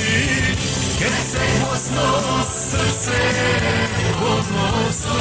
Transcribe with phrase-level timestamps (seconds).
[0.00, 2.02] ti si, kad se posno
[2.70, 3.20] srce
[4.22, 5.14] odnosno.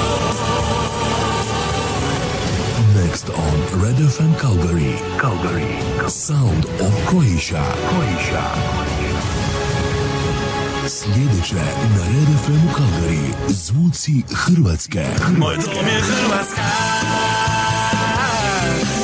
[2.96, 4.96] Next on Red FM Calgary.
[5.22, 6.10] Calgary.
[6.10, 7.64] Sound of Croatia.
[7.90, 8.44] Croatia.
[10.88, 13.34] Sljedeće na Red FM Calgary.
[13.48, 15.06] Zvuci Hrvatske.
[15.38, 16.62] Moj dom je Hrvatska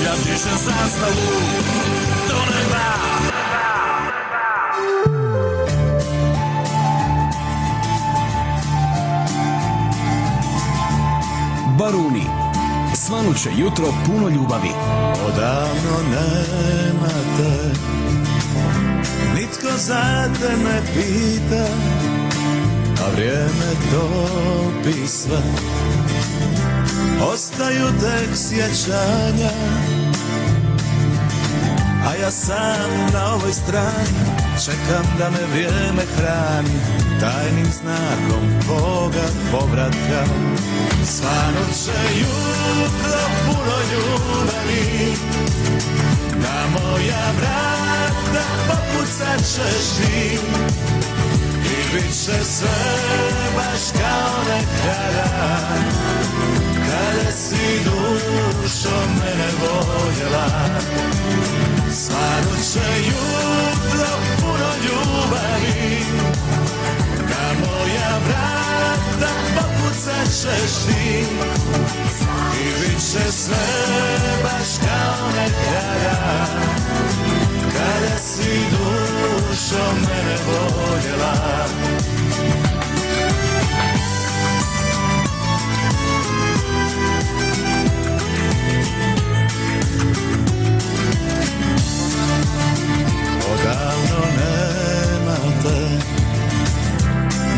[0.05, 2.04] Ja pišem zastavu
[13.25, 14.69] Svanuće jutro puno ljubavi.
[15.27, 17.79] Odavno nema te
[19.35, 21.65] Nitko za te ne pita
[23.05, 25.41] A vrijeme topi sve.
[27.33, 29.51] Ostaju tek sjećanja
[32.07, 34.35] A ja sam na ovoj strani.
[34.65, 40.25] Čekam da me vrijeme hrani Tajnim znakom Boga povratka.
[41.03, 45.13] Svanut će jutro puno ljubavi.
[46.35, 50.39] Na moja vrata popucat ćeš ti.
[51.65, 52.69] I bit će sve
[53.55, 55.47] baš kao nekada.
[56.89, 60.47] Kada si dušo mene voljela.
[61.93, 64.07] Svanut će jutro
[64.41, 66.05] puno ljubavi
[67.61, 71.25] moja vrata popucat ćeš ti.
[72.61, 73.65] I bit će sve
[74.43, 76.45] baš kao nekada.
[77.73, 81.65] Kada si dušo mene voljela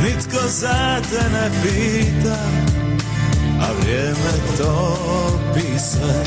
[0.08, 2.38] Nitko za te ne pita
[3.62, 6.24] A vrijeme topi sve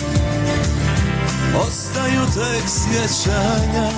[1.66, 3.91] Ostaju tek sjećanja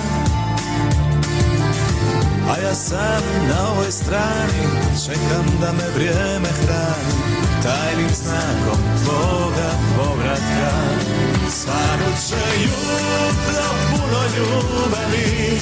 [2.49, 4.63] A ja sam na ovoj strani
[5.05, 7.32] Čekam da me vrijeme hrani
[7.63, 10.71] Tajnim znakom tvoga povratka.
[11.49, 15.59] Svanut će jutro puno ljubavi.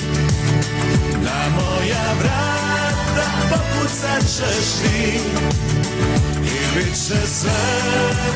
[1.24, 5.20] Na moja vrata popucat ćeš ti.
[6.44, 7.62] I bit će sve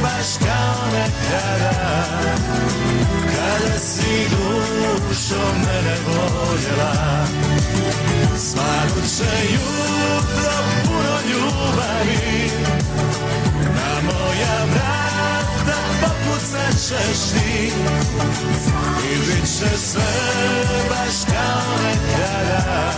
[0.01, 2.05] baš kao nekada.
[3.35, 7.25] Kada si dušo mene voljela.
[8.37, 10.53] Svanut će jutro
[10.85, 12.51] puno ljubavi
[14.05, 17.71] moja vrata popucat ćeš ti
[19.11, 20.13] I bit će sve
[20.89, 22.91] baš kao nekada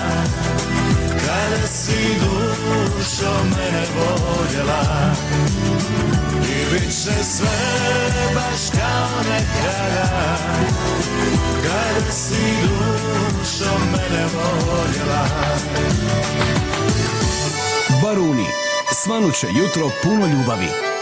[1.26, 5.14] Kada si dušo mene voljela
[6.44, 7.58] I bit će sve
[8.36, 10.38] baš kao nekada
[11.64, 15.28] Kada si dušo mene voljela
[18.04, 18.46] Baruni.
[19.04, 20.97] Svanuće jutro puno ljubavi.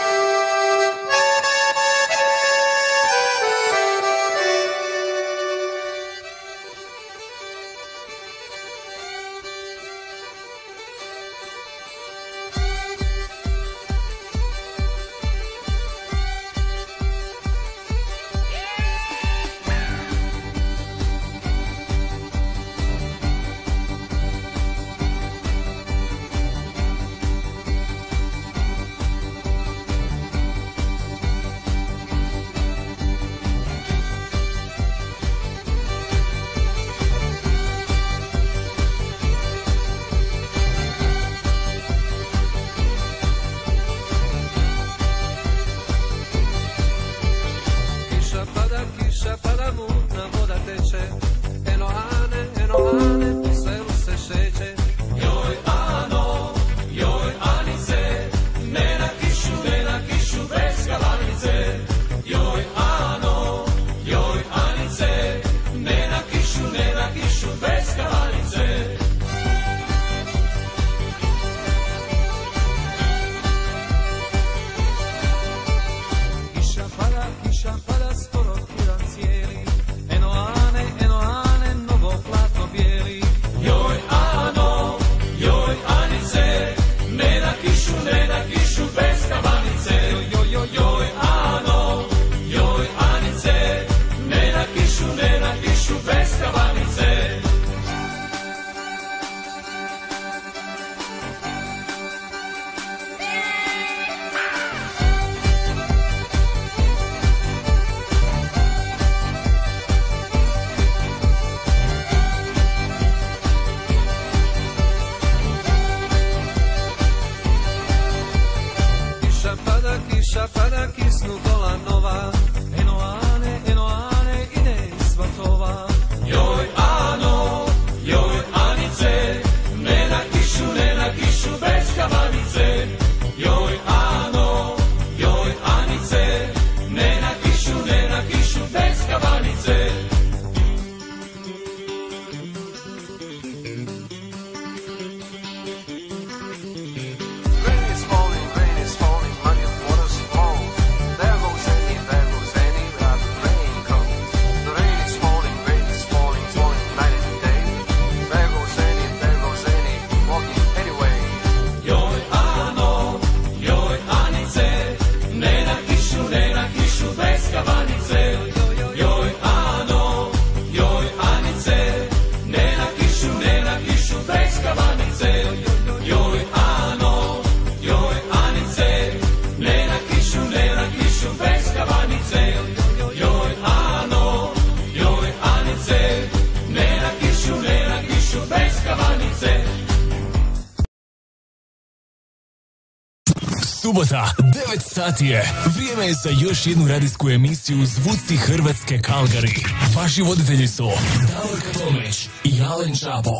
[193.86, 195.42] Subota, 9 sati je.
[195.76, 199.64] Vrijeme je za još jednu radijsku emisiju Zvuci Hrvatske Kalgari.
[199.96, 200.84] Vaši voditelji su
[201.32, 203.30] Davorka Tomić i Alen Čapo.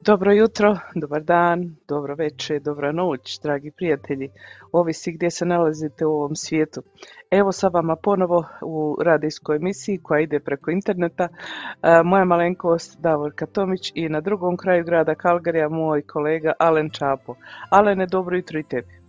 [0.00, 4.28] Dobro jutro, dobar dan, dobro večer, dobra noć, dragi prijatelji.
[4.72, 6.82] Ovisi gdje se nalazite u ovom svijetu.
[7.30, 11.28] Evo sa vama ponovo u radijskoj emisiji koja ide preko interneta.
[11.28, 17.34] E, Moja malenkost Davorka Tomić i na drugom kraju grada Kalgarija moj kolega Alen Čapo.
[17.70, 19.01] Alene, dobro jutro i tebi.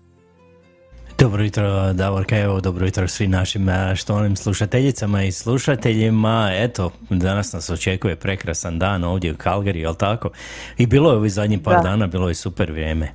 [1.23, 6.49] Dobro jutro, Davorka, evo dobro jutro svim našim a, štovanim slušateljicama i slušateljima.
[6.53, 10.29] Eto, danas nas očekuje prekrasan dan ovdje u Kalgari, jel tako?
[10.77, 11.81] I bilo je ovih zadnjih par Da.
[11.81, 13.11] dana, bilo je super vrijeme.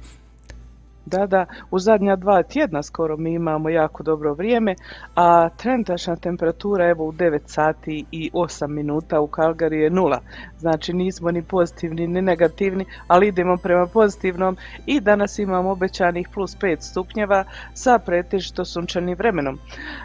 [1.07, 4.75] Da, da, u zadnja dva tjedna skoro mi imamo jako dobro vrijeme,
[5.15, 10.21] a trenutačna temperatura evo u 9 sati i 8 minuta u Kalgari je nula.
[10.59, 16.57] Znači nismo ni pozitivni ni negativni, ali idemo prema pozitivnom i danas imamo obećanih plus
[16.57, 19.59] 5 stupnjeva sa pretežito sunčanim vremenom.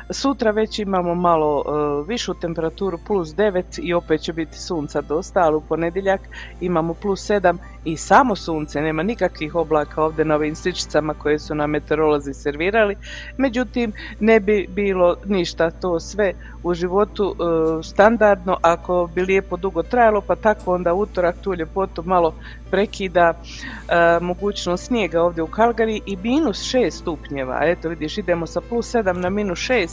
[0.10, 5.40] Sutra već imamo malo e, višu temperaturu plus 9 i opet će biti sunca dosta,
[5.40, 6.22] ali u ponedjeljak
[6.62, 11.56] imamo plus 7 i samo sunce, nema nikakvih oblaka ovdje na ovim sličicama koje su
[11.56, 12.96] nam meteorolozi servirali.
[13.38, 19.84] Međutim, ne bi bilo ništa to sve u životu e, standardno ako bi lijepo dugo
[19.84, 22.34] trajalo, pa tako onda utorak tu ljepotu malo
[22.72, 27.60] prekida e, mogućnost snijega ovdje u Kalgari i minus 6 stupnjeva.
[27.62, 29.90] Eto vidiš, idemo sa plus 7 na minus 6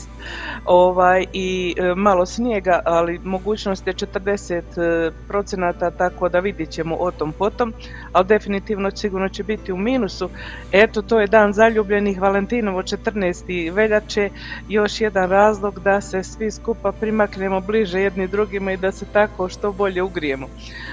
[0.65, 7.11] ovaj, i e, malo snijega, ali mogućnost je 40 procenata, tako da vidjet ćemo o
[7.11, 7.73] tom potom,
[8.13, 10.29] ali definitivno sigurno će biti u minusu.
[10.71, 13.73] Eto, to je dan zaljubljenih Valentinovo 14.
[13.73, 14.29] veljače,
[14.69, 19.49] još jedan razlog da se svi skupa primaknemo bliže jedni drugima i da se tako
[19.49, 20.47] što bolje ugrijemo.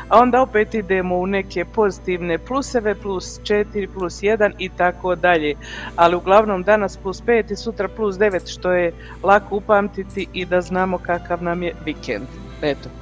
[0.09, 5.55] A onda opet idemo u neke pozitivne pluseve, plus 4, plus 1 i tako dalje.
[5.97, 10.61] Ali uglavnom danas plus 5 i sutra plus 9 što je lako upamtiti i da
[10.61, 12.27] znamo kakav nam je vikend.
[12.63, 12.98] Eto.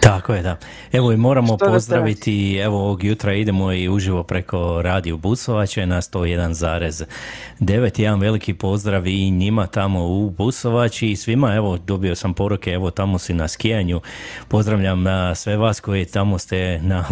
[0.00, 0.56] Tako je, da.
[0.92, 6.00] Evo i moramo Što pozdraviti, evo ovog jutra idemo i uživo preko Radio Busovače na
[6.00, 8.00] 101,9.
[8.00, 12.90] Jedan veliki pozdrav i njima tamo u Busovači i svima, evo dobio sam poruke, evo
[12.90, 14.00] tamo si na skijanju.
[14.48, 17.04] Pozdravljam na sve vas koji tamo ste na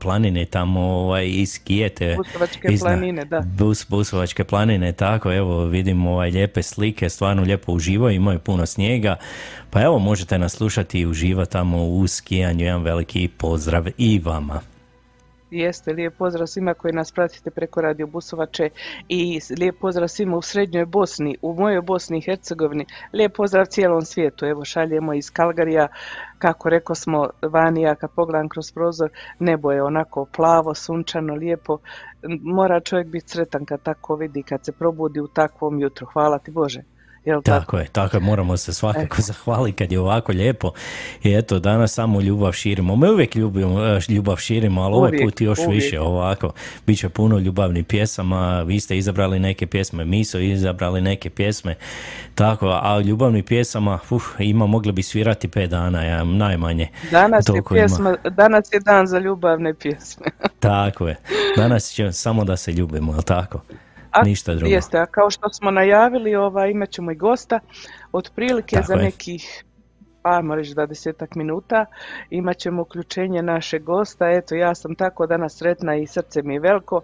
[0.00, 2.16] planini, tamo ovaj, i skijete.
[2.16, 3.40] Busovačke Izna- planine, da.
[3.40, 9.16] Bus, Busovačke planine, tako, evo vidim ovaj, lijepe slike, stvarno lijepo uživo, imaju puno snijega.
[9.70, 12.31] Pa evo, možete nas slušati i uživati tamo u skijanju.
[12.32, 14.60] Jedan veliki pozdrav i vama.
[15.50, 18.68] Jeste, lijep pozdrav svima koji nas pratite preko Radio Busovače
[19.08, 24.02] i lijep pozdrav svima u Srednjoj Bosni, u mojoj Bosni i Hercegovini, lijep pozdrav cijelom
[24.02, 25.88] svijetu, evo šaljemo iz Kalgarija,
[26.38, 31.78] kako reko smo vani, ja kad pogledam kroz prozor, nebo je onako plavo, sunčano, lijepo,
[32.42, 36.50] mora čovjek biti sretan kad tako vidi, kad se probudi u takvom jutru, hvala ti
[36.50, 36.82] Bože.
[37.24, 37.60] Jel tako?
[37.60, 40.72] Tako je, tako je, moramo se svakako zahvaliti kad je ovako lijepo.
[41.22, 42.96] I eto, danas samo ljubav širimo.
[42.96, 45.82] Mi uvijek ljubimo, e, ljubav širimo, ali ovaj put još uvijek.
[45.82, 46.52] više ovako.
[46.86, 51.74] Biće puno ljubavnih pjesama, vi ste izabrali neke pjesme, mi su izabrali neke pjesme.
[52.34, 56.88] Tako, a ljubavnih pjesama, uf, ima, mogli bi svirati pet dana, ja, najmanje.
[57.10, 57.84] Danas je, Toliko ima.
[57.84, 60.26] pjesma, danas je dan za ljubavne pjesme.
[60.60, 61.16] Tako je.
[61.56, 63.60] Danas će samo da se ljubimo, jel tako?
[64.12, 64.74] A, Ništa drugo.
[64.74, 67.60] Jeste, a kao što smo najavili, ovaj, imat ćemo i gosta,
[68.12, 69.02] otprilike Tako za je.
[69.02, 69.64] nekih,
[70.22, 71.86] ajmo reći, 20 minuta,
[72.30, 76.60] imat ćemo uključenje našeg gosta, eto, ja sam tako danas sretna i srce mi je
[76.60, 77.00] veliko,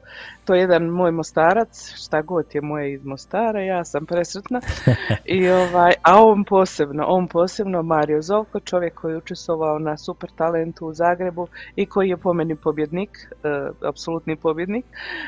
[0.49, 4.61] to je jedan moj mostarac, šta god je moje iz Mostara, ja sam presretna,
[5.37, 10.31] I, ovaj, a on posebno, on posebno, Mario Zovko, čovjek koji je učestvovao na Super
[10.37, 13.11] Talentu u Zagrebu i koji je po meni pobjednik,
[13.45, 13.49] e,
[13.89, 14.85] apsolutni pobjednik.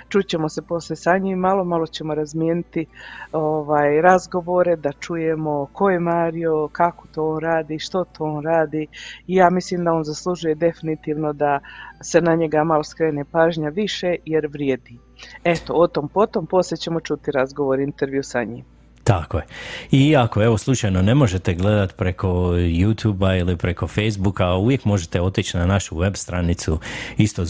[0.09, 2.87] Čućemo se poslije sa njim, malo, malo ćemo razmijeniti
[3.33, 8.87] ovaj, razgovore, da čujemo ko je Mario, kako to on radi, što to on radi.
[9.27, 11.61] I ja mislim da on zaslužuje definitivno da
[12.01, 14.99] se na njega malo skrene pažnja više jer vrijedi.
[15.45, 18.65] Eto, o tom potom, poslije ćemo čuti razgovor, intervju sa njim.
[19.05, 19.45] Tako je.
[19.91, 25.57] I ako evo slučajno ne možete gledati preko youtube ili preko Facebooka, uvijek možete otići
[25.57, 26.79] na našu web stranicu
[27.19, 27.43] isto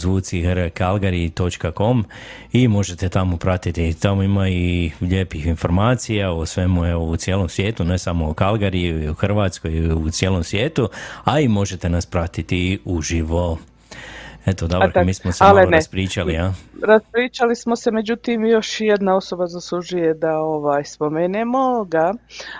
[2.51, 3.93] i možete tamo pratiti.
[3.93, 9.05] Tamo ima i lijepih informacija o svemu evo, u cijelom svijetu, ne samo o Calgary,
[9.05, 10.89] i u Hrvatskoj, u cijelom svijetu,
[11.23, 13.57] a i možete nas pratiti uživo.
[14.41, 15.77] Je to dobré, tak, my sme sa ale ne.
[15.77, 16.49] rozpríčali, ja?
[16.83, 22.13] Raspričali smo se, međutim još jedna osoba zaslužuje da ovaj spomenemo ga,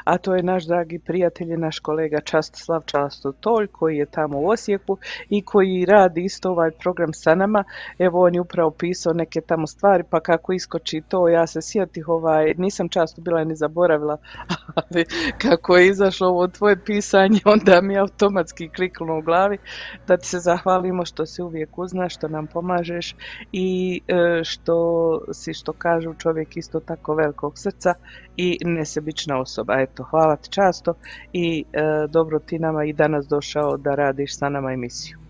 [0.04, 4.98] a to je naš dragi prijatelj naš kolega Častislav Častotolj koji je tamo u Osijeku
[5.30, 7.64] i koji radi isto ovaj program sa nama.
[8.00, 12.08] Evo on je upravo pisao neke tamo stvari, pa kako iskoči to, ja se sjetih
[12.08, 14.18] ovaj, nisam často bila ni zaboravila,
[14.82, 15.06] ali
[15.38, 19.58] kako je izašlo ovo tvoje pisanje, onda mi automatski kliknulo u glavi
[20.08, 23.16] da ti se zahvalimo što si uvijek uz nas, što nam pomažeš
[23.52, 24.02] i
[24.44, 24.78] što
[25.34, 27.94] si, što kažu, čovjek isto tako velikog srca
[28.38, 29.74] i nesebična osoba.
[29.80, 30.94] Eto, hvala ti často
[31.34, 35.21] i e, dobro ti nama i danas došao da radiš sa nama emisiju.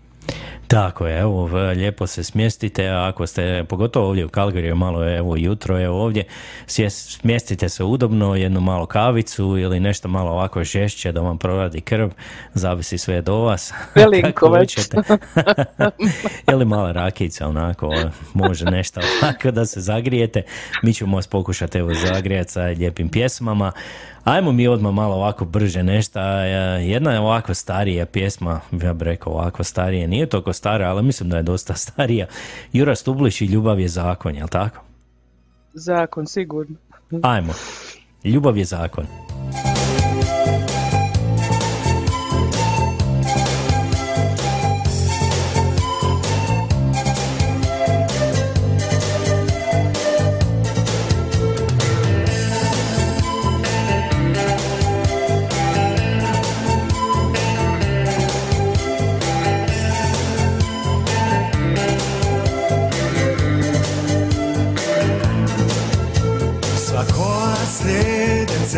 [0.72, 1.44] Tako je, evo,
[1.76, 6.24] lijepo se smjestite, ako ste, pogotovo ovdje u Calgaryu, malo je, evo, jutro je ovdje,
[6.66, 12.08] smjestite se udobno, jednu malo kavicu ili nešto malo ovako žešće da vam proradi krv,
[12.54, 13.72] zavisi sve do vas.
[13.94, 14.78] Velinko već.
[16.52, 17.90] ili mala rakica, onako,
[18.34, 20.42] može nešto ovako da se zagrijete.
[20.82, 23.72] Mi ćemo vas pokušati, evo, zagrijati sa lijepim pjesmama.
[24.24, 26.20] Ajmo mi odmah malo ovako brže nešto.
[26.80, 31.28] Jedna je ovako starija pjesma, ja bih rekao ovako starije, nije toliko stara, ali mislim
[31.28, 32.26] da je dosta starija.
[32.72, 34.80] Jura Stublić i Ljubav je zakon, jel tako?
[35.74, 36.76] Zakon, sigurno.
[37.22, 37.52] Ajmo.
[38.24, 39.06] Ljubav je zakon.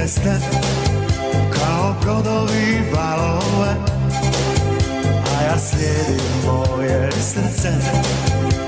[0.04, 0.38] Ceste
[1.54, 3.74] Kao brodovi valove
[5.38, 7.72] A ja slijedim moje srce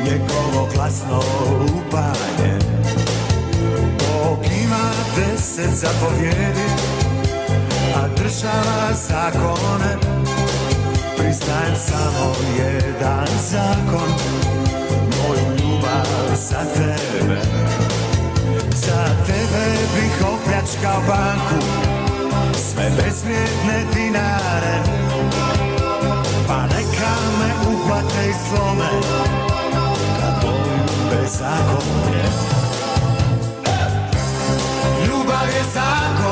[0.05, 1.23] Njegovo glasno
[1.61, 2.59] lupanje
[3.99, 6.69] Bog ima deset zapovjedi
[7.95, 9.97] A država zakone.
[11.17, 14.11] Priznajem samo jedan zakon
[14.93, 17.06] Moju ljubav za tebe
[20.77, 21.67] opljačkao banku.
[22.55, 24.83] Sve bezvrijedne dinare.
[26.49, 27.17] Pa neka
[28.49, 28.91] slome.
[30.21, 32.25] Kad boju bezakonje
[35.07, 36.26] Ljubav je zakon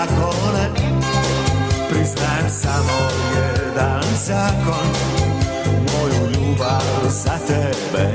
[0.00, 0.64] zakone.
[1.88, 2.98] Priznajem samo
[3.34, 4.88] jedan zakon,
[5.92, 8.12] moju ljubav za tebe.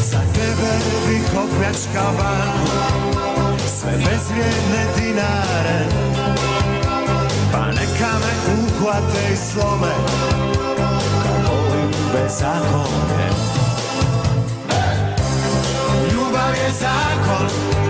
[0.00, 0.72] Za tebe
[1.08, 5.86] bih opljačkao banku, sve bezvrijedne dinare.
[7.52, 9.94] Pa neka me uhvate i slome,
[11.22, 13.30] kad volim bezakonje.
[16.12, 17.89] Ljubav je zakon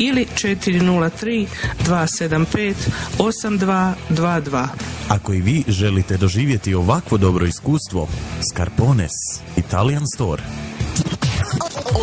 [0.00, 1.46] ili 403
[1.86, 2.74] 275
[3.18, 4.66] 8222.
[5.08, 8.08] Ako i vi želite doživjeti ovakvo dobro iskustvo,
[8.52, 9.10] Scarpones
[9.56, 10.42] Italian Store.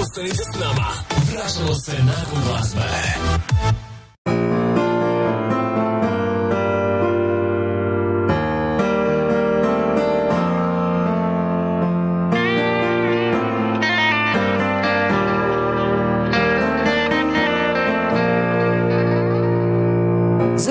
[0.01, 0.87] Ostanite s nama.
[1.31, 2.81] Vraćamo se nakon glazbe.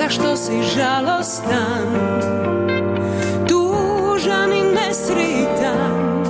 [0.07, 1.91] Zašto si žalostan,
[3.43, 6.23] tužan i nesritan?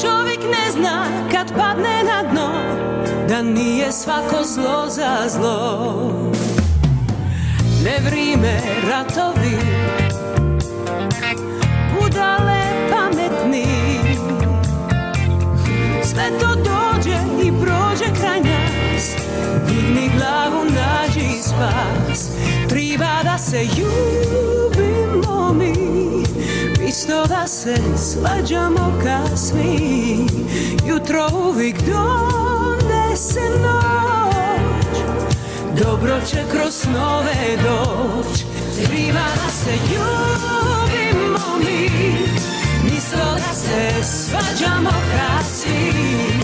[0.00, 2.48] Čovjek ne zna kad padne na dno,
[3.28, 6.32] da nije svako zlo za zlo.
[7.84, 9.58] Ne vrime ratovi,
[12.00, 13.66] budale pametni,
[16.02, 18.20] sve to dođe i prođe
[21.54, 22.28] spas.
[22.68, 25.72] Triba da se ljubimo mi.
[26.88, 30.26] Isto da se svađamo kasni.
[30.86, 34.98] Jutro uvijek donese noć.
[35.82, 38.44] Dobro će kroz snove doć.
[38.84, 41.90] Triba da se ljubimo mi.
[42.96, 46.43] Isto da se svađamo kasni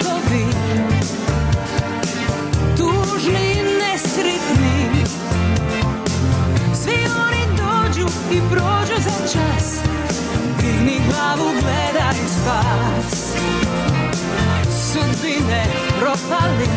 [16.11, 16.67] propali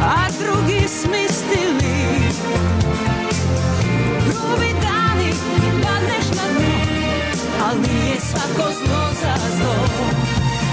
[0.00, 1.94] a drugi smislili
[4.26, 5.32] grubi dani
[5.82, 6.72] padneš na dno
[7.68, 9.74] Al nije svako zlo za zlo.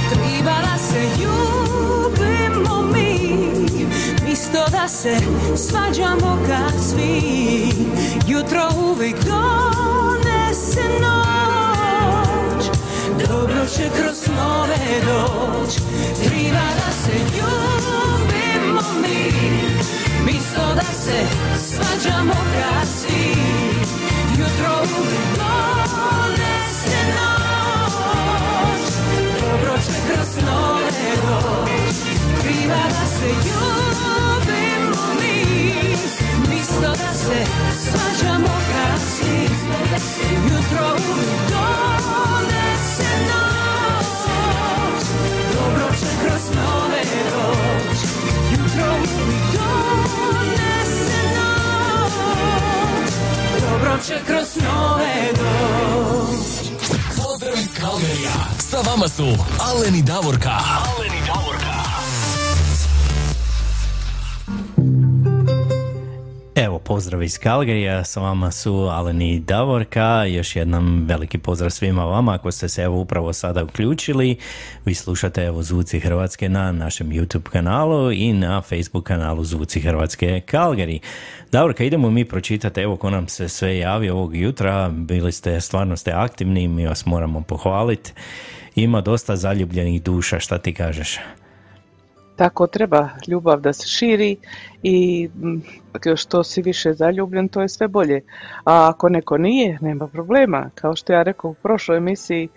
[0.10, 3.42] Triba da se ljubimo mi
[4.32, 5.18] Isto da se
[5.56, 7.22] svađamo kad svi.
[8.28, 11.59] Jutro uvijek donese noć
[13.28, 15.76] Dobro će kroz snove doć.
[16.24, 19.32] Triba da se ljubimo mi.
[20.32, 21.20] Isto da se
[21.58, 23.36] svađamo kad svi
[24.40, 28.82] Jutro uvijek donese noć.
[29.42, 31.96] Dobro će kroz snove doć.
[32.42, 35.70] Kriva da se ljubimo mi.
[36.60, 37.46] Isto da se
[37.82, 39.50] svađamo kad svi
[40.44, 42.59] Jutro uvijek donese
[53.90, 56.70] Dobro će kroz snove doć
[57.18, 58.32] Pozdrav iz Kalgerija.
[58.60, 59.26] Sa vama su
[59.60, 60.50] Alen i Davorka.
[60.50, 61.09] Alen
[66.90, 72.34] pozdrav iz Kalgarija, sa vama su Alen i Davorka, još jednom veliki pozdrav svima vama
[72.34, 74.38] ako ste se evo upravo sada uključili,
[74.86, 80.42] vi slušate evo Zvuci Hrvatske na našem YouTube kanalu i na Facebook kanalu Zvuci Hrvatske
[80.46, 81.00] Kalgari.
[81.52, 85.98] Davorka, idemo mi pročitati, evo ko nam se sve javi ovog jutra, bili ste, stvarno
[85.98, 88.12] ste aktivni, mi vas moramo pohvaliti,
[88.76, 91.18] ima dosta zaljubljenih duša, šta ti kažeš?
[92.40, 94.38] Tako treba ljubav da se širi
[94.84, 95.62] i mm,
[96.16, 98.22] što si više zaljubljen to je sve bolje.
[98.66, 100.70] A ako neko nije, nema problema.
[100.76, 102.50] Kao što ja rekao u prošloj emisiji,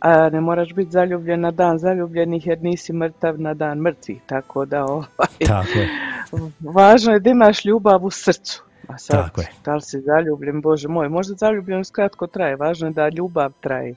[0.00, 4.20] a ne moraš biti zaljubljen na dan zaljubljenih jer nisi mrtav na dan mrtvih.
[4.26, 5.06] Tako da ovaj,
[5.46, 5.88] Tako je.
[6.76, 8.64] važno je da imaš ljubav u srcu.
[8.88, 9.48] A sad, Tako je.
[9.64, 13.94] da li si zaljubljen, Bože moj, možda zaljubljenost kratko traje, važno je da ljubav traje.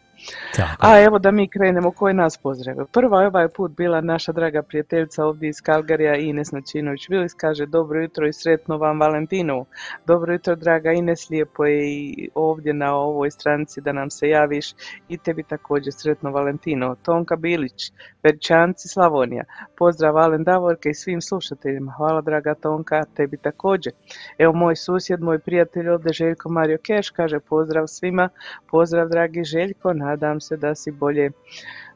[0.56, 0.78] Tako.
[0.80, 2.86] A evo da mi krenemo, ko je nas pozdravio.
[2.86, 8.02] Prva je ovaj put bila naša draga prijateljica ovdje iz Kalgarija, Ines Načinović-Vilis, kaže dobro
[8.02, 9.66] jutro i sretno vam Valentinu.
[10.06, 14.74] Dobro jutro draga Ines, lijepo je i ovdje na ovoj stranici da nam se javiš
[15.10, 16.96] i tebi također sretno Valentino.
[17.04, 19.44] Tonka Bilić, Perčanci Slavonija,
[19.78, 21.94] pozdrav Alen Davorke i svim slušateljima.
[21.98, 23.94] Hvala draga Tonka, tebi također.
[24.38, 28.30] Evo moj susjed, moj prijatelj ovdje Željko Mario Keš kaže pozdrav svima,
[28.72, 31.32] pozdrav dragi Željko, nadam se da si bolje,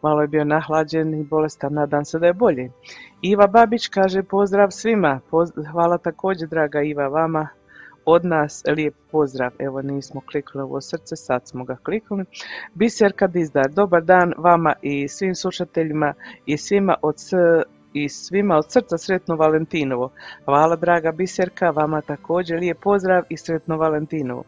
[0.01, 2.71] malo je bio nahlađen i bolestan, nadam se da je bolje.
[3.21, 5.19] Iva Babić kaže pozdrav svima,
[5.71, 7.47] hvala također draga Iva vama,
[8.05, 9.51] od nas lijep pozdrav.
[9.59, 12.25] Evo nismo kliknuli ovo srce, sad smo ga kliknuli.
[12.73, 16.13] Biserka Dizdar, dobar dan vama i svim slušateljima
[16.45, 17.15] i svima od
[18.03, 20.09] i svima od srca sretno Valentinovo.
[20.45, 24.43] Hvala draga Biserka, vama također lijep pozdrav i sretno Valentinovo.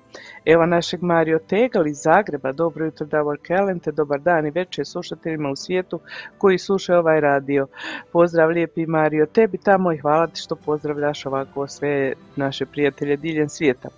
[0.45, 5.49] Evo našeg Mario Tegal iz Zagreba, dobro jutro Davor Kelente, dobar dan i večer slušateljima
[5.49, 5.99] u svijetu
[6.37, 7.67] koji slušaju ovaj radio.
[8.11, 13.49] Pozdrav lijepi Mario tebi tamo i hvala ti što pozdravljaš ovako sve naše prijatelje diljem
[13.49, 13.89] svijeta.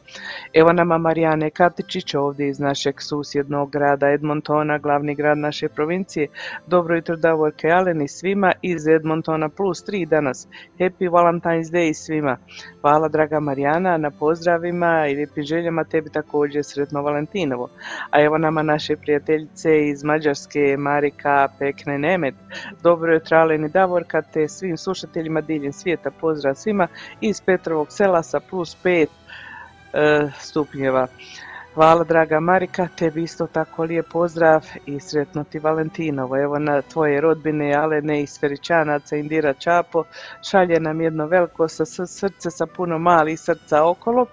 [0.53, 6.27] Evo nama Marijane Katičić ovdje iz našeg susjednog grada Edmontona, glavni grad naše provincije.
[6.67, 10.47] Dobro jutro Davor Alen i svima iz Edmontona plus 3 danas.
[10.79, 12.37] Happy Valentine's Day svima.
[12.81, 17.69] Hvala draga Marijana na pozdravima i lijepim željama tebi također sretno Valentinovo.
[18.09, 22.35] A evo nama naše prijateljice iz Mađarske Marika Pekne Nemet.
[22.83, 26.11] Dobro jutro Alen i Davorka te svim slušateljima diljem svijeta.
[26.11, 26.87] Pozdrav svima
[27.21, 29.07] iz Petrovog sela sa plus 5
[29.93, 31.07] e, stupnjeva.
[31.73, 36.37] Hvala draga Marika, tebi isto tako lijep pozdrav i sretno ti Valentinovo.
[36.37, 40.03] Evo na tvoje rodbine Alene iz Feričanaca, Indira Čapo,
[40.49, 44.25] šalje nam jedno veliko sa srce sa puno malih srca okolo.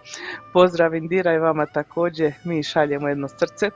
[0.53, 3.71] Pozdrav Indira i vama također, mi šaljemo jedno srce.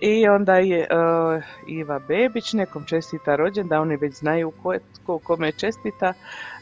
[0.00, 4.74] I onda je uh, Iva Bebić, nekom čestita rođendan, oni već znaju ko,
[5.06, 6.12] ko kome čestita.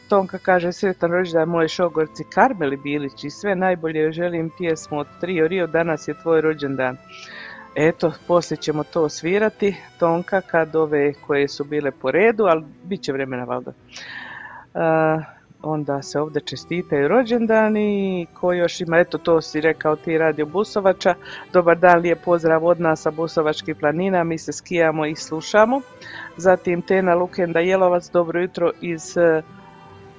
[0.09, 5.47] Tonka kaže sretan rođendan moje šogorci Karmeli Bilić i sve najbolje želim pjesmu od Trio
[5.47, 6.97] Rio, danas je tvoj rođendan.
[7.75, 13.01] Eto, poslije ćemo to svirati, Tonka, kad ove koje su bile po redu, ali bit
[13.01, 13.71] će vremena valjda.
[14.73, 15.23] Uh,
[15.61, 21.15] onda se ovdje čestitaju rođendani, ko još ima, eto to si rekao ti radio Busovača,
[21.53, 25.81] dobar dan, lijep pozdrav od nas sa Busovačkih planina, mi se skijamo i slušamo.
[26.37, 29.17] Zatim Tena Lukenda Jelovac, dobro jutro iz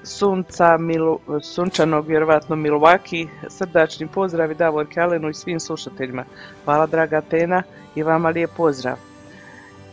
[0.02, 6.24] sunca, Milu, sunčanog vjerovatno Milwaukee, srdačni pozdrav i Davor Kalenu i svim slušateljima.
[6.64, 7.62] Hvala draga Tena
[7.94, 8.96] i vama lijep pozdrav.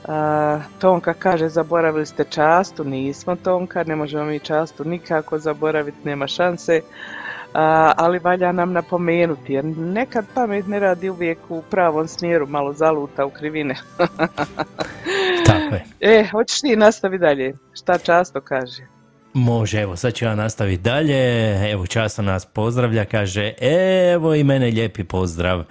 [0.07, 6.27] A, Tonka kaže zaboravili ste častu, nismo Tonka, ne možemo mi častu nikako zaboraviti, nema
[6.27, 6.81] šanse,
[7.53, 12.73] A, ali valja nam napomenuti jer nekad pamet ne radi uvijek u pravom smjeru, malo
[12.73, 13.75] zaluta u krivine.
[15.47, 15.85] Tako je.
[15.99, 18.96] e, hoćeš ti nastavi dalje, šta často kaže?
[19.37, 21.71] Može, evo sad ću ja nastaviti dalje.
[21.71, 23.53] Evo často nas pozdravlja, kaže
[24.11, 25.63] evo i mene lijepi pozdrav.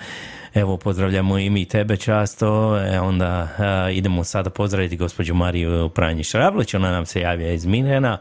[0.55, 6.33] Evo pozdravljamo i mi tebe často, e, onda a, idemo sada pozdraviti gospođu Mariju Pranjiš
[6.33, 8.19] Ravlić, ona nam se javlja iz Minhena.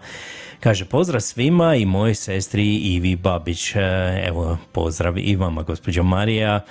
[0.65, 3.75] Kaže pozdrav svima i mojoj sestri Ivi Babić.
[3.75, 3.79] E,
[4.27, 6.61] Evo pozdrav i vama gospođo Marija.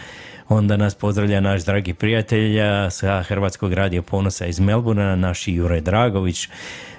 [0.49, 5.81] Onda nas pozdravlja naš dragi prijatelj a, sa Hrvatskog radija ponosa iz Melbourna, naš Jure
[5.81, 6.49] Dragović.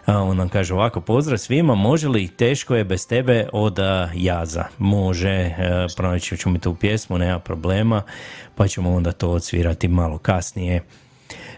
[0.08, 4.66] On nam kaže ovako, pozdrav svima, može li teško je bez tebe od a, jaza?
[4.78, 8.02] Može, e, pronaći ću mi tu pjesmu, nema problema,
[8.56, 10.82] pa ćemo onda to odsvirati malo kasnije.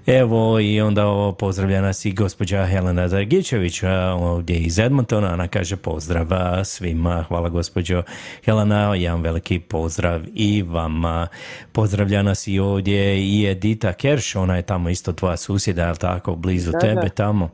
[0.08, 3.84] Evo i onda ovo pozdravlja nas i gospođa Helena Dragičević
[4.20, 5.34] ovdje iz Edmontona.
[5.34, 6.28] Ona kaže pozdrav
[6.66, 7.24] svima.
[7.28, 8.04] Hvala gospođo
[8.46, 8.96] Helena.
[8.96, 11.28] Jedan veliki pozdrav i vama.
[11.72, 14.36] Pozdravlja nas i ovdje i Edita Kerš.
[14.36, 17.10] Ona je tamo isto tvoja susjeda, ali tako, blizu Da, tebe da.
[17.10, 17.50] tamo.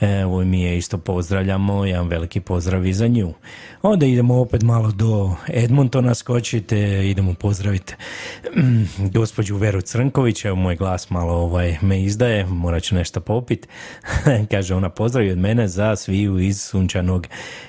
[0.00, 1.84] Evo mi je isto pozdravljamo.
[1.84, 3.34] Jedan veliki pozdrav i za nju.
[3.82, 7.08] Onda idemo opet malo do Edmontona skočite.
[7.08, 7.94] Idemo pozdraviti
[8.56, 10.44] mm, gospođu Veru Crnković.
[10.44, 12.46] Evo moj glas malo ovaj, me izdaje.
[12.46, 13.68] Morat ću nešto popit.
[14.50, 17.26] Kaže ona pozdravi od mene za sviju iz sunčanog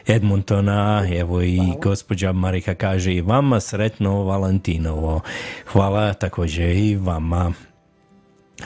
[0.07, 1.07] Edmontona.
[1.15, 5.21] Evo i gospođa Marika kaže i vama sretno Valentinovo.
[5.65, 7.53] Hvala također i vama.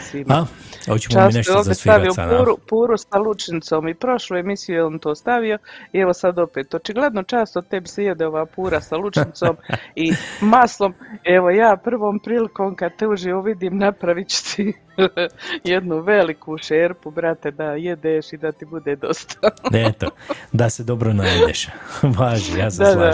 [0.02, 0.34] Svima.
[0.34, 0.46] A,
[0.92, 5.16] hoćemo mi nešto ovdje stavio puru, puru sa lučnicom i prošlu emisiju je on to
[5.16, 5.58] stavio
[5.94, 6.74] i evo sad opet.
[6.74, 9.58] Očigledno často tebi se jede ova pura sa lučnicom
[9.96, 10.94] i maslom.
[11.24, 14.74] Evo ja prvom prilikom kad te uživo vidim napravit ću ti
[15.74, 19.50] jednu veliku šerpu, brate, da jedeš i da ti bude dosta.
[19.74, 20.10] Eto,
[20.52, 21.68] da se dobro najedeš.
[22.20, 23.14] Važi, ja se Da, da.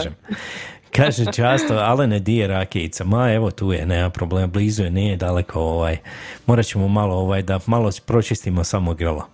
[0.95, 3.03] Kaže často, ale ne dije rakijica.
[3.03, 5.97] Ma evo tu je, nema problema, blizu je, nije daleko ovaj.
[6.45, 9.27] Morat ćemo malo ovaj, da malo pročistimo samo grlo.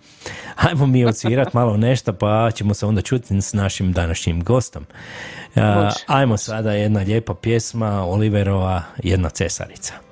[0.54, 4.86] Hajmo mi odsvirat malo nešto, pa ćemo se onda čuti s našim današnjim gostom.
[5.54, 5.96] Može.
[6.06, 10.09] ajmo sada jedna lijepa pjesma Oliverova, jedna cesarica.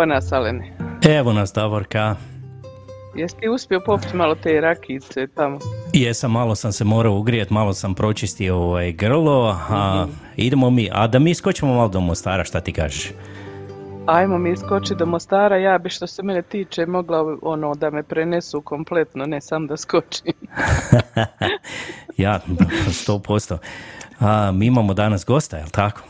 [0.00, 0.72] Evo nas, Alene.
[1.08, 2.16] Evo nas Davorka.
[3.14, 5.58] Jesi ti uspio popiti malo te rakice tamo?
[5.92, 11.06] Jesam, malo sam se morao ugrijet, malo sam pročistio ovaj grlo, a idemo mi, a
[11.06, 13.12] da mi skočimo malo do Mostara, šta ti kažeš?
[14.06, 18.02] Ajmo mi skoči do Mostara, ja bi što se mene tiče mogla ono da me
[18.02, 20.32] prenesu kompletno, ne sam da skočim.
[22.16, 22.40] Ja,
[22.92, 23.58] sto posto.
[24.20, 26.00] A, mi imamo danas gosta, jel tako?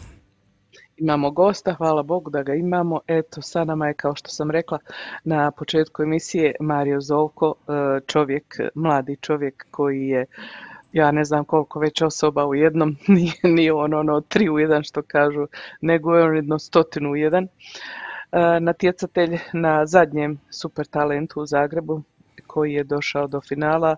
[1.00, 3.00] Imamo gosta, hvala Bogu da ga imamo.
[3.06, 4.78] Eto, sa nama je, kao što sam rekla
[5.24, 10.26] na početku emisije, Mario Zovko, e, čovjek, mladi čovjek koji je,
[10.92, 14.82] ja ne znam koliko već osoba u jednom, nije, nije on ono tri u jedan
[14.82, 15.46] što kažu,
[15.80, 17.44] nego je on jedno stotinu u jedan.
[17.44, 17.48] E,
[18.60, 22.02] Natjecatelj na zadnjem super talentu u Zagrebu
[22.46, 23.96] koji je došao do finala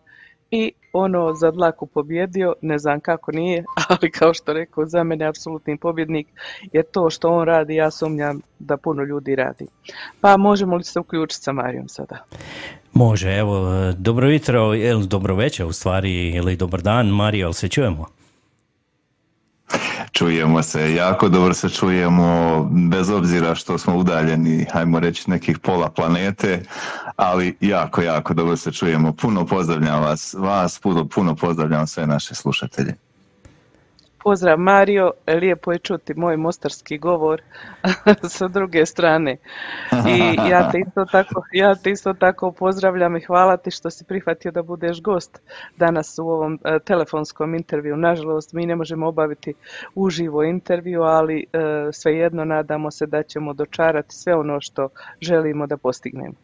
[0.53, 5.25] i ono za dlaku pobjedio, ne znam kako nije, ali kao što rekao, za mene
[5.25, 6.27] je apsolutni pobjednik,
[6.73, 9.67] jer to što on radi, ja sumnjam da puno ljudi radi.
[10.21, 12.25] Pa možemo li se uključiti sa Marijom sada?
[12.93, 17.69] Može, evo, dobro jutro, ili dobro večer u stvari, ili dobar dan, Mario, jel se
[17.69, 18.07] čujemo?
[20.13, 25.91] Čujemo se, jako dobro se čujemo, bez obzira što smo udaljeni, hajmo reći, nekih pola
[25.91, 26.63] planete,
[27.17, 29.13] ali jako, jako dobro se čujemo.
[29.13, 32.95] Puno pozdravljam vas, vas, puno, puno pozdravljam sve naše slušatelje.
[34.23, 37.43] Pozdrav Mario, lijepo je čuti moj mostarski govor
[38.37, 39.37] sa druge strane.
[40.09, 44.05] I ja te isto tako, ja te isto tako pozdravljam i hvala ti što si
[44.05, 45.41] prihvatio da budeš gost
[45.77, 47.97] danas u ovom e, telefonskom intervju.
[47.97, 49.55] Nažalost, mi ne možemo obaviti
[49.95, 51.59] uživo intervju, ali e,
[51.93, 54.89] svejedno nadamo se da ćemo dočarati sve ono što
[55.21, 56.35] želimo da postignemo.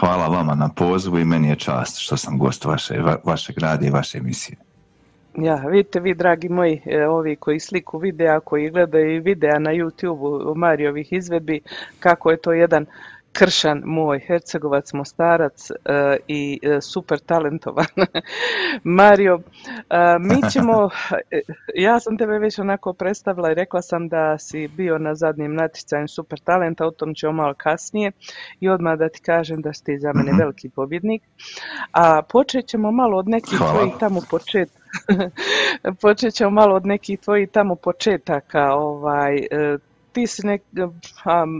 [0.00, 3.86] Hvala vama na pozivu i meni je čast što sam gost vaše, va- vašeg rada
[3.86, 4.69] i vaše emisije.
[5.34, 9.70] Ja, vidite vi, dragi moji, e, ovi koji sliku videa, koji gledaju i videa na
[9.70, 11.60] YouTube-u Marijovih izvedbi,
[12.00, 12.86] kako je to jedan
[13.32, 15.74] kršan moj, hercegovac, mostarac e,
[16.28, 17.86] i e, super talentovan.
[18.84, 19.38] Mario,
[20.20, 20.90] mi ćemo,
[21.74, 26.08] ja sam tebe već onako predstavila i rekla sam da si bio na zadnjem natjecanju
[26.08, 28.12] super talenta, o tom ćemo malo kasnije
[28.60, 30.38] i odmah da ti kažem da si ti za mene Mhm.
[30.40, 31.22] veliki pobjednik.
[31.92, 34.79] A počet ćemo malo od nekih tvojih tamo počet,
[36.02, 39.78] počet ćemo malo od nekih tvojih tamo početaka, ovaj, e,
[40.12, 40.62] ti si nek,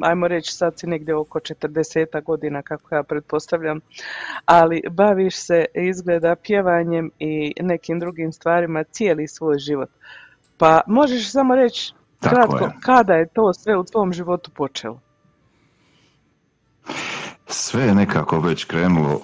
[0.03, 3.81] ajmo reći sad si negdje oko 40 godina kako ja pretpostavljam,
[4.45, 9.91] ali baviš se izgleda pjevanjem i nekim drugim stvarima cijeli svoj život.
[10.59, 12.71] Pa možeš samo reći kratko je.
[12.83, 15.01] kada je to sve u tvom životu počelo?
[17.47, 19.21] Sve je nekako već krenulo,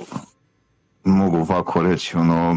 [1.05, 2.57] mogu ovako reći, ono,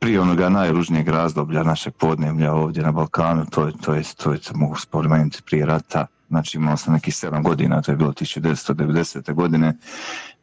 [0.00, 4.38] prije onoga najružnijeg razdoblja našeg podneblja ovdje na Balkanu, to je, to je, to je,
[4.54, 9.34] mogu spomenuti prije rata, znači imao sam nekih sedam godina, to je bilo 1990.
[9.34, 9.76] godine,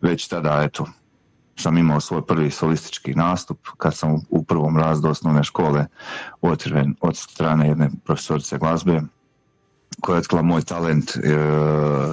[0.01, 0.85] već tada, eto,
[1.55, 5.85] sam imao svoj prvi solistički nastup kad sam u- prvom razdu osnovne škole
[6.41, 9.01] otkriven od strane jedne profesorice glazbe
[10.01, 11.19] koja je otkrila moj talent e,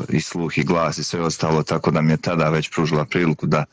[0.09, 3.47] i sluh i glas i sve ostalo, tako da mi je tada već pružila priliku
[3.47, 3.64] da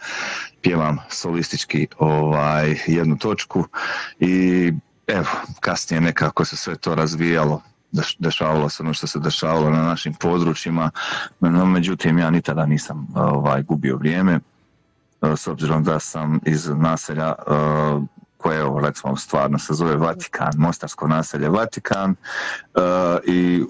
[0.62, 3.66] pjevam solistički ovaj, jednu točku.
[4.20, 4.74] I
[5.08, 5.28] evo,
[5.60, 10.14] kasnije nekako se sve to razvijalo, deš- dešavalo se ono što se dešavalo na našim
[10.14, 10.92] područjima,
[11.40, 14.40] no međutim ja ni tada nisam ovaj, gubio vrijeme,
[15.22, 17.52] e, s obzirom da sam iz naselja e,
[18.38, 22.16] koje evo recimo stvarno se zove Vatikan, Mostarsko naselje Vatikan
[23.26, 23.64] i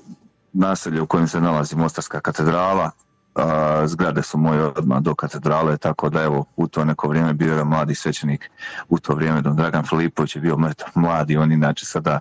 [0.54, 2.92] naselje u kojem se nalazi Mostarska katedrala,
[3.36, 7.56] a, zgrade su moje odmah do katedrale, tako da evo u to neko vrijeme bio
[7.56, 8.52] je mladi svećenik,
[8.90, 12.20] u to vrijeme Don Dragan Filipović je bio mrtav mladi, on inače sada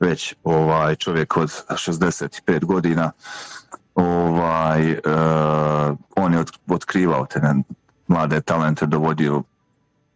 [0.00, 3.10] već ovaj čovjek od 65 godina,
[3.94, 5.00] ovaj, e,
[6.16, 7.62] on je ot- otkrivao te ne-
[8.08, 9.42] mlade talente, dovodio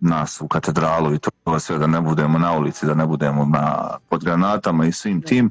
[0.01, 3.97] nas u katedralu i to sve da ne budemo na ulici, da ne budemo na,
[4.09, 5.51] pod granatama i svim tim.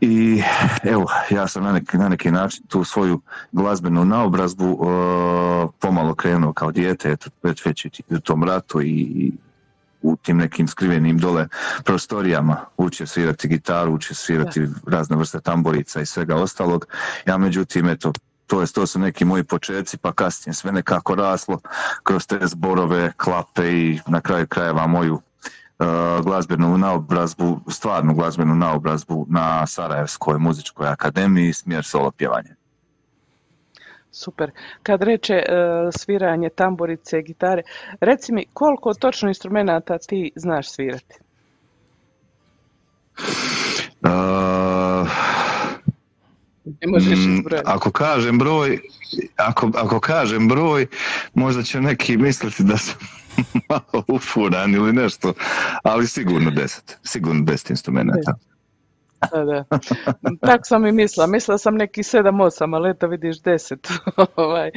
[0.00, 0.42] I
[0.82, 3.20] evo, ja sam na neki, na neki način tu svoju
[3.52, 4.86] glazbenu naobrazbu e,
[5.78, 9.32] pomalo krenuo kao dijete, eto, već, već u tom ratu i
[10.02, 11.48] u tim nekim skrivenim dole
[11.84, 16.86] prostorijama učio svirati gitaru, učio svirati razne vrste tamborica i svega ostalog.
[17.26, 18.12] Ja međutim, eto,
[18.46, 21.60] to, je, to su neki moji početci, pa kasnije sve nekako raslo
[22.02, 25.20] kroz te zborove, klape i na kraju krajeva moju uh,
[26.22, 32.54] glazbenu naobrazbu, stvarnu glazbenu naobrazbu na Sarajevskoj muzičkoj akademiji, smjer solo pjevanje.
[34.12, 34.50] Super.
[34.82, 35.44] Kad reče e,
[35.98, 37.62] sviranje tamborice, gitare,
[38.00, 41.14] reci mi koliko točno instrumenata ti znaš svirati?
[44.02, 45.08] Uh,
[46.66, 48.78] Ne možeš mm, ako kažem broj,
[49.36, 50.86] ako, ako kažem broj,
[51.34, 52.94] možda će neki misliti da sam
[53.68, 55.32] malo ufuran ili nešto,
[55.82, 58.34] ali sigurno deset, sigurno deset instrumenta.
[59.32, 59.64] Da, da.
[60.40, 61.26] Tak sam i mislila.
[61.26, 63.98] Mislila sam neki 7-8, ali eto vidiš 10.
[64.36, 64.70] ovaj,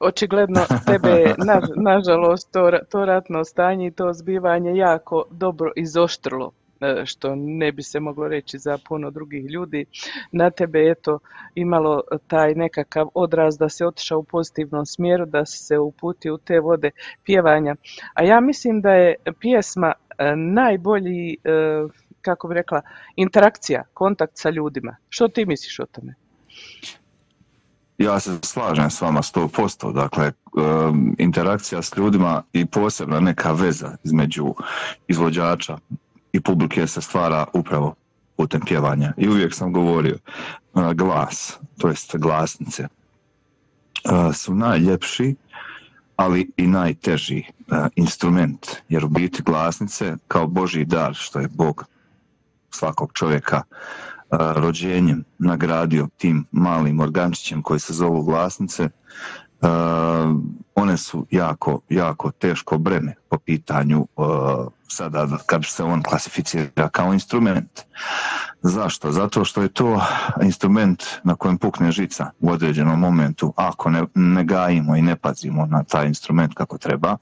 [0.00, 5.72] očigledno tebe je, na, nažalost, to, ra- to ratno stanje i to zbivanje jako dobro
[5.76, 6.63] izoštrilo e,
[7.04, 9.84] što ne bi se moglo reći za puno drugih ljudi.
[10.32, 11.18] Na tebe eto
[11.54, 16.60] imalo taj nekakav odraz da se otišao u pozitivnom smjeru, da se uputio u te
[16.60, 16.90] vode
[17.24, 17.76] pjevanja.
[18.14, 21.36] A ja mislim da je pjesma e, najbolji, e,
[22.20, 22.82] kako bi rekla,
[23.16, 24.96] interakcija, kontakt sa ljudima.
[25.08, 26.14] Što ti misliš o tome?
[27.98, 30.32] Ja se slažem s vama 100%, dakle
[31.18, 34.54] interakcija s ljudima i posebna neka veza između
[35.08, 35.78] izvođača
[36.34, 37.94] i publike se stvara upravo
[38.36, 39.12] putem pjevanja.
[39.16, 40.18] I uvijek sam govorio,
[40.74, 42.88] uh, glas, to jest glasnice,
[44.04, 45.34] uh, su najljepši,
[46.16, 51.84] ali i najteži uh, instrument, jer u biti glasnice kao Božji dar, što je Bog
[52.70, 53.62] svakog čovjeka
[54.30, 58.88] rođenjem nagradio tim malim organčićem koji se zovu glasnice,
[60.74, 64.26] one su jako, jako teško breme po pitanju uh,
[64.88, 67.80] sada kad se on klasificira kao instrument.
[68.62, 69.12] Zašto?
[69.12, 70.00] Zato što je to
[70.42, 75.66] instrument na kojem pukne žica u određenom momentu ako ne, ne gajimo i ne pazimo
[75.66, 77.16] na taj instrument kako treba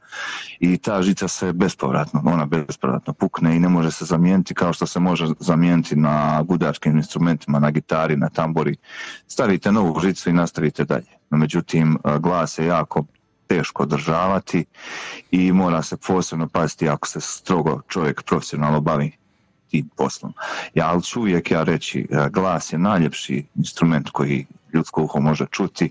[0.61, 4.87] i ta žica se bespovratno, ona bespovratno pukne i ne može se zamijeniti kao što
[4.87, 8.77] se može zamijeniti na gudačkim instrumentima, na gitari, na tambori.
[9.27, 11.11] Stavite novu žicu i nastavite dalje.
[11.31, 13.05] No, međutim, glas je jako
[13.53, 14.65] teško održavati
[15.31, 19.13] i mora se posebno paziti ako se strogo čovjek profesionalno bavi
[19.71, 20.33] tim poslom.
[20.75, 25.47] Ja, ali ću uvijek ja reći, e, glas je najljepši instrument koji ljudsko uho može
[25.51, 25.91] čuti,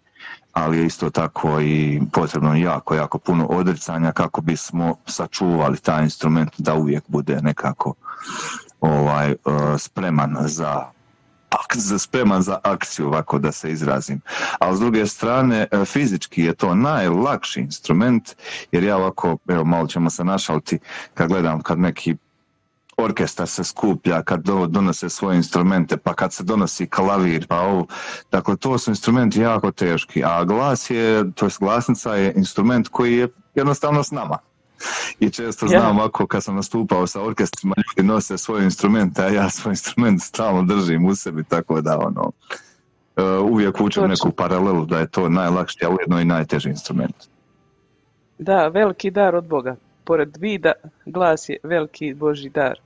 [0.53, 6.51] ali je isto tako i potrebno jako, jako puno odricanja kako bismo sačuvali taj instrument
[6.57, 7.93] da uvijek bude nekako
[8.79, 9.35] ovaj, e,
[9.77, 10.85] spreman za
[11.99, 14.21] spreman za akciju, ovako da se izrazim.
[14.59, 18.35] Ali s druge strane, e, fizički je to najlakši instrument,
[18.71, 20.79] jer ja ovako, evo malo ćemo se našaliti,
[21.13, 22.15] kad gledam kad neki
[22.97, 27.85] orkestar se skuplja, kad do- donose svoje instrumente, pa kad se donosi klavir, pa ovo,
[28.31, 33.17] dakle to su instrumenti jako teški, a glas je, to jest glasnica je instrument koji
[33.17, 34.37] je jednostavno s nama.
[35.19, 35.79] I često Ja.
[35.79, 40.21] znam ovako kad sam nastupao sa orkestrima, ljudi nose svoje instrumente, a ja svoj instrument
[40.21, 42.31] stalno držim u sebi, tako da ono,
[43.15, 47.15] e, uvijek učim neku paralelu da je to najlakši, a ujedno i najteži instrument.
[48.41, 49.75] Da, veliki dar od Boga.
[50.03, 50.71] Pored vida,
[51.05, 52.79] glas je veliki Boži dar.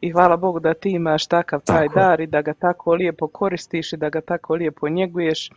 [0.00, 3.28] I hvala Bogu da ti imaš takav taj Tako dar i da ga tako lijepo
[3.28, 5.50] koristiš i da ga tako lijepo njeguješ.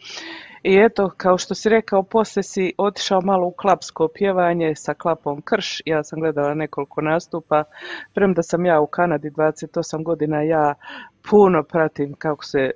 [0.63, 5.41] I eto, kao što si rekao, poslije si otišao malo u klapsko pjevanje sa klapom
[5.41, 5.81] Krš.
[5.85, 7.63] Ja sam gledala nekoliko nastupa.
[8.13, 10.73] Premda sam ja u Kanadi 28 godina, ja
[11.29, 12.71] puno pratim kako se, e,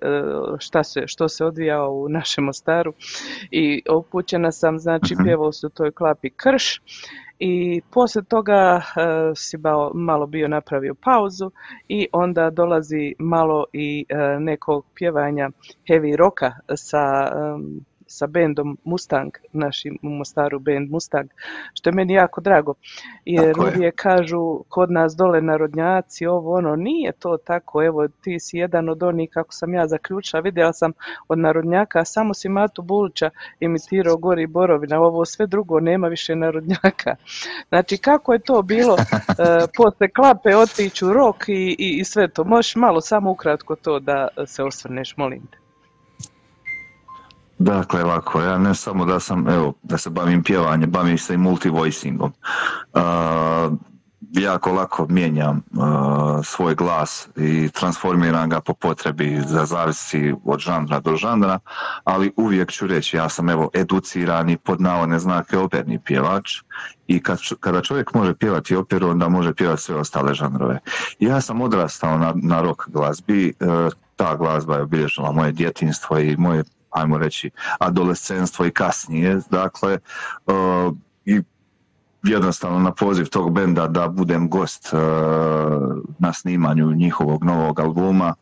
[0.59, 2.93] šta se, što se odvija u našem Mostaru
[3.51, 6.81] i upućena sam, znači pjevao su u toj klapi Krš
[7.39, 8.81] i poslije toga e,
[9.35, 11.51] si bao- malo bio napravio pauzu
[11.87, 15.49] i onda dolazi malo i e, nekog pjevanja
[15.89, 17.31] heavy roka sa
[18.11, 21.29] sa bendom Mustang, našim u Mostaru band Mustang,
[21.73, 22.73] što je meni jako drago.
[23.25, 23.91] Jer Tako je.
[23.91, 29.03] kažu kod nas dole narodnjaci, ovo ono, nije to tako, evo ti si jedan od
[29.03, 30.93] onih, kako sam ja zaključila, vidjela sam
[31.27, 37.15] od narodnjaka, samo si Matu Bulića imitirao Gori Borovina, ovo sve drugo nema više narodnjaka.
[37.69, 39.03] Znači kako je to bilo e,
[39.77, 42.43] posle klape otići u rok i, i, i sve to?
[42.43, 45.60] Možeš malo samo ukratko to da se osvrneš, molim te.
[47.63, 51.37] Dakle, ovako, ja ne samo da sam, evo, da se bavim pjevanjem, bavim se i
[51.37, 52.33] multivoicingom.
[52.93, 53.01] Uh,
[54.31, 60.99] jako lako mijenjam uh, svoj glas i transformiram ga po potrebi, za zavisi od žanra
[60.99, 61.59] do žanra,
[62.03, 66.61] ali uvijek ću reći, ja sam evo educirani pod navodne znake operni pjevač
[67.07, 70.79] i kad, kada čovjek može pjevati operu, onda može pjevati sve ostale žanrove.
[71.19, 76.37] Ja sam odrastao na, na rock glazbi, uh, ta glazba je obilježila moje djetinstvo i
[76.37, 79.97] moje ajmo reći, adolescenstvo i kasnije, dakle,
[80.47, 81.41] uh, i
[82.23, 84.99] jednostavno na poziv tog benda da budem gost uh,
[86.19, 88.35] na snimanju njihovog novog albuma,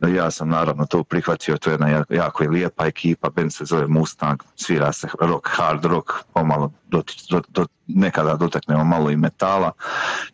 [0.00, 3.64] ja sam naravno to prihvatio, to je jedna jako, jako je lijepa ekipa, bend se
[3.64, 9.16] zove Mustang, svira se rock, hard rock, pomalo dotič, do, do, nekada dotaknemo malo i
[9.16, 9.72] metala.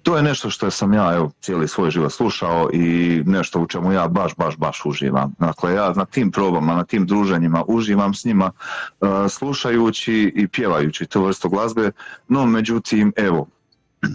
[0.02, 3.92] To je nešto što sam ja evo, cijeli svoj život slušao i nešto u čemu
[3.92, 5.34] ja baš, baš, baš uživam.
[5.38, 8.50] Dakle, ja na tim probama, na tim druženjima uživam s njima,
[9.00, 11.90] uh, slušajući i pjevajući tu vrstu glazbe,
[12.28, 13.46] no međutim, evo,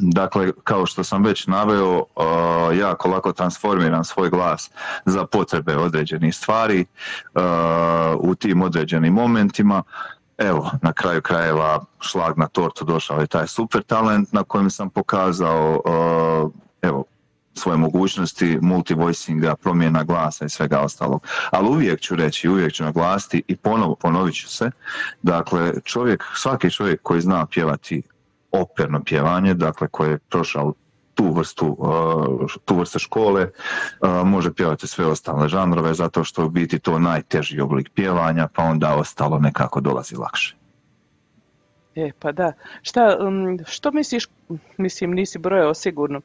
[0.01, 4.71] Dakle, kao što sam već naveo, uh, jako lako transformiram svoj glas
[5.05, 6.85] za potrebe određenih stvari
[7.35, 7.41] uh,
[8.19, 9.83] u tim određenim momentima.
[10.37, 14.89] Evo, na kraju krajeva šlag na tortu došao je taj super talent na kojem sam
[14.89, 17.03] pokazao uh, evo,
[17.53, 21.27] svoje mogućnosti multivoicinga, promjena glasa i svega ostalog.
[21.51, 24.71] Ali uvijek ću reći, uvijek ću naglasiti i ponovo ponovit ću se,
[25.21, 28.01] dakle čovjek, svaki čovjek koji zna pjevati
[28.51, 30.73] operno pjevanje, dakle koji je prošao
[31.15, 36.49] tu vrstu, uh, tu vrstu škole, uh, može pjevati sve ostale žanrove zato što u
[36.49, 40.55] biti to najteži oblik pjevanja, pa onda ostalo nekako dolazi lakše.
[41.95, 42.53] E, pa da.
[42.81, 43.17] Šta,
[43.65, 44.27] što misliš,
[44.77, 46.21] mislim nisi brojao sigurno,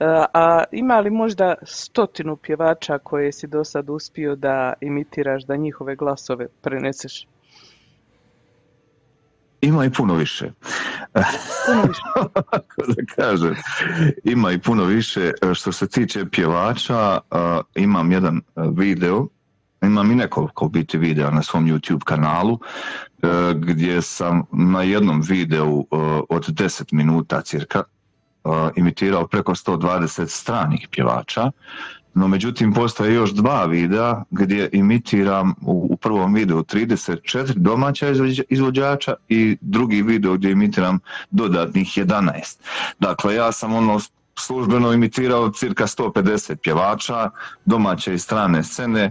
[0.00, 5.56] a, a ima li možda stotinu pjevača koje si do sad uspio da imitiraš, da
[5.56, 7.26] njihove glasove preneseš?
[9.62, 10.50] Ima i puno više.
[11.66, 12.02] Puno više.
[12.76, 13.54] Kako da kažem,
[14.24, 15.32] ima i puno više.
[15.54, 19.28] Što se tiče pjevača, a, imam jedan a, video,
[19.82, 22.58] imam i nekoliko biti videa na svom YouTube kanalu,
[23.22, 25.96] e, gdje sam na jednom videu e,
[26.28, 28.01] od 10 minuta cirka e,
[28.76, 31.50] imitirao preko 120 stranih pjevača,
[32.14, 39.14] no međutim postoje još dva videa gdje imitiram u, prvom videu 34 domaća izvođa- izvođača
[39.28, 40.98] i drugi video gdje imitiram
[41.30, 42.58] dodatnih 11.
[42.98, 44.00] Dakle, ja sam ono
[44.38, 47.30] službeno imitirao cirka 150 pjevača,
[47.64, 49.10] domaće i strane scene,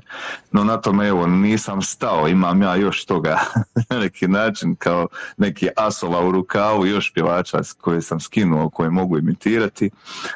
[0.51, 3.39] no na tome evo nisam stao, imam ja još toga
[3.89, 5.07] na neki način kao
[5.37, 9.89] neki asova u rukavu, još pjevača koje sam skinuo, koje mogu imitirati,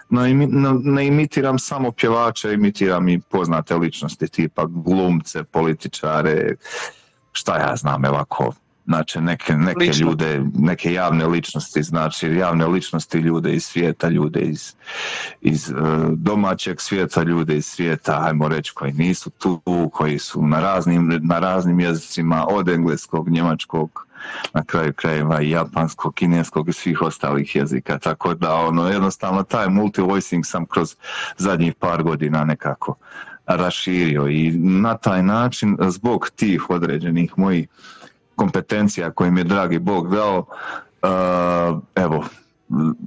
[0.10, 6.56] no, imi- no, ne imitiram samo pjevače, imitiram i poznate ličnosti tipa glumce, političare,
[7.32, 8.54] šta ja znam, evo ako
[8.86, 10.08] Znači neke, neke Lično.
[10.08, 14.74] ljude, neke javne ličnosti, znači javne ličnosti ljude iz svijeta, ljude iz,
[15.42, 15.74] iz e,
[16.12, 19.62] domaćeg svijeta, ljude iz svijeta, ajmo reći, koji nisu tu,
[19.94, 24.06] koji su na raznim, na raznim jezicima, od engleskog, njemačkog,
[24.54, 28.00] na kraju krajeva i japanskog, kineskog i svih ostalih jezika.
[28.00, 30.96] Tako da ono, jednostavno taj multivoicing sam kroz
[31.38, 32.96] zadnjih par godina nekako
[33.46, 37.68] raširio i na taj način zbog tih određenih mojih
[38.36, 42.24] kompetencija koje mi je dragi Bog dao, uh, evo,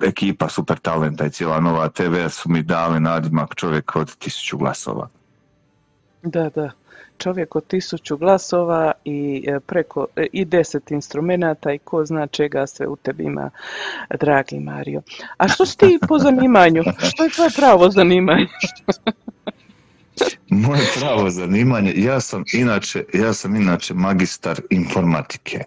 [0.05, 5.09] ekipa Super Talenta i cijela Nova TV su mi dali nadimak čovjek od tisuću glasova.
[6.22, 6.70] Da, da.
[7.18, 12.66] Čovjek od tisuću glasova i e, preko e, i deset instrumenata i ko zna čega
[12.66, 13.51] sve u tebi ima,
[14.20, 15.03] dragi Mario.
[15.37, 16.83] A što si ti po zanimanju?
[16.99, 18.47] Što je tvoje pravo zanimanje?
[20.51, 25.64] Moje pravo zanimanje, ja sam inače, ja sam inače magistar informatike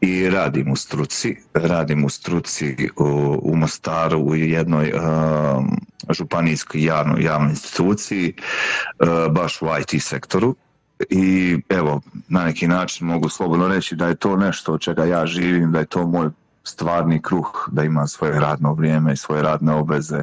[0.00, 3.04] i radim u struci, radim u struci u,
[3.42, 5.80] u Mostaru u jednoj um,
[6.10, 8.34] županijskoj javnoj, javnoj instituciji,
[8.98, 10.54] uh, baš u IT sektoru.
[11.10, 15.26] I evo, na neki način mogu slobodno reći da je to nešto od čega ja
[15.26, 16.30] živim, da je to moj
[16.64, 20.22] stvarni kruh, da imam svoje radno vrijeme i svoje radne obveze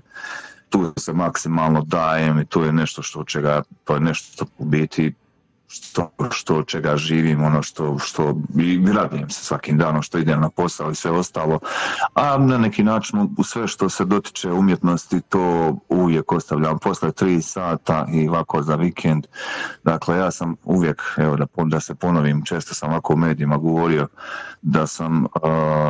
[0.70, 5.13] tu se maksimalno dajem i to je nešto što čega, je nešto u biti
[5.70, 10.49] što, što čega živim, ono što, što i radujem se svakim danom što idem na
[10.49, 11.59] posao i sve ostalo,
[12.13, 17.41] a na neki način u sve što se dotiče umjetnosti to uvijek ostavljam posle tri
[17.41, 19.28] sata i ovako za vikend.
[19.84, 24.07] Dakle, ja sam uvijek, evo da, da se ponovim, često sam ovako u medijima govorio
[24.61, 25.30] da sam uh,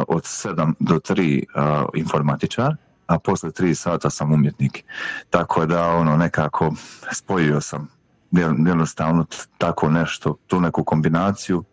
[0.07, 2.75] od 7 do 3 uh, informatičar,
[3.09, 4.83] a posle tri sata sam umjetnik.
[5.29, 6.73] Tako da ono nekako
[7.13, 7.87] spojio sam
[8.67, 9.25] jednostavno
[9.57, 11.63] tako nešto, tu neku kombinaciju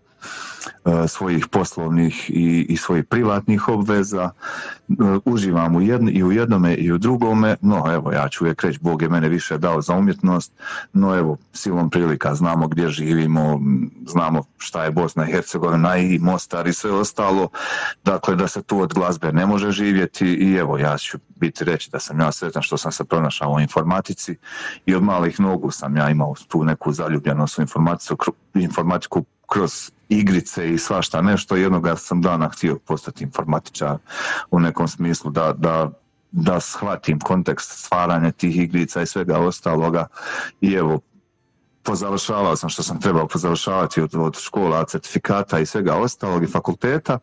[1.08, 4.30] svojih poslovnih i, i svojih privatnih obveza.
[4.88, 4.94] E,
[5.24, 8.78] uživam u jedn, i u jednome i u drugome, no evo ja ću uvijek reći
[8.82, 10.52] Bog je mene više dao za umjetnost,
[10.92, 13.60] no evo silom prilika znamo gdje živimo,
[14.06, 17.48] znamo šta je Bosna i Hercegovina i Mostar i sve ostalo,
[18.04, 21.90] dakle da se tu od glazbe ne može živjeti i evo ja ću biti reći
[21.90, 24.36] da sam ja sretan što sam se pronašao u informatici
[24.86, 27.62] i od malih nogu sam ja imao tu neku zaljubljenost u
[28.54, 31.56] informatiku kroz igrice i svašta nešto.
[31.56, 33.96] Jednoga sam dana htio postati informatičar
[34.50, 35.90] u nekom smislu da, da,
[36.32, 40.06] da shvatim kontekst stvaranja tih igrica i svega ostaloga
[40.60, 41.00] i evo
[41.86, 47.18] pozavršavao sam što sam trebao pozavršavati od, od škola, certifikata i svega ostalog i fakulteta,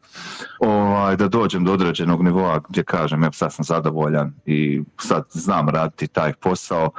[0.59, 5.70] ovaj, da dođem do određenog nivoa gdje kažem, evo sad sam zadovoljan i sad znam
[5.70, 6.91] raditi taj posao,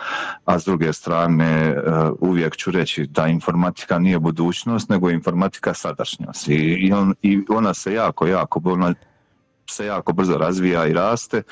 [0.45, 1.81] a s druge strane eh,
[2.21, 6.49] uvijek ću reći da informatika nije budućnost, nego informatika sadašnjost.
[6.49, 8.95] I, i, on, i ona se jako, jako, ona
[9.71, 11.43] se jako brzo razvija i raste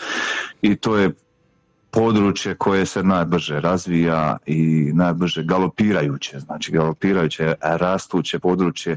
[0.62, 1.10] i to je
[1.92, 8.96] područje koje se najbrže razvija i najbrže galopirajuće, znači galopirajuće, rastuće područje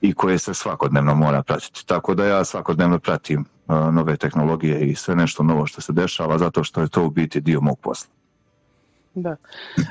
[0.00, 1.86] i koje se svakodnevno mora pratiti.
[1.86, 6.38] Tako da ja svakodnevno pratim uh, nove tehnologije i sve nešto novo što se dešava
[6.38, 8.23] zato što je to u biti dio mog posla.
[9.14, 9.36] Da.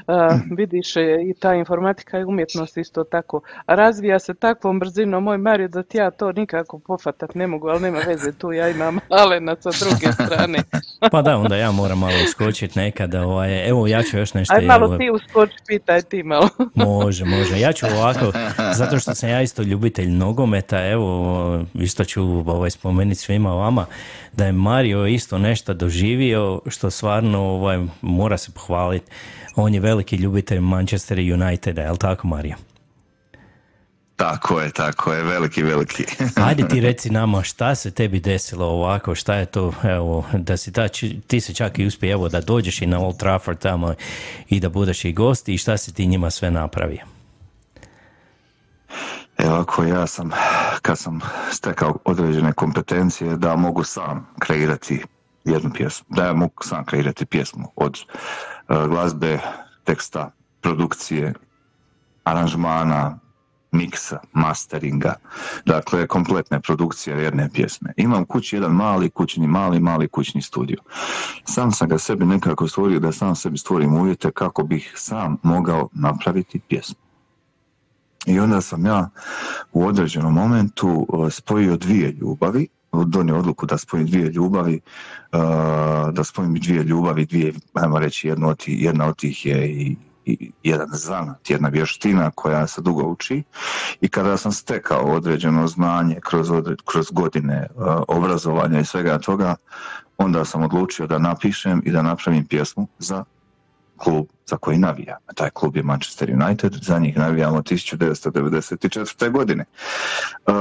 [0.08, 5.38] A, vidiš, e, i ta informatika i umjetnost isto tako razvija se takvom brzinom, moj
[5.38, 9.00] Mario, da ti ja to nikako pofatat ne mogu, ali nema veze, tu ja imam
[9.22, 10.60] Alena sa druge strane.
[11.12, 13.22] Pa da, onda ja moram malo uskočiti nekada.
[13.22, 14.56] Ovaj, evo, ja ću još nešto...
[14.56, 16.50] Aj malo evo, ti uskoči, pitaj ti malo.
[16.76, 17.60] Može, može.
[17.60, 18.32] Ja ću ovako,
[18.74, 23.86] zato što sam ja isto ljubitelj nogometa, evo, isto ću ovaj, spomenuti svima vama
[24.34, 29.12] da je Mario isto nešto doživio što stvarno ovaj, mora se pohvaliti.
[29.56, 32.56] On je veliki ljubitelj Manchester Uniteda, je li tako Mario?
[34.16, 36.06] Tako je, tako je, veliki, veliki.
[36.48, 40.72] Ajde ti reci nama šta se tebi desilo ovako, šta je to, evo, da si
[40.72, 40.88] ta,
[41.28, 43.94] ti se čak i uspije, evo, da dođeš i na Old Trafford tamo
[44.50, 47.02] i da budeš i gost i šta si ti njima sve napravio?
[49.38, 50.32] Evo ako ja sam,
[50.82, 55.04] kad sam stekao određene kompetencije da mogu sam kreirati
[55.46, 58.53] jednu pjesmu, da ja mogu sam kreirati pjesmu od uh,
[58.90, 59.40] glazbe,
[59.84, 61.34] teksta, produkcije,
[62.24, 63.20] aranžmana,
[63.72, 65.16] miksa, masteringa,
[65.66, 67.94] dakle kompletne produkcije jedne pjesme.
[67.98, 70.78] Imam kući jedan mali kućni, mali, mali kućni studio.
[71.46, 75.90] Sam sam ga sebi nekako stvorio da sam sebi stvorim uvjete kako bih sam mogao
[75.94, 77.04] napraviti pjesmu.
[78.26, 79.10] I onda sam ja
[79.74, 84.80] u određenom momentu uh, spojio dvije ljubavi, donio odluku da spojim dvije ljubavi,
[85.32, 85.40] uh,
[86.12, 89.96] da spojim dvije ljubavi, dvije, ajmo reći, jedno od tih, jedna od tih je i,
[90.26, 93.44] i jedan zanat, jedna vještina koja se dugo uči
[94.02, 96.48] i kada sam stekao određeno znanje kroz,
[96.86, 99.56] kroz godine uh, obrazovanja i svega toga,
[100.18, 103.24] onda sam odlučio da napišem i da napravim pjesmu za
[103.98, 105.18] klub za koji navija.
[105.28, 109.32] A taj klub je Manchester United, za njih navijamo 1994.
[109.32, 109.64] godine.
[109.64, 110.52] E,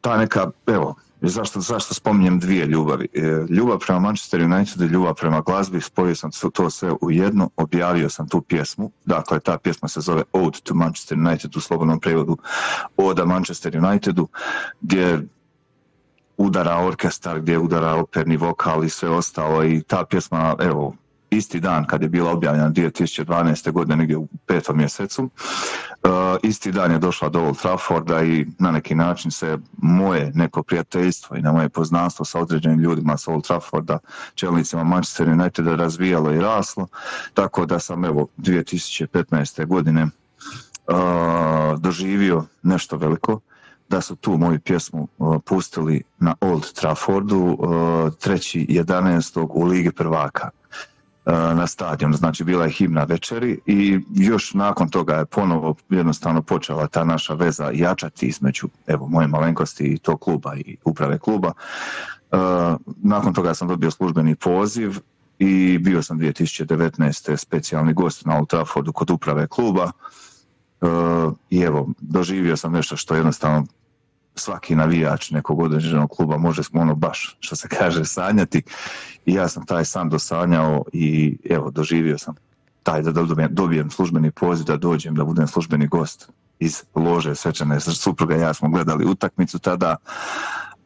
[0.00, 0.94] ta neka, evo,
[1.28, 3.08] zašto, zašto spominjem dvije ljubavi?
[3.14, 3.20] E,
[3.50, 8.10] ljubav prema Manchester United i ljubav prema glazbi, spojio sam to sve u jedno, objavio
[8.10, 12.36] sam tu pjesmu, dakle ta pjesma se zove Ode to Manchester United u slobodnom prevodu
[12.96, 14.28] Oda Manchester Unitedu,
[14.80, 15.26] gdje
[16.36, 20.94] udara orkestar, gdje udara operni vokal i sve ostalo i ta pjesma, evo,
[21.30, 23.72] isti dan kad je bila objavljena 2012.
[23.72, 25.30] godine negdje u petom mjesecu, uh,
[26.42, 31.36] isti dan je došla do Old Trafforda i na neki način se moje neko prijateljstvo
[31.36, 33.98] i na moje poznanstvo sa određenim ljudima sa Old Trafforda,
[34.34, 36.86] čelnicima Manchester Uniteda razvijalo i raslo,
[37.34, 39.66] tako da sam evo 2015.
[39.66, 43.40] godine uh, doživio nešto veliko,
[43.88, 49.46] da su tu moju pjesmu uh, pustili na Old Traffordu uh, 3.11.
[49.50, 50.50] u Ligi prvaka
[51.26, 56.86] na stadion, znači bila je himna večeri i još nakon toga je ponovo jednostavno počela
[56.86, 61.52] ta naša veza jačati između evo moje malenkosti i tog kluba i uprave kluba.
[62.32, 62.38] Uh,
[63.02, 64.98] nakon toga sam dobio službeni poziv
[65.38, 67.36] i bio sam 2019.
[67.36, 69.90] specijalni gost na Old Traffordu kod uprave kluba
[70.80, 73.66] Uh, i evo, doživio sam nešto što jednostavno
[74.34, 78.62] svaki navijač nekog određenog kluba može ono baš, što se kaže, sanjati.
[79.26, 82.34] I ja sam taj san dosanjao i evo, doživio sam
[82.82, 86.28] taj da dobijem, dobijem službeni poziv da dođem da budem službeni gost
[86.58, 89.96] iz lože svečane supruga ja smo gledali utakmicu tada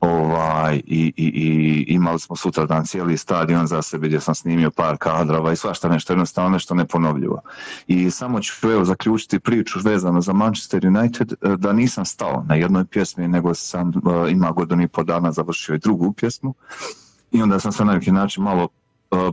[0.01, 4.97] ovaj, i, i, i imali smo sutradan cijeli stadion za sebe gdje sam snimio par
[4.97, 7.41] kadrova i svašta nešto, jednostavno nešto neponovljivo.
[7.87, 12.55] I samo ću evo zaključiti priču vezano za Manchester United, eh, da nisam stao na
[12.55, 16.55] jednoj pjesmi, nego sam eh, ima godinu i po dana završio i drugu pjesmu
[17.33, 18.69] i onda sam se na neki način malo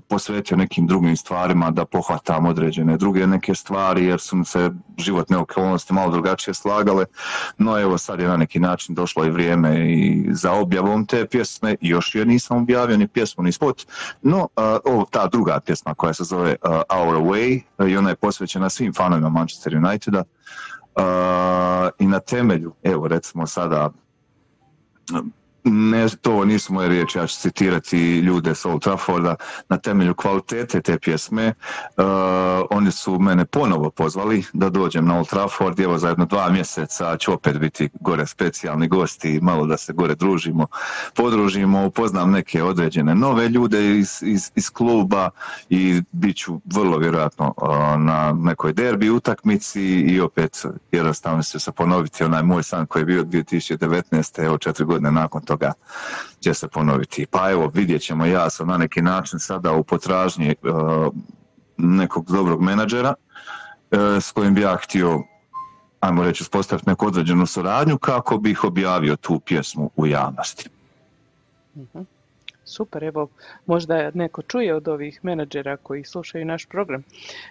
[0.07, 5.93] posvetio nekim drugim stvarima da pohvatam određene druge neke stvari jer su se životne okolnosti
[5.93, 7.05] malo drugačije slagale.
[7.57, 11.75] No evo sad je na neki način došlo i vrijeme i za objavom te pjesme.
[11.81, 13.85] Još je nisam objavio ni pjesmu ni spot.
[14.21, 18.15] No a, ovo ta druga pjesma koja se zove a, Our Way i ona je
[18.15, 20.23] posvećena svim fanovima Manchester Uniteda.
[21.99, 23.89] I na temelju evo recimo sada
[25.65, 29.35] ne, to nisu moje riječi, ja ću citirati ljude s Old Trafforda,
[29.69, 32.03] na temelju kvalitete te pjesme, uh,
[32.69, 37.17] oni su mene ponovo pozvali da dođem na Old Trafford, evo za jedno dva mjeseca
[37.17, 40.67] ću opet biti gore specijalni gosti, malo da se gore družimo,
[41.15, 45.29] podružimo, upoznam neke određene nove ljude iz, iz, iz kluba
[45.69, 47.69] i bit ću vrlo vjerojatno uh,
[48.01, 53.05] na nekoj derbi utakmici i opet jednostavno će se ponoviti onaj moj san koji je
[53.05, 54.45] bio 2019.
[54.45, 55.54] evo četiri godine nakon toga
[56.39, 57.25] će se ponoviti.
[57.25, 61.13] Pa evo vidjet ćemo, ja sam na neki način sada u potražnji uh,
[61.77, 63.13] nekog dobrog menadžera
[63.91, 65.23] uh, s kojim bi ja htio
[65.99, 70.69] ajmo reći, uspostaviti neku određenu suradnju kako bih objavio tu pjesmu u javnosti.
[71.75, 72.01] Mhm.
[72.67, 73.27] Super, evo,
[73.65, 77.03] možda neko čuje od ovih menadžera koji slušaju naš program.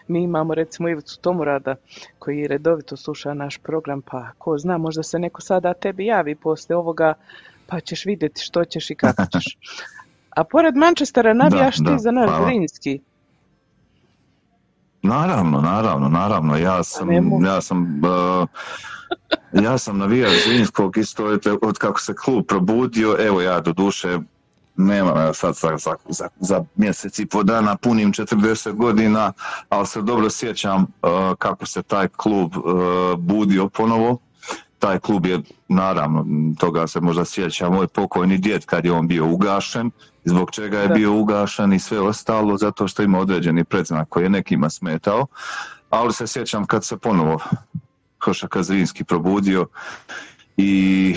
[0.08, 1.76] Mi imamo recimo Ivicu Tomurada
[2.18, 6.76] koji redovito sluša naš program, pa ko zna, možda se neko sada tebi javi poslije
[6.76, 7.14] ovoga,
[7.66, 9.56] pa ćeš vidjeti što ćeš i kako ćeš.
[10.30, 12.50] A pored Manchestera navijaš Da, ti da, za naš hvala.
[15.02, 16.56] Naravno, naravno, naravno.
[16.56, 17.08] Ja sam,
[17.44, 18.48] ja sam, uh,
[19.62, 21.24] ja sam navijač Zrinskog isto
[21.62, 23.16] od, kako se klub probudio.
[23.20, 24.18] Evo ja do duše
[24.76, 29.32] nemam ja sad za, za, za, za mjesec i po dana punim 40 godina,
[29.68, 32.64] ali se dobro sjećam uh, kako se taj klub uh,
[33.18, 34.18] budio ponovo.
[34.84, 36.26] Taj klub je, naravno,
[36.58, 39.90] toga se možda sjeća moj pokojni djed kad je on bio ugašen,
[40.24, 44.30] zbog čega je bio ugašen i sve ostalo, zato što ima određeni predznak koji je
[44.30, 45.26] nekima smetao,
[45.90, 47.38] ali se sjećam kad se ponovo
[48.24, 49.66] Hoša Kazrinski probudio
[50.56, 51.16] i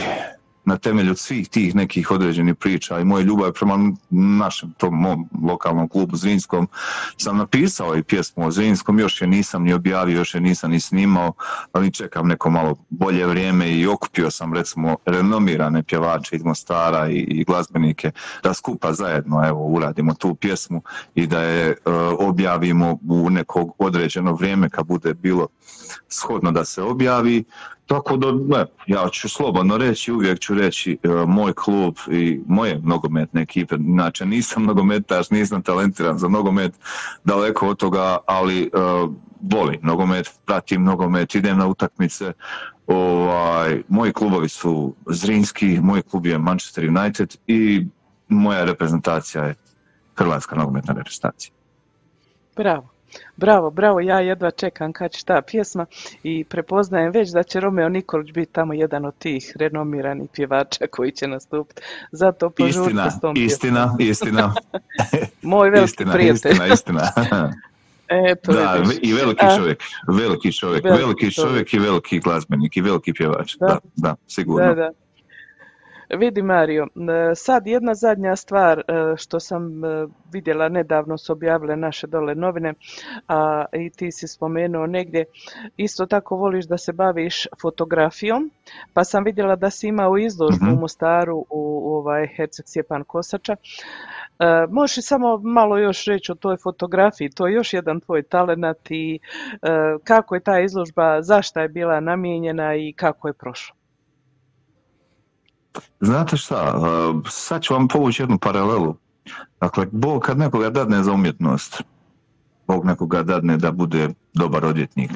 [0.67, 5.89] na temelju svih tih nekih određenih priča i moje ljubavi prema našem tom mom lokalnom
[5.89, 6.67] klubu Zrinskom
[7.17, 10.79] sam napisao i pjesmu o Zrinskom, još je nisam ni objavio, još je nisam ni
[10.79, 11.33] snimao,
[11.71, 17.17] ali čekam neko malo bolje vrijeme i okupio sam recimo renomirane pjevače iz Mostara i,
[17.17, 18.11] i glazbenike
[18.43, 20.81] da skupa zajedno evo uradimo tu pjesmu
[21.15, 21.75] i da je e,
[22.19, 25.47] objavimo u nekog određeno vrijeme kad bude bilo
[26.09, 27.43] shodno da se objavi.
[27.87, 32.79] Tako da, ne, ja ću slobodno reći, uvijek ću reći e, moj klub i moje
[32.83, 36.73] nogometne ekipe, inače nisam nogometaš, nisam talentiran za nogomet,
[37.23, 38.67] daleko od toga, ali e,
[39.41, 42.33] volim nogomet, pratim nogomet, idem na utakmice,
[42.87, 47.85] ovaj, moji klubovi su Zrinski, moj klub je Manchester United i
[48.27, 49.55] moja reprezentacija je
[50.15, 51.53] Hrvatska nogometna reprezentacija.
[52.55, 52.96] Bravo.
[53.35, 55.85] Bravo, bravo, ja jedva čekam kad će ta pjesma
[56.23, 61.11] i prepoznajem već da će Romeo Nikolić biti tamo jedan od tih renomiranih pjevača koji
[61.11, 61.81] će nastupiti.
[62.11, 64.53] Zato požurite Istina, s tom istina, istina.
[65.41, 66.51] Moj veliki istina, prijatelj.
[66.51, 67.53] Istina, istina.
[68.09, 68.97] Eto, da, vidiš.
[69.01, 71.49] i veliki čovjek, veliki čovjek, Veliki veliki čovjek.
[71.49, 73.55] čovjek i veliki glazbenik i veliki pjevač.
[73.59, 73.67] Da.
[73.67, 74.67] Da, da, sigurno.
[74.67, 75.06] Da, da.
[76.09, 78.83] Vidi Mario, e, sad jedna zadnja stvar e,
[79.17, 82.73] što sam e, vidjela nedavno su objavile naše dole novine,
[83.27, 85.25] a i ti si spomenuo negdje,
[85.77, 88.51] isto tako voliš da se baviš fotografijom,
[88.93, 90.73] pa sam vidjela da si imao izložbu Mhm.
[90.73, 93.55] u Mostaru u ovaj Herceg Stjepan Kosača.
[94.39, 98.91] E, možeš samo malo još reći o toj fotografiji, to je još jedan tvoj talenat
[98.91, 99.19] i
[99.51, 99.67] e,
[100.03, 103.76] kako je ta izložba, zašto je bila namijenjena i kako je prošla?
[105.99, 108.95] Znate šta, uh, sad ću vam povući jednu paralelu.
[109.61, 111.83] Dakle, Bog kad nekoga dadne za umjetnost,
[112.67, 115.11] Bog nekoga dadne da bude dobar odvjetnik,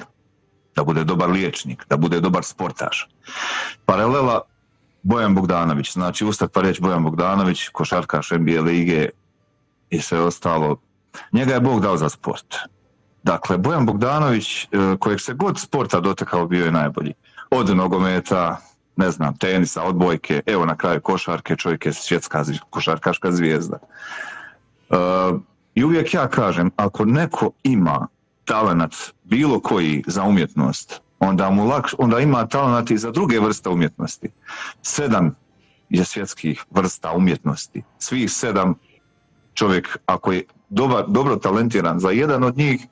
[0.75, 3.09] da bude dobar liječnik, da bude dobar sportaš.
[3.85, 4.41] Paralela
[5.03, 9.09] Bojan Bogdanović, znači ustat pa reći Bojan Bogdanović, košarkaš NBA lige
[9.89, 10.77] i sve ostalo.
[11.31, 12.55] Njega je Bog dao za sport.
[13.23, 14.67] Dakle, Bojan Bogdanović, eh,
[14.99, 17.13] kojeg se god sporta dotakao, bio je najbolji.
[17.51, 18.57] Od nogometa,
[18.95, 23.77] ne znam, tenisa, odbojke, evo na kraju košarke, čovjek je svjetska košarkaška zvijezda.
[24.89, 24.95] E,
[25.75, 28.07] I uvijek ja kažem, ako neko ima
[28.45, 33.69] talenat bilo koji za umjetnost, onda, mu lakš, onda ima talenat i za druge vrste
[33.69, 34.29] umjetnosti.
[34.81, 35.35] Sedam
[35.89, 37.83] je svjetskih vrsta umjetnosti.
[37.99, 38.75] Svih sedam
[39.53, 42.87] čovjek, ako je dobar, dobro talentiran za jedan od njih,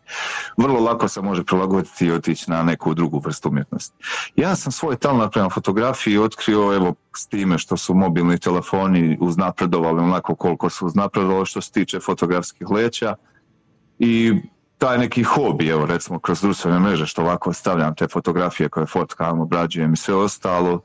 [0.57, 3.95] vrlo lako se može prilagoditi i otići na neku drugu vrstu umjetnosti.
[4.35, 9.99] Ja sam svoj talent prema fotografiji otkrio evo s time što su mobilni telefoni uznapredovali
[10.01, 13.15] onako koliko su uznapredovali što se tiče fotografskih leća
[13.99, 14.41] i
[14.77, 19.39] taj neki hobi, evo recimo kroz društvene mreže što ovako stavljam te fotografije koje fotkam,
[19.39, 20.81] obrađujem i sve ostalo,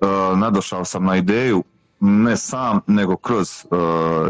[0.00, 0.06] e,
[0.36, 1.64] nadošao sam na ideju
[2.00, 3.66] ne sam, nego kroz e,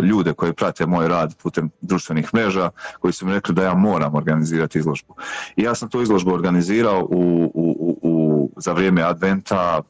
[0.02, 4.14] ljude koji prate moj rad putem društvenih mreža, koji su mi rekli da ja moram
[4.14, 5.14] organizirati izložbu.
[5.56, 9.82] I ja sam tu izložbu organizirao u, u, u, za vrijeme adventa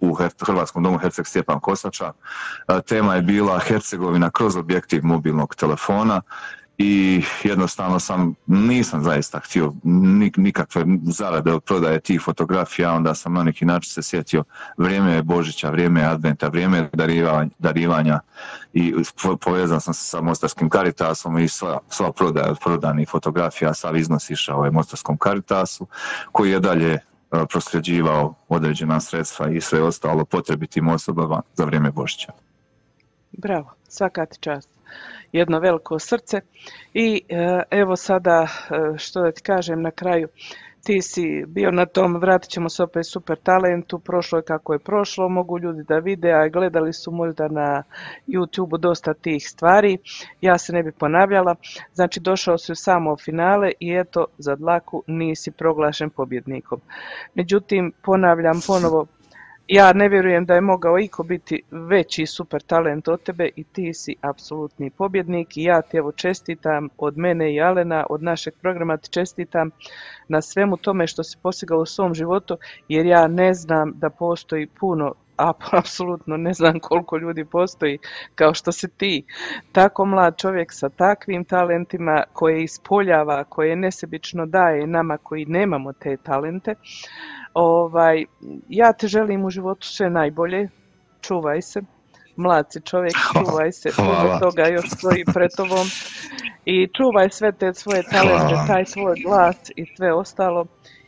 [0.00, 0.16] u
[0.46, 2.12] Hrvatskom domu Herceg Stjepan Kosača.
[2.68, 6.22] E, Tema je bila Hercegovina kroz objektiv mobilnog telefona
[6.78, 13.32] i jednostavno sam, nisam zaista htio nik- nikakve zarade od prodaje tih fotografija, onda sam
[13.34, 14.44] na neki način se sjetio
[14.76, 18.20] vrijeme je Božića, vrijeme je Adventa, vrijeme je darivanja, darivanja
[18.72, 23.74] i po- povezan sam se sa Mostarskim Caritasom i sva, sva prodaja od prodanih fotografija,
[23.74, 25.86] sav iznos išao je Mostarskom Caritasu
[26.32, 27.00] koji je dalje e,
[27.50, 32.32] prosljeđivao određena sredstva i sve ostalo potrebitim osobama za vrijeme Božića.
[33.32, 34.68] Bravo, svaka ti čast.
[35.36, 36.40] Jedno veliko srce
[36.94, 40.28] i e, evo sada e, što da ti kažem na kraju.
[40.84, 44.78] Ti si bio na tom, vratit ćemo se opet super talentu, prošlo je kako je
[44.78, 47.82] prošlo, mogu ljudi da vide, a gledali su možda na
[48.28, 49.98] YouTube dosta tih stvari.
[50.40, 51.54] Ja se ne bi ponavljala.
[51.94, 56.80] Znači došao si u samo finale i eto za dlaku nisi proglašen pobjednikom.
[57.34, 59.06] Međutim, ponavljam ponovo,
[59.68, 63.94] ja ne vjerujem da je mogao iko biti veći super talent od tebe i ti
[63.94, 68.96] si apsolutni pobjednik i ja ti evo čestitam od mene i Alena, od našeg programa
[68.96, 69.70] ti čestitam
[70.28, 72.56] na svemu tome što si postigao u svom životu
[72.88, 75.14] jer ja ne znam da postoji puno
[75.72, 77.98] apsolutno ne znam koliko ljudi postoji
[78.34, 79.24] kao što si ti.
[79.72, 86.16] Tako mlad čovjek sa takvim talentima koje ispoljava, koje nesebično daje nama koji nemamo te
[86.16, 86.74] talente.
[87.54, 88.24] Ovaj,
[88.68, 90.68] ja te želim u životu sve najbolje,
[91.20, 91.82] čuvaj se,
[92.36, 95.86] mlad si čovjek, čuvaj se, puno toga još stoji pred tobom.
[96.64, 100.66] I čuvaj sve te svoje talente, taj svoj glas i sve ostalo,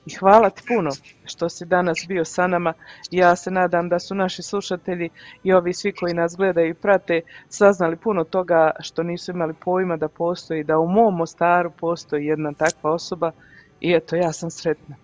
[0.09, 0.91] I hvala ti puno
[1.25, 2.73] što si danas bio sa nama.
[3.11, 5.09] Ja se nadam da su naši slušatelji
[5.45, 9.97] i ovi svi koji nas gledaju i prate saznali puno toga što nisu imali pojma
[9.97, 13.33] da postoji, da u mom Mostaru postoji jedna takva osoba
[13.81, 14.97] i eto ja sam sretna.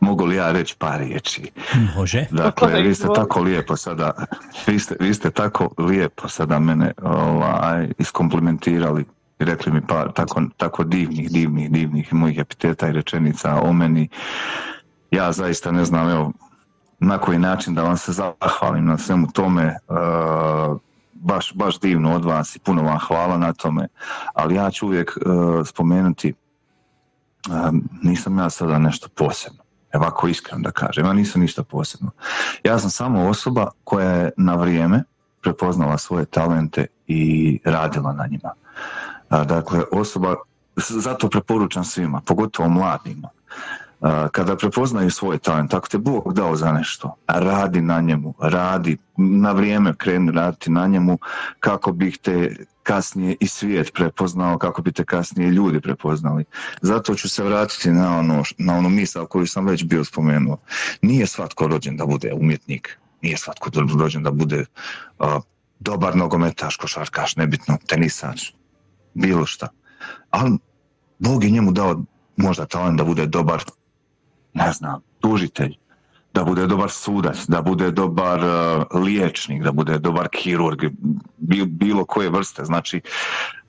[0.00, 1.50] Mogu li ja reći par riječi?
[1.96, 2.26] Može.
[2.30, 4.26] Dakle, vi ste tako lijepo sada,
[4.66, 9.04] vi ste, vi ste tako lijepo sada mene ovaj, iskomplimentirali
[9.44, 14.08] rekli mi par tako, tako divnih, divnih, divnih mojih epiteta i rečenica o meni.
[15.10, 16.32] Ja zaista ne znam, evo,
[16.98, 19.62] na koji način da vam se zahvalim na svemu tome.
[19.64, 19.76] e,
[21.12, 23.88] baš, baš divno od vas i puno vam hvala na tome.
[24.34, 25.20] Ali ja ću uvijek e,
[25.64, 26.34] spomenuti, e,
[28.02, 29.62] nisam ja sada nešto posebno.
[29.92, 32.10] Evo ako iskreno da kažem, ja nisam ništa posebno.
[32.64, 35.02] Ja sam samo osoba koja je na vrijeme
[35.42, 38.52] prepoznala svoje talente i radila na njima.
[39.30, 40.34] Dakle, osoba,
[40.76, 43.28] zato preporučam svima, pogotovo mladima,
[44.32, 49.52] kada prepoznaju svoj talent, ako te Bog dao za nešto, radi na njemu, radi, na
[49.52, 51.18] vrijeme kreni raditi na njemu
[51.60, 56.44] kako bih te kasnije i svijet prepoznao, kako bi te kasnije ljudi prepoznali.
[56.82, 60.58] Zato ću se vratiti na ono, na onu misao koju sam već bio spomenuo.
[61.02, 64.64] Nije svatko rođen da bude umjetnik, nije svatko rođen da bude
[65.18, 65.40] a,
[65.80, 68.52] dobar nogometaš, košarkaš, nebitno, tenisač,
[69.16, 69.68] bilo šta.
[70.30, 70.58] Ali
[71.18, 72.02] Bog je njemu dao
[72.36, 73.64] možda talent da bude dobar,
[74.54, 75.76] ne znam, tužitelj,
[76.34, 80.82] da bude dobar sudac, da bude dobar uh, liječnik, da bude dobar kirurg,
[81.36, 83.00] bi- bilo koje vrste, znači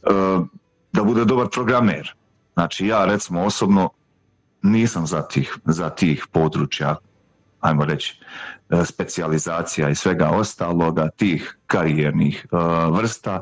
[0.03, 0.45] uh,
[0.93, 2.13] da bude dobar programer.
[2.53, 3.89] Znači ja recimo osobno
[4.61, 6.95] nisam za tih, za tih područja,
[7.59, 8.19] ajmo reći,
[8.69, 12.57] e, specijalizacija i svega ostaloga, tih karijernih e,
[12.91, 13.41] vrsta.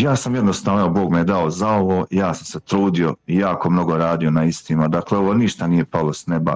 [0.00, 3.70] Ja sam jednostavno, evo, Bog me je dao za ovo, ja sam se trudio jako
[3.70, 4.88] mnogo radio na istima.
[4.88, 6.54] Dakle, ovo ništa nije palo s neba.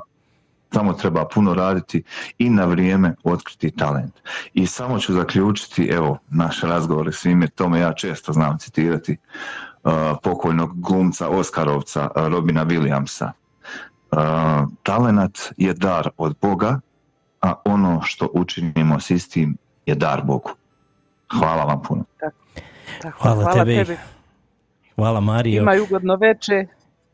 [0.73, 2.03] Samo treba puno raditi
[2.39, 4.15] i na vrijeme otkriti talent.
[4.55, 9.17] I samo ću zaključiti, evo, naš razgovor s svime tome, ja često znam citirati
[9.83, 9.93] uh,
[10.23, 13.31] pokojnog glumca Oskarovca, uh, Robina Williamsa.
[14.13, 14.19] Uh,
[14.83, 16.81] talenat je dar od Boga,
[17.41, 20.51] a ono što učinimo s istim je dar Bogu.
[21.39, 22.05] Hvala vam puno.
[22.21, 22.44] Tako,
[23.19, 23.75] Hvala tebi.
[23.77, 23.97] tebi.
[24.97, 25.63] Hvala Mario.
[25.63, 26.67] Imaj ugodno veče.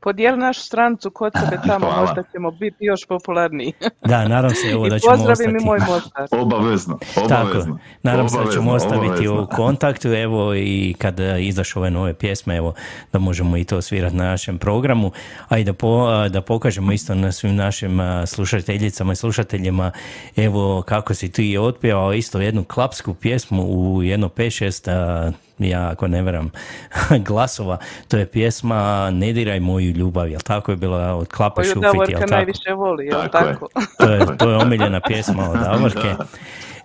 [0.02, 2.00] Podijeli našu strancu kod sebe tamo, Hvala.
[2.00, 3.72] možda ćemo biti još popularniji.
[4.04, 5.64] Da, nadam se evo da ćemo pozdravim i ostati.
[5.64, 6.28] moj Mostar.
[6.42, 7.78] Obavezno, Tako, obavezno.
[8.02, 9.42] nadam se da ćemo ostaviti obavezno.
[9.42, 12.74] u kontaktu, evo i kada izašu ove nove pjesme, evo
[13.12, 15.12] da možemo i to svirati na našem programu,
[15.48, 19.90] a i da, po, da pokažemo isto na svim našim slušateljicama i slušateljima,
[20.36, 26.08] evo kako si ti otpjevao isto jednu klapsku pjesmu u jedno 5-6 a, ja ako
[26.08, 26.50] ne veram
[27.28, 32.08] glasova, to je pjesma Ne diraj moju ljubav, jel tako je bila od Klapa Šufit,
[32.08, 32.30] jel tako?
[32.30, 33.52] najviše voli, jel Tako je.
[33.52, 33.68] tako?
[34.06, 36.14] To je, to je omiljena pjesma od Davorke.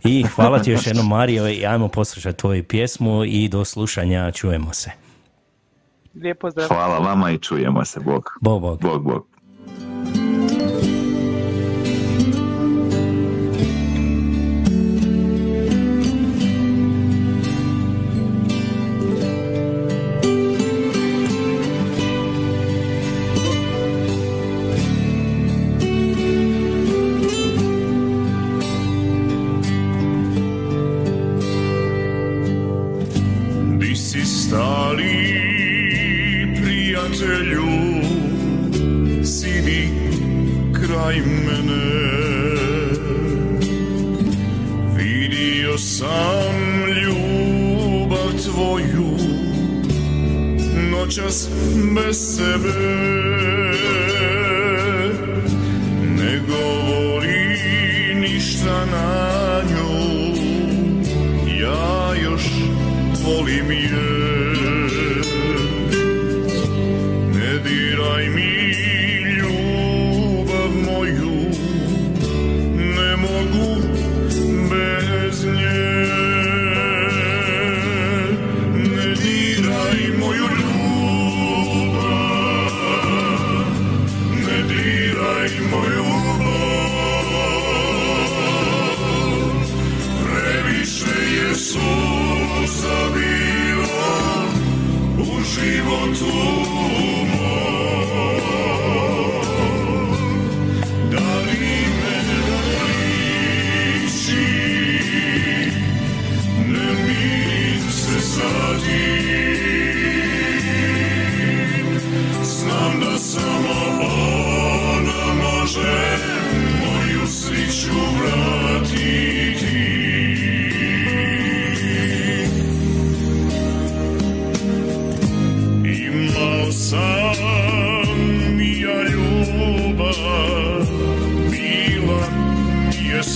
[0.04, 4.74] I hvala ti još jednom Mario i ajmo poslušati tvoju pjesmu i do slušanja čujemo
[4.74, 4.92] se.
[6.22, 6.68] Lijep pozdrav.
[6.68, 8.30] Hvala vama i čujemo se, Bog.
[8.42, 8.82] Bog, bog.
[8.82, 9.35] Bog, Bog.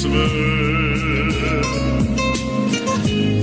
[0.02, 0.30] Sve.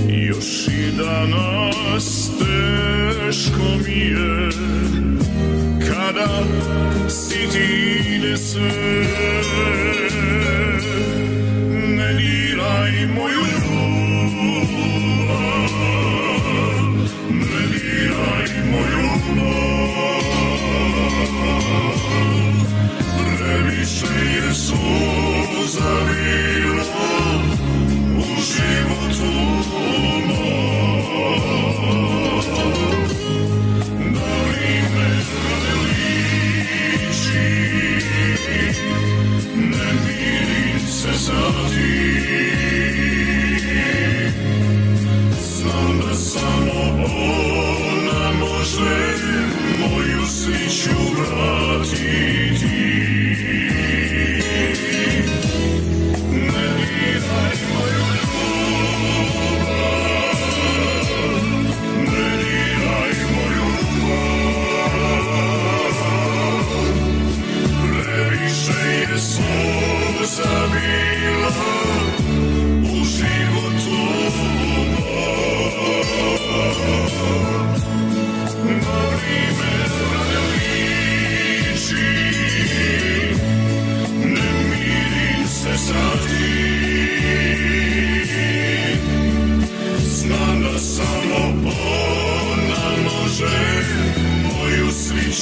[0.09, 4.49] Još i danas teško mi je
[5.87, 6.43] Kada
[7.09, 7.67] si ti
[8.15, 8.37] ide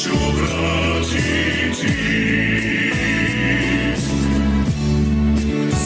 [0.06, 1.88] sreću vratiti.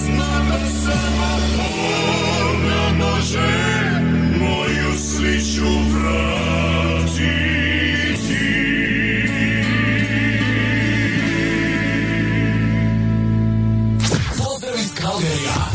[0.06, 0.60] Znam da
[2.88, 3.14] ona
[4.40, 4.90] moju.
[14.38, 14.92] Pozdrav iz.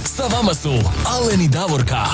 [0.04, 0.72] Sa vama su
[1.48, 2.04] Davorka.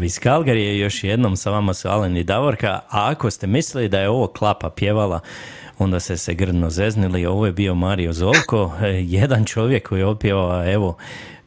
[0.00, 3.88] Pozdrav iz Kalgarije, još jednom sa vama su Alen i Davorka, a ako ste mislili
[3.88, 5.20] da je ovo klapa pjevala,
[5.78, 10.06] onda ste se grdno zeznili, ovo je bio Mario Zovko, e, jedan čovjek koji je
[10.06, 10.96] opjevao, evo,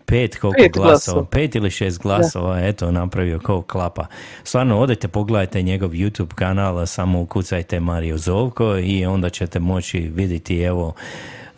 [0.06, 1.26] pet koliko Pet glasova, glasova.
[1.26, 4.06] pet ili šest glasova, eto, napravio kao klapa.
[4.44, 10.62] Stvarno, odete, pogledajte njegov YouTube kanal, samo ukucajte Mario Zovko i onda ćete moći vidjeti,
[10.62, 10.94] evo,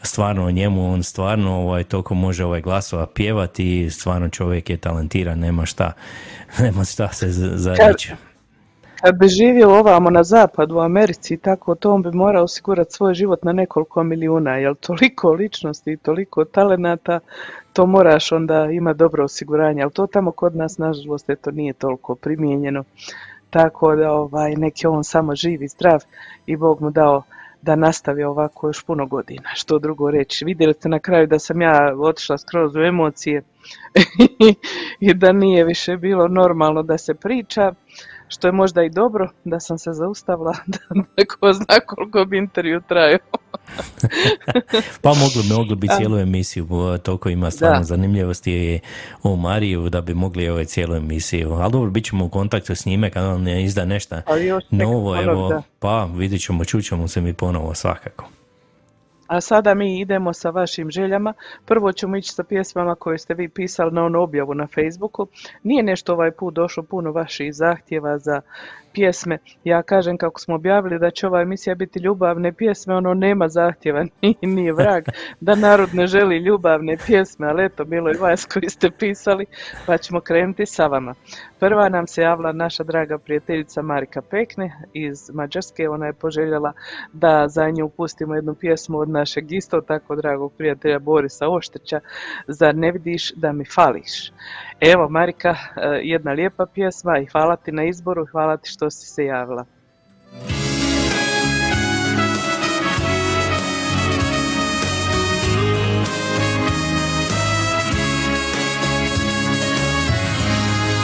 [0.05, 5.39] stvarno o njemu, on stvarno ovaj, toliko može ovaj glasova pjevati stvarno čovjek je talentiran,
[5.39, 5.91] nema šta,
[6.63, 8.13] nema šta se za reći.
[9.01, 13.13] Kad bi živio ovamo na zapadu u Americi tako, to on bi morao osigurati svoj
[13.13, 17.19] život na nekoliko milijuna, jer toliko ličnosti i toliko talenata,
[17.73, 22.15] to moraš onda ima dobro osiguranje, ali to tamo kod nas nažalost eto nije toliko
[22.15, 22.83] primijenjeno.
[23.49, 26.03] Tako da ovaj, nek je on samo živ i zdrav
[26.45, 27.23] i Bog mu dao
[27.65, 29.49] da nastavi ovako još puno godina.
[29.55, 30.45] Što drugo reći.
[30.45, 33.41] Vidjeli ste na kraju da sam ja otišla skroz u emocije
[35.07, 37.73] i da nije više bilo normalno da se priča,
[38.35, 40.77] što je možda i dobro da sam se zaustavila, da,
[41.17, 43.19] da ko zna koliko bi intervju trajao.
[45.03, 45.95] Pa mogli, mogli bi Da.
[45.95, 46.67] cijelu emisiju,
[47.03, 47.83] toliko ima stvarno Da.
[47.83, 48.79] zanimljivosti
[49.23, 51.53] o Mariju da bi mogli ovaj cijelu emisiju.
[51.53, 54.15] Ali dobro, bit ćemo u kontaktu s njime kada on ne izda nešto
[54.71, 55.61] novo, ponovi, evo, da.
[55.79, 58.34] pa vidit ćemo, čućemo se mi ponovo svakako.
[59.27, 61.33] A sada mi idemo sa vašim željama.
[61.65, 65.27] Prvo ćemo ići sa pjesmama koje ste vi pisali na onu objavu na Facebooku.
[65.63, 68.41] Nije nešto ovaj put došlo puno vaših zahtjeva za
[68.95, 69.37] pjesme.
[69.63, 74.05] Ja kažem kako smo objavili da će ova emisija biti ljubavne pjesme, ono nema zahtjeva,
[74.41, 75.03] nije, vrag
[75.39, 79.45] da narod ne želi ljubavne pjesme, ali eto, bilo je vas koji ste pisali,
[79.85, 81.13] pa ćemo krenuti sa vama.
[81.59, 86.73] Prva nam se javila naša draga prijateljica Marika Pekne iz Mađarske, ona je poželjela
[87.13, 91.99] da za nju pustimo jednu pjesmu od našeg isto tako dragog prijatelja Borisa Oštrića,
[92.47, 94.31] Zar ne vidiš da mi fališ?
[94.81, 98.84] Evo Marika, eh, jedna lijepa pjesma i hvala ti na izboru i hvala ti što
[98.91, 99.65] si se javila.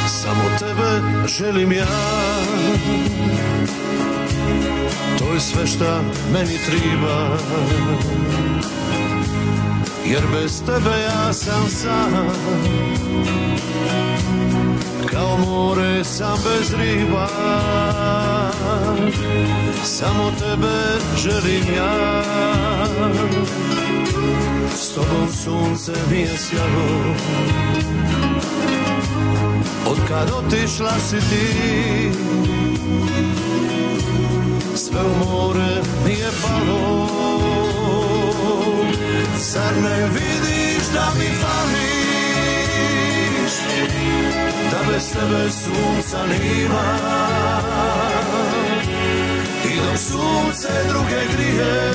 [0.08, 1.86] Samo tebe želim ja.
[5.20, 6.02] To je sve šta
[6.34, 7.38] meni triba.
[10.06, 12.28] Jer bez tebe ja sam sam
[15.10, 17.28] Kao more sam bez riba
[19.84, 22.24] Samo tebe želim ja.
[24.76, 27.16] S tobom sunce mi je sjalo
[29.88, 32.12] Od kad otišla si ti
[34.76, 37.08] sve u more mi je palo.
[39.38, 42.01] Zar ne vidiš da mi fališ
[44.72, 46.86] Da bez tebe sunca nima
[49.66, 51.94] I dok sunce druge grije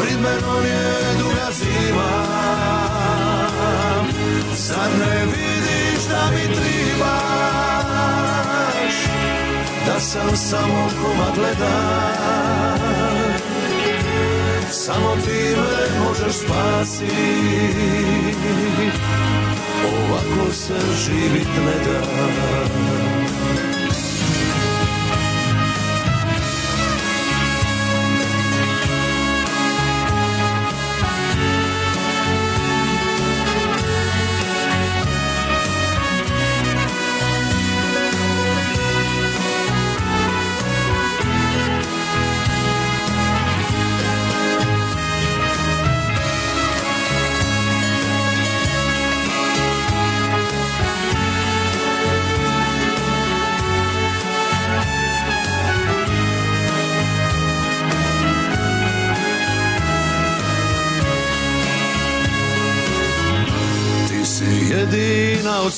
[0.00, 2.10] Prid menom je duga zima.
[4.56, 7.36] Zar ne vidiš da mi tribaš
[9.86, 11.78] Da sam samo komad leda
[14.70, 17.58] Samo ti me možeš spasiti
[19.86, 20.74] Ovako se
[21.04, 22.00] živit ne da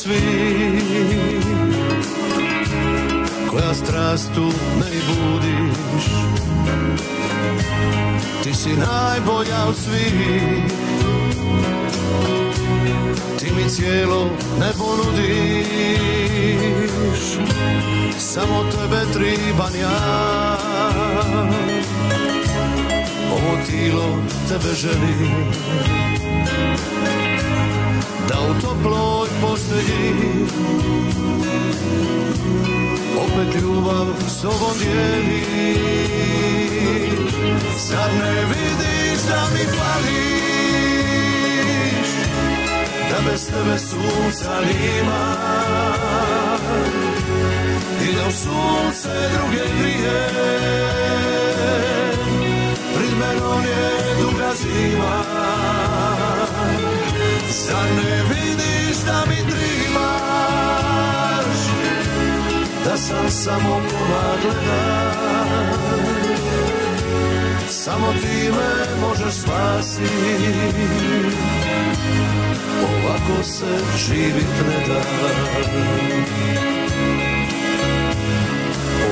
[0.02, 1.44] svih
[3.50, 4.44] Koja strastu
[4.78, 6.04] me i budiš.
[8.42, 10.14] Ti si najbolja od svih
[13.38, 15.60] Ti mi cijelo nebo nudiš.
[18.18, 20.56] Samo tebe triban ja.
[23.32, 24.18] Ovo tilo
[24.48, 25.50] tebe želim.
[28.28, 28.60] Da u
[29.60, 30.46] toploj postelji.
[33.18, 35.42] Opet ljubav s tobom dijeli.
[37.78, 40.90] Zar ne vidiš da mi fališ
[43.10, 45.36] da bez tebe sunca nima
[48.02, 50.28] i da u sunce druge grije
[52.94, 55.29] prid menom je duga zima
[57.50, 60.70] Zar ne vidiš da mi tribaš
[62.84, 65.10] Da sam samo komad leda
[67.68, 70.50] Samo ti me možeš spasiti
[72.82, 75.00] Ovako se živit ne da.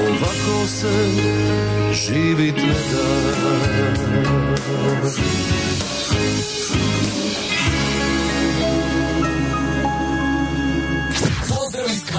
[0.08, 0.92] Ovako se
[1.92, 3.08] živit ne da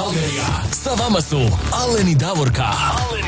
[0.10, 0.44] Kalgerija.
[0.72, 1.38] Sa vama su
[1.72, 2.66] Aleni Davorka.
[3.10, 3.19] Aleni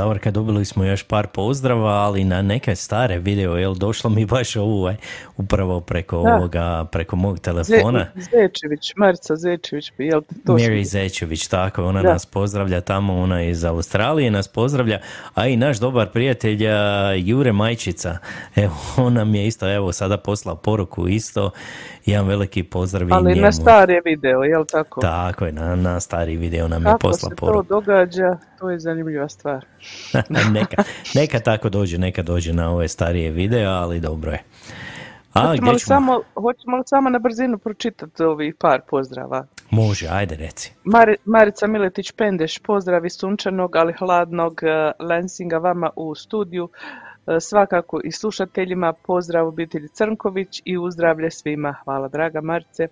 [0.00, 4.56] Davorka, dobili smo još par pozdrava, ali na neke stare video, jel došlo mi baš
[4.56, 4.96] ovo ovaj,
[5.36, 6.34] upravo preko Da.
[6.34, 8.06] ovoga, preko mog telefona.
[8.14, 12.12] Ze- Zečević, Marica Zečević, jel ti to Mary Zečević, tako, ona Da.
[12.12, 14.98] nas pozdravlja tamo, ona iz Australije nas pozdravlja,
[15.34, 16.74] a i naš dobar prijatelj a,
[17.14, 18.16] Jure Majčica,
[18.56, 21.50] evo, on nam je isto, evo, sada poslao poruku isto,
[22.06, 23.40] jedan veliki pozdrav i Ali njemu.
[23.42, 25.00] na stare video, jel tako?
[25.00, 27.62] Tako je, na, na stari video nam je Kako poslao se to poruku.
[27.64, 29.64] događa, to je zanimljiva stvar.
[30.54, 30.82] neka,
[31.14, 34.42] neka tako dođe, neka dođe na ove starije videa, ali dobro je.
[35.32, 39.46] A, hoćemo, li samo, hoćemo li samo na brzinu pročitati ovih par pozdrava?
[39.70, 40.72] Može, ajde reci.
[40.84, 46.68] Mari- Marica Miletić Pendeš, pozdravi sunčanog, ali hladnog eh, Lensinga vama u studiju.
[47.30, 51.74] E, Svakako i slušateljima pozdrav obitelji Crnković i uzdravlje svima.
[51.84, 52.88] Hvala draga Marice.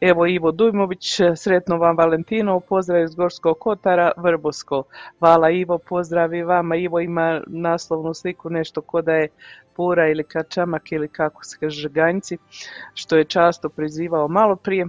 [0.00, 4.82] Evo Ivo Dujmović, sretno vam Valentino, pozdrav iz Gorskog Kotara, Vrbosko.
[5.18, 6.76] Hvala Ivo, pozdrav i vama.
[6.76, 9.28] Ivo ima naslovnu sliku nešto ko da je
[9.76, 12.38] pura ili kačamak ili kako se kaže žganjci,
[12.94, 14.86] što je často prizivao malo prije.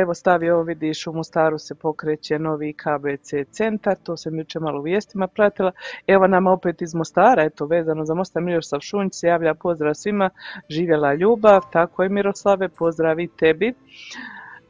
[0.00, 4.78] Evo stavio ovo vidiš u Mostaru se pokreće novi KBC centar, to sam jučer malo
[4.78, 5.72] u vijestima pratila.
[6.06, 10.30] Evo nam opet iz Mostara, eto vezano za Mostar Miroslav Šunj se javlja pozdrav svima,
[10.68, 13.74] živjela ljubav, tako je Miroslave, pozdrav tebi.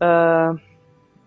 [0.00, 0.54] A,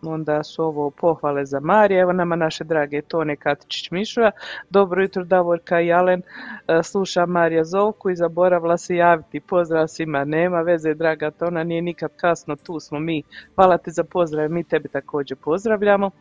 [0.03, 4.31] onda su ovo pohvale za Marije, evo nama naše drage Tone Katičić Mišura,
[4.69, 6.21] dobro jutro Davorka i Alen,
[6.67, 11.81] E, sluša Marija Zovku i zaboravila se javiti, pozdrav svima, nema veze draga Tona, nije
[11.81, 13.23] nikad kasno, tu smo mi,
[13.55, 16.11] hvala ti za pozdrav, mi tebi također pozdravljamo.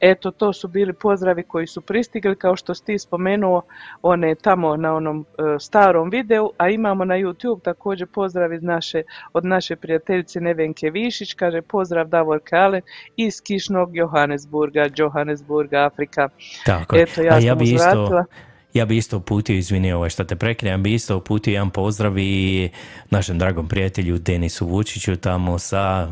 [0.00, 3.62] Eto, to su bili pozdravi koji su pristigli, kao što si ti spomenuo,
[4.02, 9.02] one tamo na onom e, starom videu, a imamo na YouTube također pozdrav iz naše,
[9.32, 12.82] od naše prijateljice Nevenke Višić, kaže pozdrav Davor Kalen
[13.16, 16.28] iz Kišnog Johannesburga, Johannesburga, Afrika.
[16.66, 16.96] Tako.
[16.96, 18.24] Eto, ja A sam ja bi isto.
[18.74, 22.18] Ja bi isto uputio, izvini ovaj što te prekinem, ja bi isto uputio jedan pozdrav
[22.18, 22.70] i
[23.10, 26.08] našem dragom prijatelju Denisu Vučiću tamo sa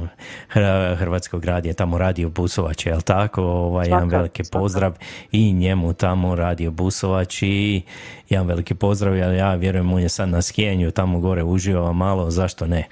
[0.55, 3.43] Hr- Hrvatskog radija, tamo radio Busovač, jel tako?
[3.43, 4.93] Ovaj, jedan veliki pozdrav
[5.33, 7.83] i njemu tamo radio Busovač i
[8.29, 12.31] jedan veliki pozdrav, ja, ja vjerujem on je sad na skijenju, tamo gore uživa malo,
[12.31, 12.85] zašto ne?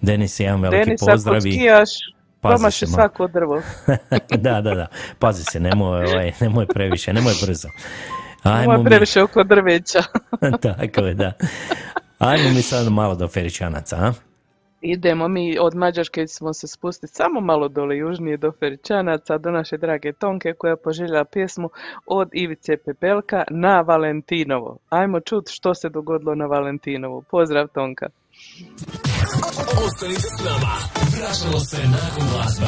[0.00, 1.90] Denis, jedan veliki Denis, pozdrav ako i- skijaš,
[2.40, 3.62] Pazi se, svako drvo.
[4.38, 4.86] da, da, da.
[5.18, 7.68] Pazi se, nemoj, ovaj, nemoj previše, nemoj brzo.
[8.52, 10.02] Ajmo mi, previše oko drveća.
[10.66, 11.32] tako je, da.
[12.18, 14.12] Ajmo mi sad malo do Feričanaca, a?
[14.80, 19.76] Idemo mi od Mađarske smo se spustiti samo malo dole južnije do Feričanaca, do naše
[19.76, 21.70] drage Tonke koja je poželjela pjesmu
[22.06, 24.78] od Ivice Pepelka na Valentinovo.
[24.88, 27.22] Ajmo čut što se dogodilo na Valentinovu.
[27.30, 28.06] Pozdrav Tonka.
[29.86, 30.74] Ostanite s nama,
[31.18, 32.66] vraćamo se nakon glazbe.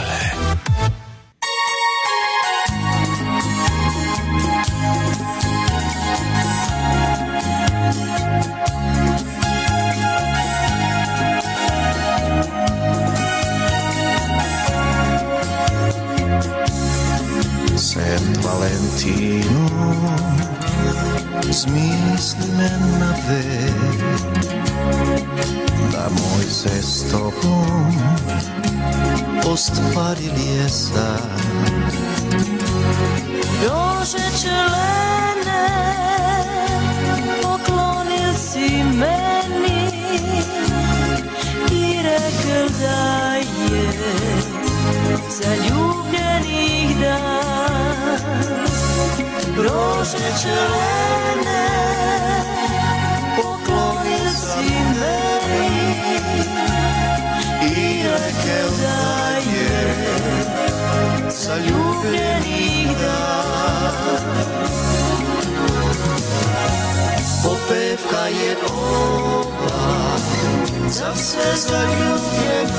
[17.77, 19.69] Sent Valentino
[21.51, 22.70] Zmisli me
[23.01, 23.98] na vek
[25.93, 27.93] Da moj se s tobom
[29.47, 31.39] Ostvarili je san
[33.62, 35.27] Rože čelene
[38.98, 39.80] meni
[41.70, 43.92] i rekel da je
[45.30, 48.18] zaljubljenih dan.
[49.56, 51.68] Rože čelene
[53.36, 54.70] poklonil si
[55.00, 55.68] meni
[57.62, 59.70] i rekel da je
[61.30, 63.18] zaljubljenih dan.
[68.28, 70.16] Je ova
[70.88, 72.78] Za sve zaljubljene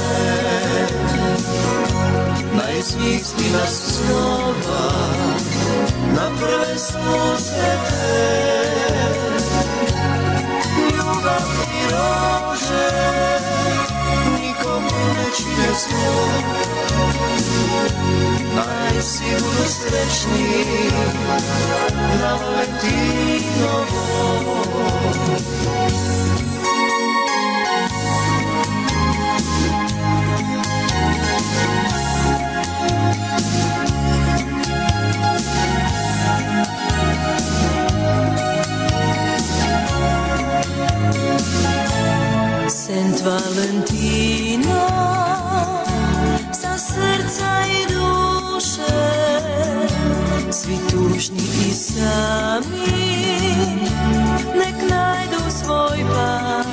[2.53, 4.91] Najsmisli nas snova
[6.15, 8.29] Na prve susrete
[10.91, 11.41] Ljubav
[11.73, 13.18] i rože
[14.99, 16.13] Nikom ne čine zlo
[18.55, 20.65] Najsi budu srećni
[22.21, 24.03] Na Valentinovo
[42.89, 44.81] Sent Valentino
[46.51, 48.97] sa srca i duše
[50.51, 52.89] svi tužni i sami
[54.57, 56.65] nek najdu svoj par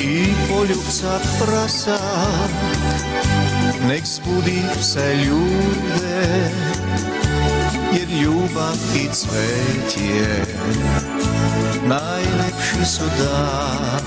[0.00, 1.98] I poljubca prasa
[3.88, 6.50] Nek spudi se ljude
[7.92, 11.03] Jer ljubav i cvetje Najlepši
[12.86, 14.04] su dan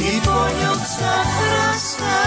[0.00, 2.18] I poljubca prasa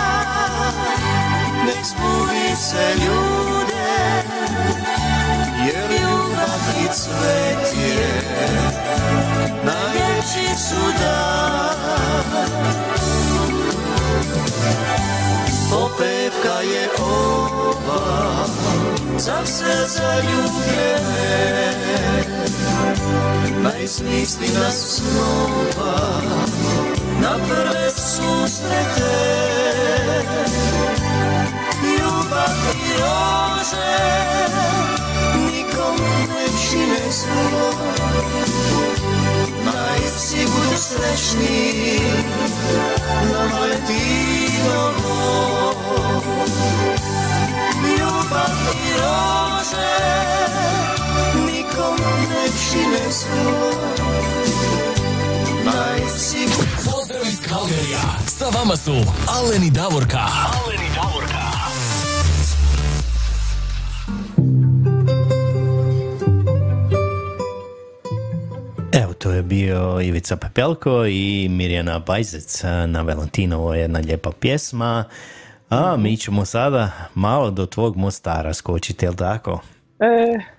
[1.66, 4.24] Nek spudi se ljude
[5.66, 8.08] Jer ljubav i cvetje
[9.64, 12.50] Najljepši su dan
[15.70, 18.46] Popevka je ova
[19.18, 21.18] Za sve zaljubljene
[23.64, 26.22] Najsmisli nas snova
[27.22, 29.38] Na prve susrete.
[31.84, 33.98] Ljubav i rože
[35.36, 35.96] Nikom
[36.30, 37.72] ne čine zlo
[39.66, 42.00] Najsi budu srećni
[43.34, 45.18] Na Valentinovo
[47.84, 49.98] Ljubav i rože
[52.58, 53.72] ne čine zlo
[55.66, 56.38] Najsi
[56.76, 58.92] Pozdrav iz Kalgarija, sa vama su
[59.28, 60.18] Alen i Davorka.
[60.18, 61.44] Alen i Davorka.
[68.94, 75.04] Evo, to je bio Ivica Pepelko i Mirjana Bajzec na Valentinovo jedna lijepa pjesma.
[75.70, 79.62] A mi ćemo sada malo do tvog Mostara skočiti, jel tako?
[80.00, 80.57] E,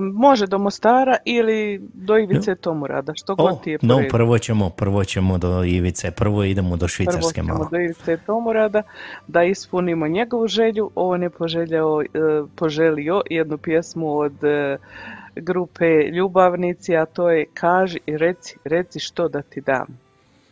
[0.00, 5.04] može do Mostara ili do Ivice Tomurada, što god ti je No, prvo ćemo, prvo
[5.04, 7.68] ćemo do Ivice, prvo idemo do Prvo Švicarske ćemo malo.
[7.70, 8.82] do Ivice Tomurada
[9.26, 10.90] da ispunimo njegovu želju.
[10.94, 12.06] On je poželjao, e,
[12.56, 14.78] poželio jednu pjesmu od e,
[15.36, 19.86] grupe Ljubavnici, a to je Kaži i reci, reci što da ti dam.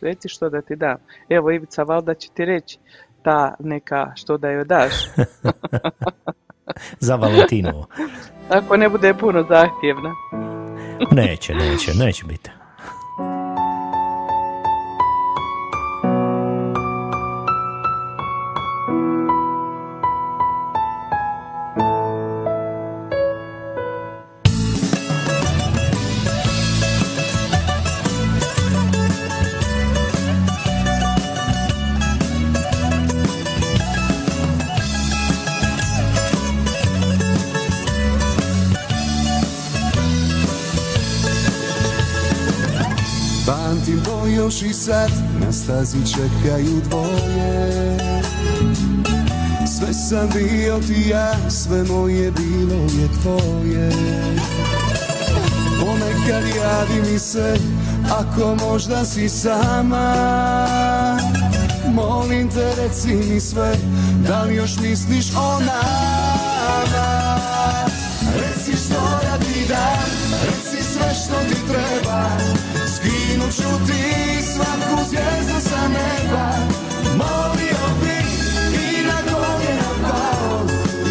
[0.01, 0.97] Reci što da ti dam.
[1.29, 2.79] Evo Ivica, valjda će ti reći
[3.23, 4.93] ta neka što da joj daš.
[6.99, 7.87] Za Valentinovo.
[8.49, 10.11] Ako ne bude puno zahtjevna.
[11.11, 12.49] Neće, neće, neće biti.
[44.35, 45.11] Još i sad,
[45.45, 47.97] na stazi čekaju dvoje.
[49.77, 53.91] Sve sam bio ti ja, sve moje bilo je tvoje.
[55.79, 57.57] Ponekad javi mi se,
[58.11, 60.15] ako možda si sama.
[61.93, 63.75] Molim te reci mi sve,
[64.27, 65.83] da li još misliš o nama?
[68.35, 68.93] Reci što
[69.25, 70.02] ja ti dam,
[73.53, 76.45] Skinut ću ti svaku zvijezdu sa neba.
[77.17, 78.17] Molio bi
[78.75, 80.65] i na koljena pao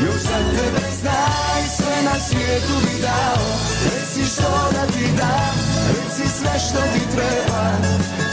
[0.04, 3.46] Još za tebe znaj sve na svijetu bi dao.
[3.84, 5.54] Reci što da ti dam,
[5.88, 7.64] reci sve što ti treba.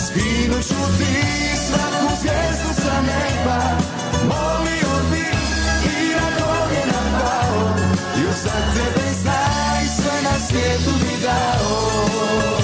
[0.05, 1.13] Skinut ću ti
[1.67, 3.61] svaku zvijezdu sa neba.
[4.23, 5.25] Molio bi
[5.85, 7.75] i na koljena pao
[8.23, 12.58] Još za tebe znaj sve na svijetu bi dao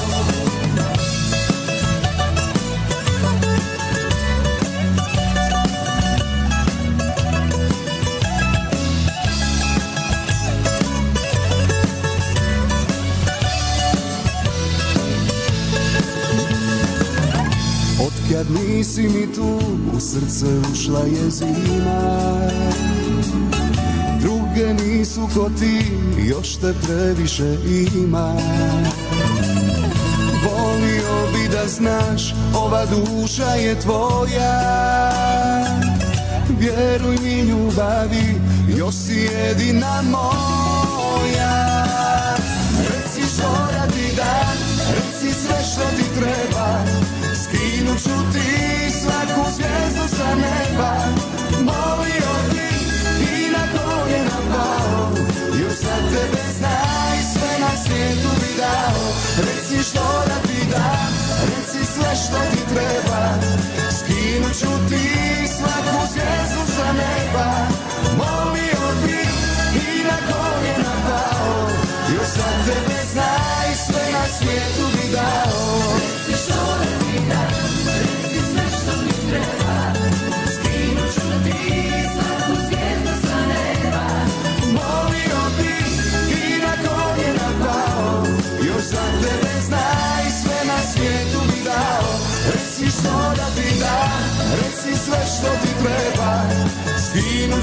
[18.36, 19.60] Otkad nisi mi tu,
[19.94, 22.22] u srce ušla je zima.
[24.22, 25.82] Druge nisu ko ti,
[26.30, 27.58] još te previše
[27.96, 28.34] ima.
[30.44, 34.62] Volio bi da znaš, ova duša je tvoja.
[36.60, 38.42] Vjeruj mi ljubavi,
[38.78, 40.35] još si jedina moja
[50.18, 50.92] sa neba
[51.68, 52.70] Molio bi
[53.34, 55.12] i na koljena pao
[55.62, 59.04] Još za tebe znaj sve na svijetu bi dao.
[59.38, 61.14] Reci što da ti dam,
[61.50, 63.05] reci sve što ti treba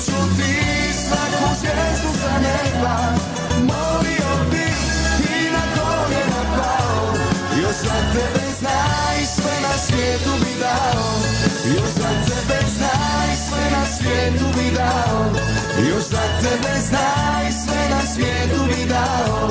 [0.04, 0.52] ću ti
[1.06, 2.96] svaku zvijezdu sa neba
[3.68, 4.66] Molio bi
[5.36, 7.14] i na koljena pao
[7.62, 11.12] Još za tebe znaj sve na svijetu bi dao.
[11.76, 15.32] Još za tebe znaj sve na svijetu bi dao.
[15.88, 19.50] Još za tebe znaj sve na svijetu bi dao.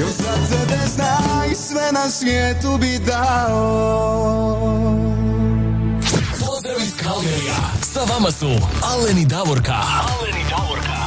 [0.00, 4.58] Još za tebe znaj sve na svijetu bi dao.
[6.40, 7.73] Pozdrav iz Kalgarija.
[8.04, 8.46] Sa vama su
[8.82, 9.72] Alen i Davorka.
[9.72, 10.98] Alen i Davorka.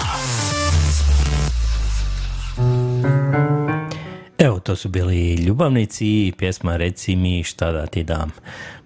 [4.38, 8.32] Evo, to su bili ljubavnici i pjesma Reci mi šta da ti dam.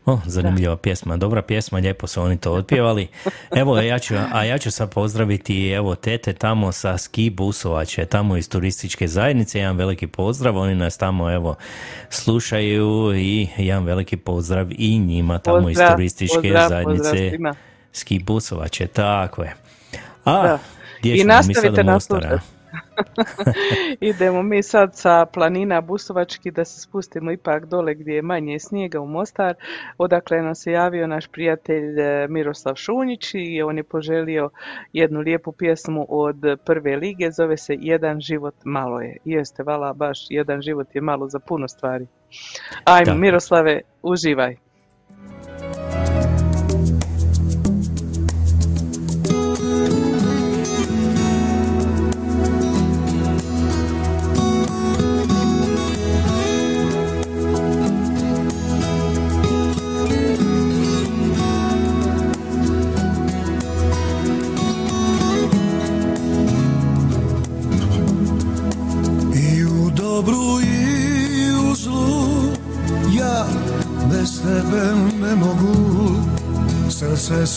[0.05, 3.07] O, zanimljiva pjesma, dobra pjesma, lijepo su oni to otpjevali.
[3.55, 8.38] Evo, ja ću, a ja ću sad pozdraviti evo tete tamo sa ski busovače, tamo
[8.38, 11.55] iz turističke zajednice, jedan veliki pozdrav, oni nas tamo evo
[12.09, 17.99] slušaju i jedan veliki pozdrav i njima tamo iz Pozdrav, turističke pozdrav, zajednice pozdrav svima.
[17.99, 19.55] ski busovače, tako je.
[20.26, 20.59] A, Da.
[20.99, 22.09] gdje I nastavite nas.
[24.01, 28.99] Idemo mi sad sa planina Busovački da se spustimo ipak dole gdje je manje snijega
[28.99, 29.55] u Mostar.
[29.97, 34.49] Odakle nam se javio naš prijatelj e, Miroslav Šunjić i on je poželio
[34.93, 36.35] jednu lijepu pjesmu od
[36.65, 39.18] prve lige, zove se Jedan život malo je.
[39.26, 42.07] Jeste, vala, baš jedan život je malo za puno stvari.
[42.84, 43.15] Ajmo.
[43.15, 44.70] Miroslave, uživaj.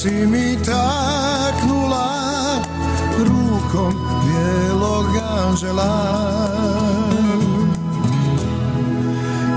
[0.04, 2.08] Si mi taknula
[3.18, 3.94] Rukom
[4.24, 5.06] bijelog
[5.38, 5.94] anđela.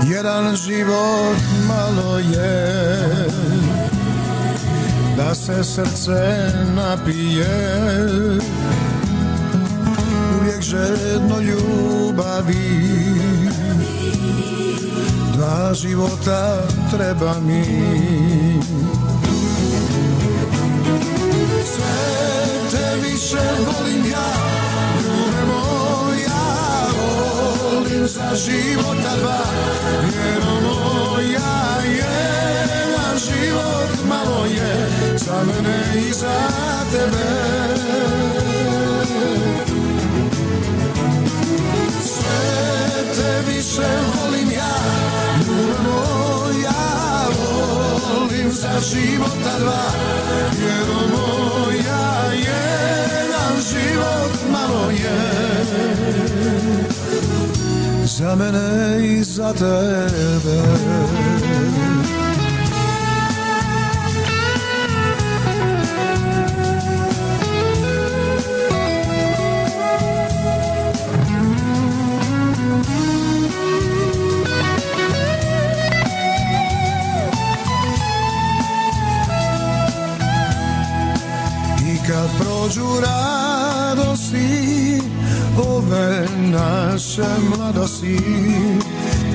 [0.06, 1.38] Jedan život
[1.68, 2.76] malo je
[5.16, 7.78] Da se srce napije.
[10.40, 12.88] Uvijek žedno ljubavi.
[15.32, 17.98] Dva života treba mi
[22.88, 24.28] te više volim ja.
[25.04, 26.44] Ljube moja
[27.62, 29.40] Volim za života dva.
[30.02, 34.88] Jer moja Jedan život malo je.
[35.18, 36.38] Za mene i za
[36.92, 37.28] tebe.
[42.02, 44.47] Sve te više volim
[48.72, 49.84] za života dva.
[50.60, 55.18] Jer moja jedan život malo je.
[58.04, 60.62] Za mene i za tebe
[82.68, 85.00] kad prođu radosti
[85.68, 87.24] ove naše
[87.56, 88.18] mladosti.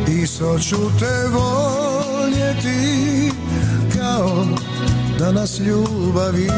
[0.08, 3.32] Isto ću te voljeti
[3.98, 4.46] kao
[5.20, 6.50] da nas ljubavi.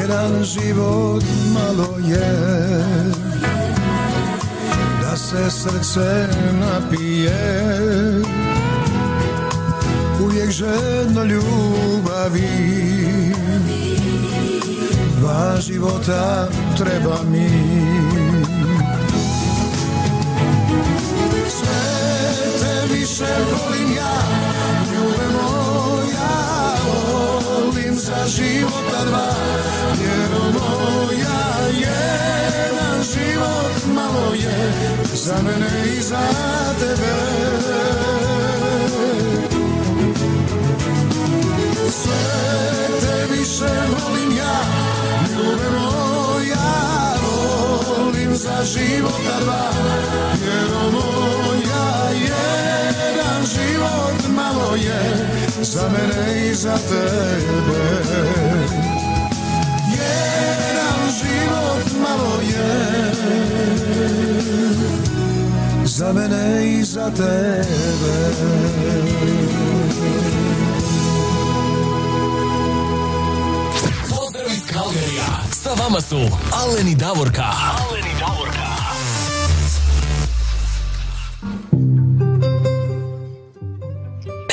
[0.00, 1.24] Jedan život
[1.54, 2.84] malo je.
[5.02, 6.28] Da se srce
[6.60, 7.62] napije.
[10.24, 13.29] Uvijek žedno ljubavi
[15.30, 17.46] Dva života treba mi.
[21.48, 21.82] Sve
[22.60, 24.14] te više volim ja
[24.90, 26.30] Ljube moja
[26.86, 29.30] Volim za života dva.
[30.02, 31.40] Jer moja
[31.78, 34.72] Jedan život malo je
[35.14, 36.26] Za mene i za
[36.80, 37.14] tebe.
[41.90, 42.20] Sve
[43.00, 44.89] te više volim ja
[45.28, 46.70] Ljube moja
[47.96, 49.70] volim za života dva
[50.44, 55.28] Jer moja jedan život malo je
[55.62, 57.84] Za mene i za tebe
[59.90, 63.12] Jedan život malo je
[65.84, 68.30] Za mene i za tebe
[75.70, 76.16] Sa vama su
[76.52, 77.42] Alen i Davorka.
[77.42, 78.66] Alen i Davorka.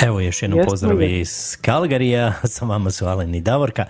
[0.06, 3.85] Evo još jednom pozdrav iz Kalgarija, sa vama su Alen i Davorka.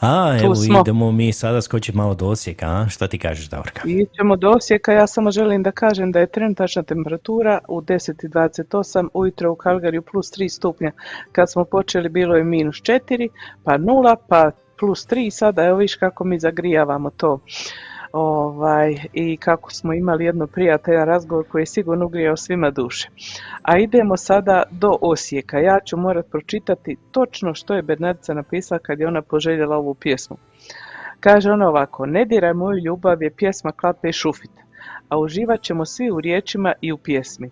[0.00, 0.80] A Tu evo smo.
[0.80, 2.88] idemo mi sada skočiti malo do Osijeka, a?
[2.88, 3.82] Šta ti kažeš Davorka?
[3.84, 9.52] Ićemo do Osijeka, ja samo želim da kažem da je trenutačna temperatura u 10.28, ujutro
[9.52, 10.92] u Kalgariju plus 3 stupnja.
[11.32, 13.28] Kad smo počeli bilo je minus 4,
[13.64, 14.50] pa 0, pa
[14.82, 17.40] plus 3, sada evo viš kako mi zagrijavamo to.
[18.12, 23.08] Ovaj, I kako smo imali jedno prijatelja razgovor koji je sigurno ugrijao svima duše.
[23.62, 25.58] A idemo sada do Osijeka.
[25.58, 30.36] Ja ću morat pročitati točno što je Bernardica napisala kad je ona poželjela ovu pjesmu.
[31.20, 34.52] Kaže ona ovako, ne diraj moju ljubav je pjesma Klape i Šufit,
[35.08, 37.50] a uživat ćemo svi u riječima i u pjesmi.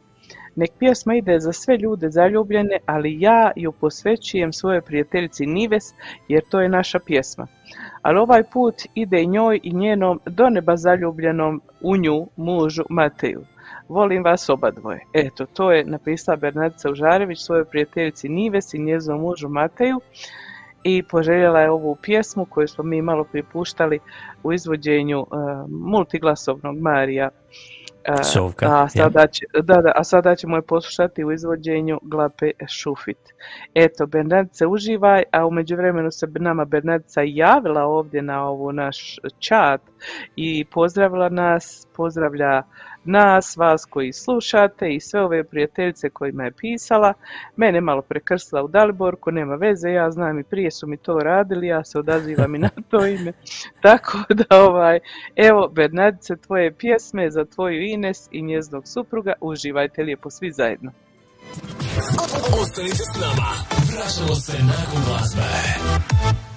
[0.56, 5.85] Nek pjesma ide za sve ljude zaljubljene, ali ja ju posvećujem svojoj prijateljici Nives,
[6.28, 7.47] jer to je naša pjesma.
[8.02, 13.44] Ali ovaj put ide i njoj i njenom do neba zaljubljenom u nju mužu Mateju.
[13.89, 15.01] Volim vas oba dvoje.
[15.12, 20.01] Eto, to je napisala Bernardica Užarević svojoj prijateljici Nives i njezinom mužu Mateju
[20.85, 23.98] i poželjela je ovu pjesmu koju smo mi malo pripuštali
[24.43, 25.27] u izvođenju uh,
[25.68, 27.31] multiglasovnog Marija
[28.09, 32.51] uh, Sovka, a sada, će, da, da, a sada ćemo je poslušati u izvođenju Glape
[32.68, 33.18] Šufit.
[33.74, 39.81] Eto, Bernardice uživaj, a u međuvremenu se nama Bernardica javila ovdje na ovu naš chat
[40.36, 42.62] i pozdravila nas, pozdravlja
[43.05, 47.12] nas, vas koji slušate i sve ove prijateljice kojima je pisala.
[47.56, 51.66] Mene malo prekrsla u Daliborku, nema veze, ja znam i prije su mi to radili,
[51.66, 53.32] ja se odazivam i na to ime.
[53.82, 54.98] Tako da, ovaj,
[55.36, 60.93] evo, Bernardice, tvoje pjesme za tvoju Ines i njeznog supruga, uživajte lijepo svi zajedno.
[62.62, 63.48] Ostanite s nama,
[63.93, 66.49] vraćamo se nakon glazbe.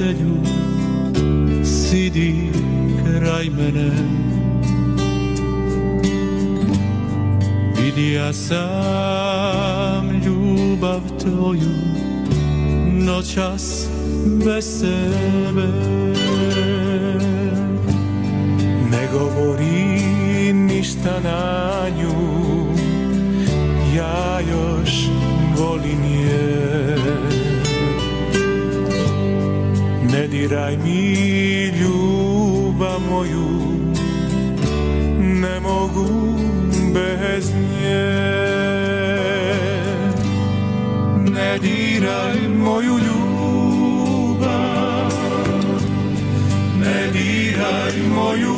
[0.00, 0.36] Prijatelju,
[1.64, 2.52] sidi
[3.04, 3.90] kraj mene.
[7.76, 11.74] Vidija sam ljubav tvoju,
[12.92, 13.88] noćas
[14.44, 15.68] bez tebe.
[18.90, 22.14] Ne govori ništa na nju,
[23.96, 24.69] ja još
[30.30, 31.14] diraj mi
[31.80, 33.48] ljubav moju
[35.18, 36.06] Ne mogu
[36.94, 38.10] bez nje.
[41.34, 44.50] Ne diraj moju ljubav
[46.80, 48.49] Ne diraj moju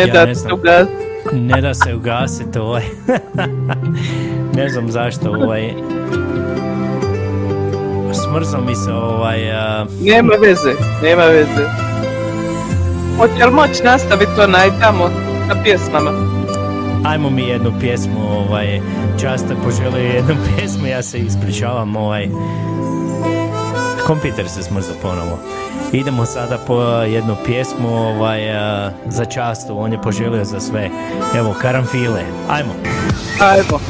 [0.00, 0.60] Ne ja da ne se znam.
[1.32, 2.82] Ne da se ugasiti, ovaj...
[4.56, 5.74] ne znam zašto, ovaj...
[8.12, 9.52] Smrzao mi se, ovaj...
[9.52, 10.72] a, Nema veze,
[11.02, 11.64] nema veze.
[13.18, 15.10] Hoće li moći nastaviti onaj tamo
[15.48, 16.10] sa pjesmama?
[17.04, 18.80] Ajmo mi jednu pjesmu, ovaj...
[19.20, 22.28] Časta poželio jednu pjesmu, ja se ispričavam, ovaj...
[24.06, 25.38] Kompjuter se smrzao ponovo.
[25.92, 30.90] Idemo sada po jednu pjesmu ovaj, a, za častu, on je poželio za sve.
[31.36, 32.72] Evo, karamfile, ajmo.
[33.40, 33.80] Ajmo.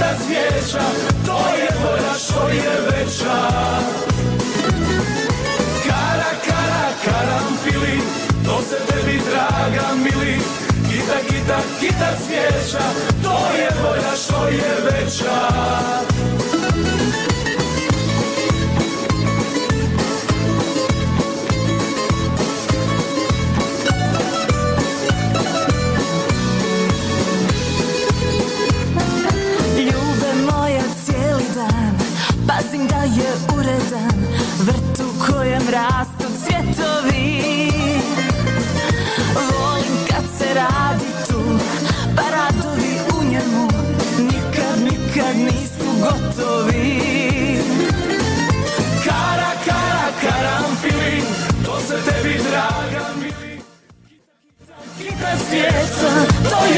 [0.00, 0.49] estás bien.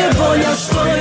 [0.03, 0.92] To je bolja što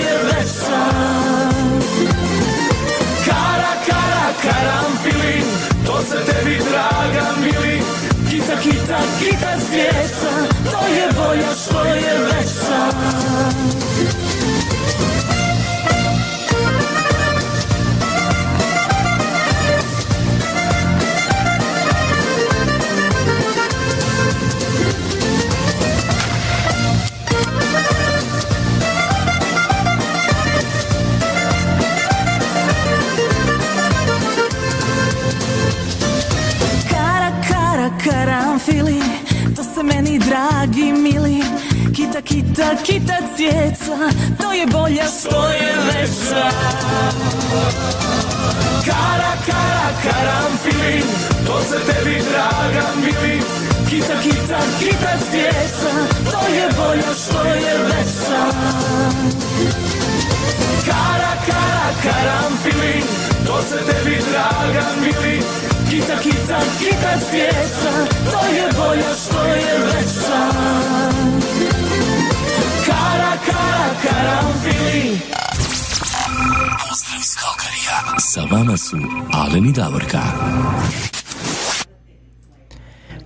[78.51, 78.97] vama su
[79.33, 80.19] Alen i Davorka.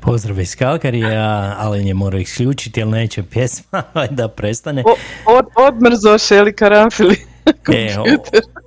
[0.01, 4.83] Pozdrav iz Kalkarija, Alen je morao isključiti jer neće pjesma da prestane.
[4.85, 4.95] O,
[5.27, 7.15] od, odmrzo Šeli karanfili.
[7.73, 8.03] E, o-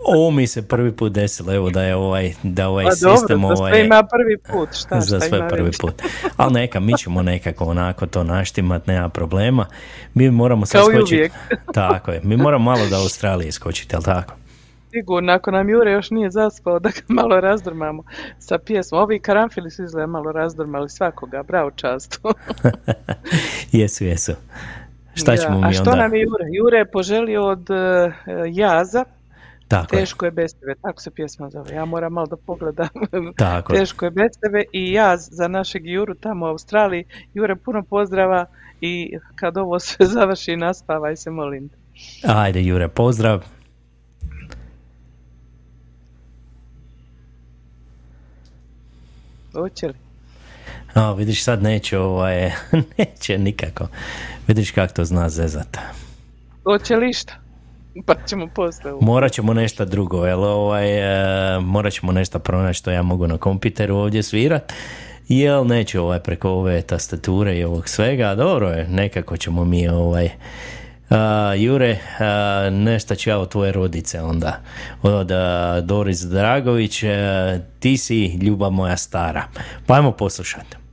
[0.07, 3.41] ovo mi se prvi put desilo, evo da je ovaj, da ovaj Pa dobro, sistem
[3.41, 5.79] za sve ovaj, ima prvi put, šta, za šta sve ima prvi reći.
[5.81, 6.03] put.
[6.37, 9.67] Ali neka, mi ćemo nekako onako to naštimat, nema problema.
[10.15, 11.31] Mi moramo Kao i skočiti.
[11.75, 14.35] Tako je, mi moramo malo da Australije skočiti, jel tako?
[14.91, 18.03] Sigurno, ako nam Jure još nije zaspao, da ga malo razdrmamo
[18.39, 19.03] sa pjesmom.
[19.03, 22.21] Ovi karanfili su izgleda malo razdrmali svakoga, bravo častu.
[23.73, 24.33] jesu, jesu.
[25.15, 26.03] Šta ćemo Ja, mi A što onda?
[26.03, 26.45] nam je Jure?
[26.53, 28.13] Jure je poželio od e,
[28.51, 29.05] Jaza,
[29.69, 30.01] Tako je.
[30.01, 31.75] Teško je bez tebe, tako se pjesma zove.
[31.75, 32.89] Ja moram malo da pogledam.
[33.37, 33.79] Tako je.
[33.79, 37.05] Teško je bez tebe i Jaz za našeg Juru tamo u Australiji.
[37.35, 38.47] Jure, puno pozdrava
[38.81, 41.71] i kad ovo sve završi, naspavaj se, molim.
[42.25, 43.45] Ajde, Jure, pozdrav.
[49.59, 49.95] Hoće li?
[50.95, 52.53] A, vidiš, sad neće, ovaj,
[52.99, 53.89] neće nikako.
[54.47, 55.79] Vidiš kako to zna zezat.
[56.65, 57.35] Hoće li šta?
[58.07, 58.95] pa ćemo poslije.
[59.01, 60.99] Morat ćemo nešto drugo, jel ovaj,
[61.57, 64.73] e, morat ćemo nešto pronaći što ja mogu na kompiteru ovdje svirat.
[65.29, 70.31] Jel neću ovaj preko ove tastature i ovog svega, dobro je, nekako ćemo mi ovaj,
[71.11, 74.61] a, Jure, a, nešto od tvoje rodice onda,
[75.03, 77.05] od a, Doris Dragović,
[77.81, 79.45] ti si ljubav moja stara.
[79.87, 80.88] Pa ajmo poslušati.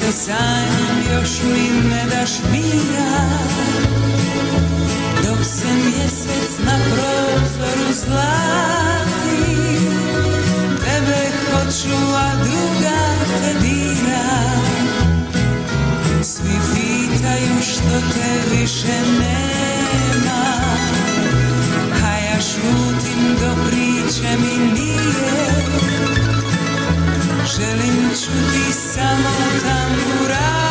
[0.00, 3.12] Te sanjam, još mi ne daš mira.
[5.24, 9.52] Dok se mjesec na prozoru zlati
[10.84, 13.00] Tebe hoću, a druga
[13.40, 14.28] te dira.
[16.22, 19.72] Svi pitaju što te više nema
[22.04, 24.91] a ja šutim do priče mi nije
[27.56, 29.30] Želim čuti samo
[29.62, 30.61] tamburaše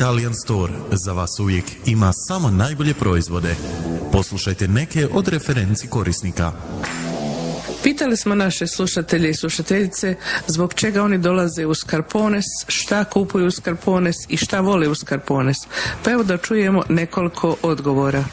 [0.00, 3.56] Italian Store za vas uvijek ima samo najbolje proizvode.
[4.12, 6.52] Poslušajte neke od referenci korisnika.
[7.82, 10.14] Pitali smo naše slušatelje i slušateljice
[10.46, 15.56] zbog čega oni dolaze u Skarpones, šta kupuju u Skarpones i šta vole u Skarpones.
[16.04, 18.24] Pa evo da čujemo nekoliko odgovora.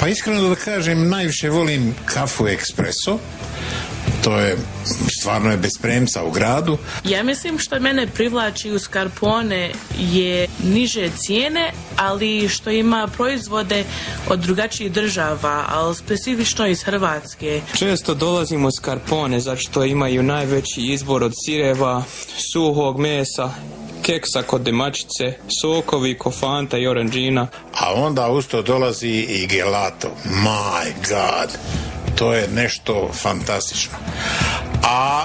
[0.00, 3.18] Pa iskreno da kažem, najviše volim kafu espresso,
[4.24, 4.56] to je
[5.20, 6.78] stvarno je bez premca u gradu.
[7.04, 9.72] Ja mislim što mene privlači u Scarpone
[10.02, 13.84] je niže cijene, ali što ima proizvode
[14.28, 17.60] od drugačijih država, ali specifično iz Hrvatske.
[17.78, 22.02] Često dolazimo s Karpone zato što imaju najveći izbor od sireva,
[22.52, 23.50] suhog mesa,
[24.02, 27.48] keksa kod demačice, sokovi, kofanta i oranđina.
[27.80, 30.08] A onda uz to dolazi i gelato.
[30.24, 31.58] My God!
[32.14, 33.92] To je nešto fantastično.
[34.84, 35.24] A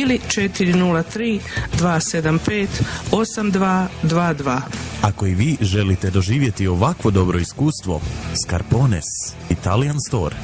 [0.00, 1.40] ili 403
[1.78, 2.66] 275
[3.10, 4.60] 8222.
[5.02, 8.00] Ako i vi želite doživjeti ovakvo dobro iskustvo,
[8.46, 9.04] Scarpones,
[9.50, 10.36] Italian Store.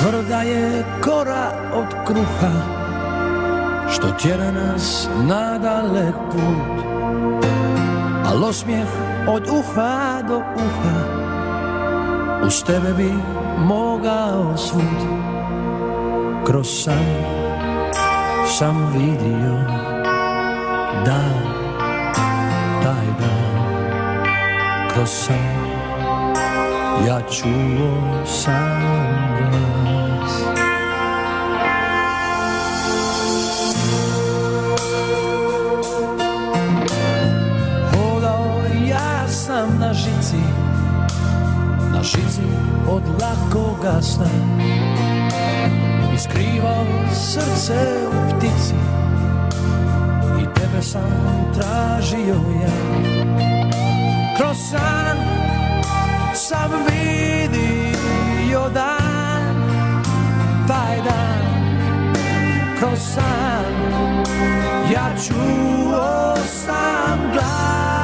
[0.00, 2.52] Tvrda je kora od kruha
[3.92, 6.84] Što tjera nas na dalek put
[8.26, 10.96] Al osmijeh od uha do uha.
[12.46, 13.12] Uz tebe bi
[13.58, 15.00] mogao svud.
[16.46, 17.06] Kroz san
[18.58, 19.56] sam vidio
[21.04, 21.42] Dan,
[22.82, 24.88] taj dan.
[24.94, 25.66] Kroz san
[27.06, 28.80] ja čuo sam
[29.38, 29.95] glas
[42.06, 42.46] žici
[42.88, 44.30] od lakoga sna.
[46.14, 48.74] I skrivao srce u ptici
[50.42, 53.02] I tebe sam tražio ja.
[54.36, 55.16] Kroz san
[56.34, 59.56] sam vidio dan
[60.68, 61.46] Taj dan.
[62.78, 63.72] Kroz san
[64.92, 67.95] Ja čuo sam glas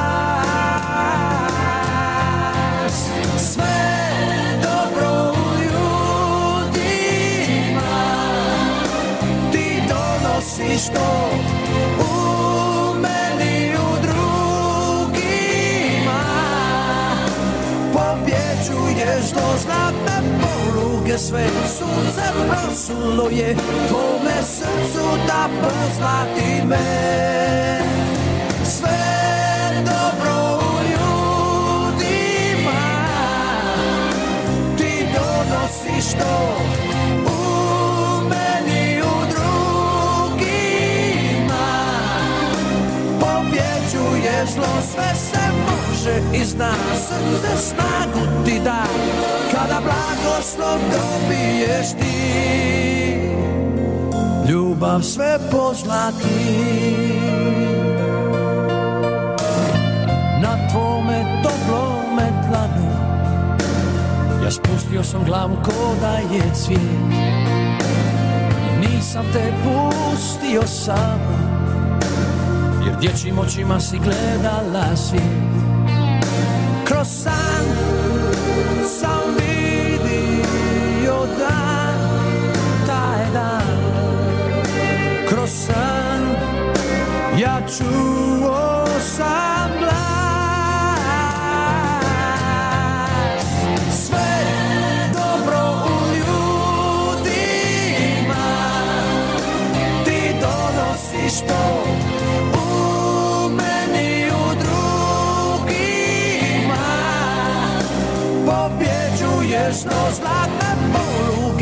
[10.83, 11.29] donosiš to
[11.99, 12.05] u
[12.95, 15.43] meni u drugima.
[17.93, 23.55] Pobjeđuješ do zlatne poluge Sve sunce prosulo je
[23.87, 27.79] Tvome srcu da poznati me.
[28.65, 28.99] Sve
[29.85, 32.81] dobro u ljudima.
[34.77, 36.92] Ti donosiš to
[44.45, 48.83] Zlo, sve se može i zna Srce snagu ti da.
[49.51, 52.13] Kada blagoslov dobiješ ti
[54.49, 56.63] Ljubav sve pozlati.
[60.41, 62.91] Na tvome toplome dlanu
[64.43, 66.81] Ja spustio sam glavu ko da je cvijet.
[68.79, 71.42] Nisam te pustio samo
[73.03, 75.23] dječjim očima si gledala svijet.
[76.85, 77.65] Kroz san
[78.99, 81.97] sam vidio dan,
[82.87, 83.77] taj dan.
[85.29, 86.35] Kroz san
[87.39, 88.85] ja čuo
[89.17, 89.42] sam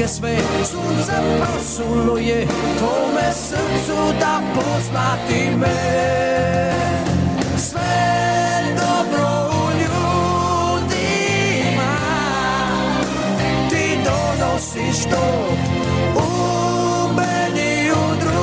[0.01, 0.37] poluge sve.
[0.63, 2.47] Sunce prosulo je
[3.33, 6.73] srcu da poznati me.
[7.57, 10.71] Sve dobro u ljudima.
[13.69, 15.55] Ti donosiš to
[16.15, 16.19] u
[17.15, 18.41] meni u drugima.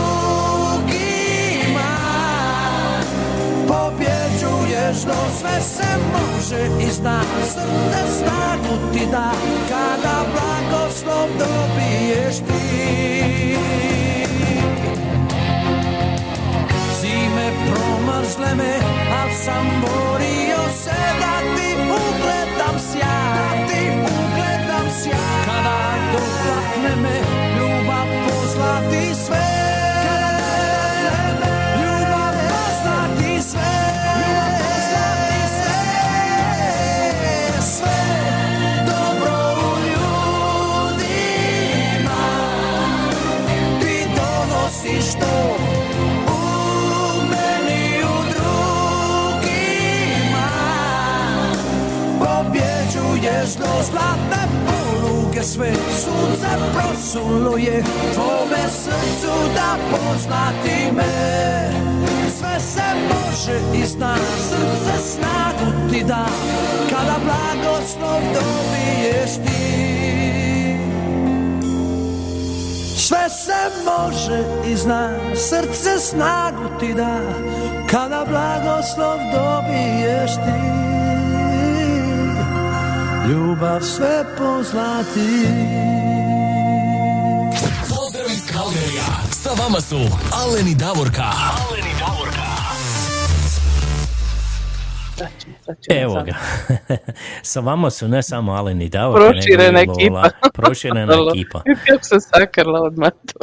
[4.89, 9.33] Nježno Sve se može i zna Srce snagu ti da
[11.05, 13.57] blagoslov dobiješ ti
[17.01, 18.75] Zime promrzle me,
[19.23, 25.45] al sam borio se da ti ugledam sjaj, da ti ugledam sjaj.
[25.47, 27.28] Kada dotakne me,
[53.83, 57.85] zlatne poluge sve sunce prosulo je
[58.15, 61.71] tvome srcu da poznati me
[62.39, 64.15] sve se može i zna
[64.49, 66.27] srce snagu ti da
[66.91, 69.69] kada blagoslov dobiješ ti
[73.09, 77.21] sve se može i zna, srce snagu ti da,
[77.91, 80.98] kada blagoslov dobiješ ti.
[83.29, 85.31] Ljubav sve pozlati.
[87.89, 89.05] Pozdrav iz Kalgerija.
[89.31, 89.97] Sa vama su
[90.33, 91.23] Alen i Davorka.
[91.23, 92.49] Alen i Davorka.
[95.91, 96.35] Evo ga.
[97.43, 100.27] Sa vama su ne samo Alen i Davor, Proširena nego i Lola.
[100.27, 100.51] ekipa.
[100.51, 101.63] Proširena ekipa.
[101.89, 103.39] Kako sam sakrla odmah to.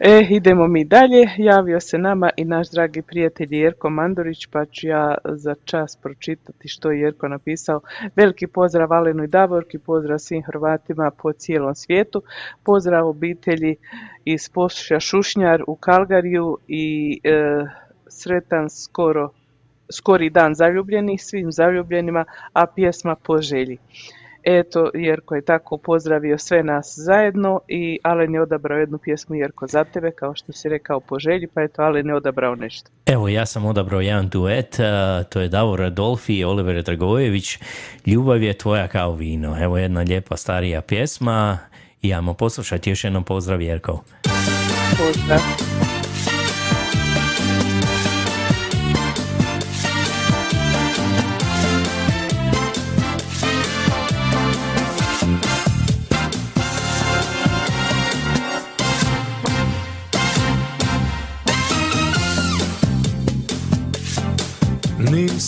[0.00, 1.26] E, idemo mi dalje.
[1.36, 6.68] Javio se nama i naš dragi prijatelj Jerko Mandorić, pa ću ja za čas pročitati
[6.68, 7.80] što je Jerko napisao.
[8.16, 12.22] Veliki pozdrav Alenu i Davorki, pozdrav svim Hrvatima po cijelom svijetu,
[12.64, 13.76] pozdrav obitelji
[14.24, 17.64] iz Posuša Šušnjar u Kalgariju i e,
[18.08, 19.30] sretan skoro
[19.92, 23.78] skori dan zaljubljenih svim zaljubljenima, a pjesma po želji.
[24.42, 29.66] Eto, Jerko je tako pozdravio sve nas zajedno i Alen je odabrao jednu pjesmu Jerko
[29.66, 32.90] za tebe, kao što si rekao po želji, pa eto Alen je odabrao nešto.
[33.06, 34.76] Evo, ja sam odabrao jedan duet,
[35.28, 37.58] to je Davor Adolfi i Oliver Dragojević.
[38.06, 39.62] Ljubav je tvoja kao vino.
[39.62, 41.58] Evo jedna lijepa starija pjesma
[42.02, 44.02] i ajmo poslušati još jednom pozdrav Jerko.
[44.98, 45.89] Pozdrav.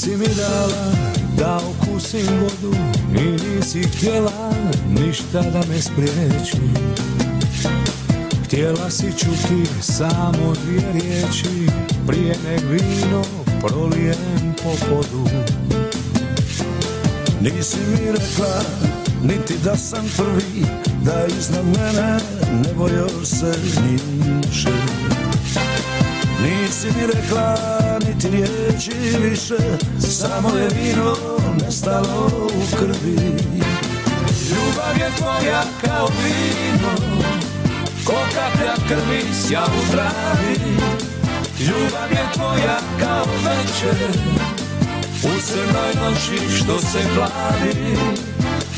[0.02, 0.92] Nisi mi dala
[1.38, 2.76] da okusim vodu
[3.16, 4.52] I nisi htjela
[4.88, 6.56] ništa da me spriječi.
[8.44, 11.70] Htjela si čuti samo dvije riječi
[12.06, 13.22] Prije nek vino
[13.60, 15.28] prolijem po podu.
[17.40, 18.62] Nisi mi rekla
[19.22, 20.66] niti da sam prvi
[21.04, 22.18] Da iznad mene
[22.64, 24.72] nebo još se niše
[26.42, 27.56] Nisi mi rekla
[28.06, 29.56] niti riječi više
[30.00, 31.16] Samo je vino
[31.64, 33.62] nestalo u krvi.
[34.50, 36.94] Ljubav je tvoja kao vino
[38.04, 40.58] Ko kaplja krvi sja u travi
[41.60, 44.18] Ljubav je tvoja kao večer
[45.24, 47.96] U crnoj noći što se plavi.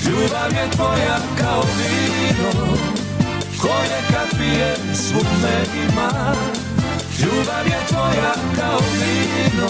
[0.07, 2.77] Ljubav je tvoja kao vino
[3.61, 6.35] Koje kad pije svud me ima
[7.19, 9.69] Ljubav je tvoja kao vino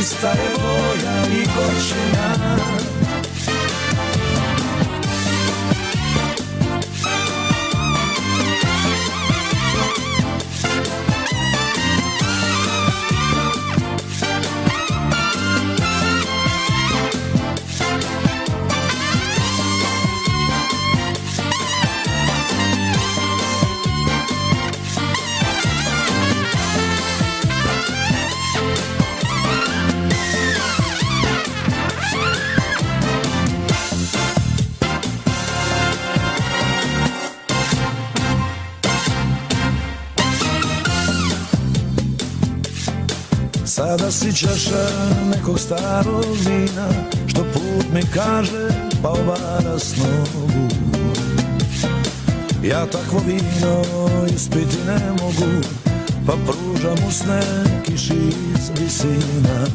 [0.00, 2.56] Ista je boja i gorčina
[44.36, 44.88] Čaša
[45.30, 46.88] nekog starog vina
[47.26, 48.68] Što put mi kaže
[49.02, 50.68] pa obara s nogu.
[52.62, 53.82] Ja takvo vino
[54.34, 55.66] ispiti ne mogu
[56.26, 57.40] Pa pružam usne
[57.86, 58.14] kiši
[58.54, 59.66] iz visina.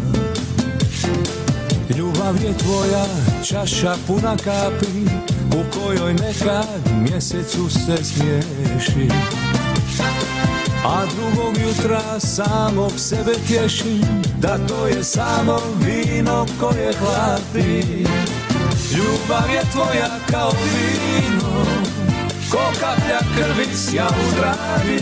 [1.98, 3.06] Ljubav je tvoja
[3.44, 5.06] čaša puna kapi
[5.58, 6.68] U kojoj nekad
[7.02, 9.10] mjesecu se smiješi.
[10.86, 18.06] A drugog jutra samog sebe tješim Da to je samo vino koje hladi
[18.92, 21.66] Ljubav je tvoja kao vino.
[22.52, 25.02] Ko kaplja krvi sja u travi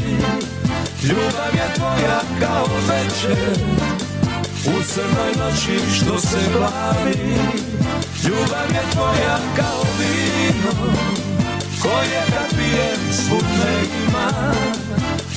[1.04, 3.60] Ljubav je tvoja kao večer.
[4.66, 7.38] U crnoj noći što se glavi.
[8.24, 10.94] Ljubav je tvoja kao vino.
[11.82, 13.74] Koje kad pijem smutne
[14.08, 14.54] ima.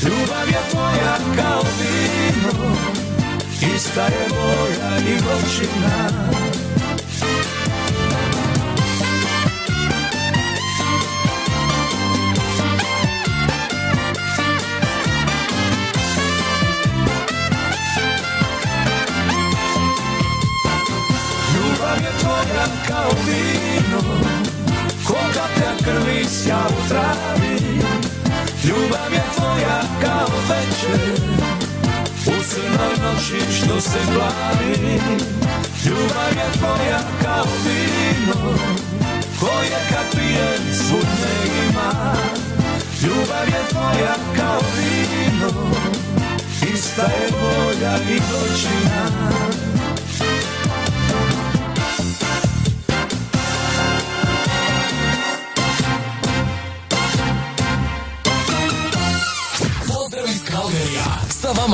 [0.03, 3.08] Ljubav je tvoja kao vino
[3.63, 6.09] Ista je boja i gorčina
[21.55, 24.01] Ljubav je tvoja kao vino
[25.07, 27.59] Ko kaplja krvi sja u travi.
[28.65, 31.38] Ljubav je tvoja kao večer
[32.27, 32.31] U
[33.03, 35.01] noći što se plavi
[35.85, 38.55] Ljubav je tvoja kao vino
[39.41, 41.33] Koje kad pijem smutne
[41.69, 42.15] ima.
[43.03, 45.71] Ljubav je tvoja kao vino
[46.75, 49.68] Ista je bolja i gorčina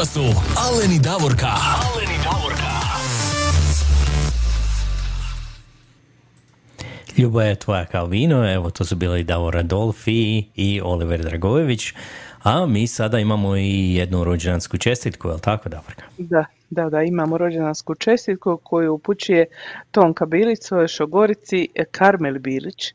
[0.04, 1.46] Vama su Alen i Davorka.
[1.46, 2.70] Alen i Davorka.
[7.16, 11.92] Ljubav je tvoja kao vino, evo to su bili Davor Adolfi i Oliver Dragojević,
[12.42, 16.04] a mi sada imamo i jednu rođendansku čestitku, je li tako Davorka?
[16.18, 16.44] Da,
[16.74, 19.46] da, da, imamo rođendansku čestitku koju upućuje
[19.90, 22.94] Tonka Bilić svojoj šogorici e, Karmel Bilić.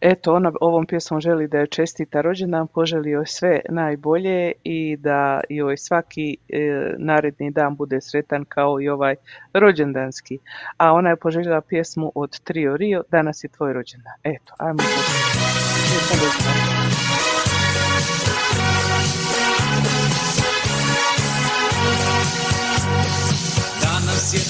[0.00, 5.40] Eto, ona ovom pjesmom želi da joj čestita rođendan, poželi joj sve najbolje i da
[5.48, 6.58] joj svaki e,
[6.98, 9.14] naredni dan bude sretan kao i ovaj
[9.54, 10.38] rođendanski.
[10.76, 14.14] A ona je poželjela pjesmu od Trio Rio, danas je tvoj rođendan.
[14.24, 14.78] Eto, ajmo.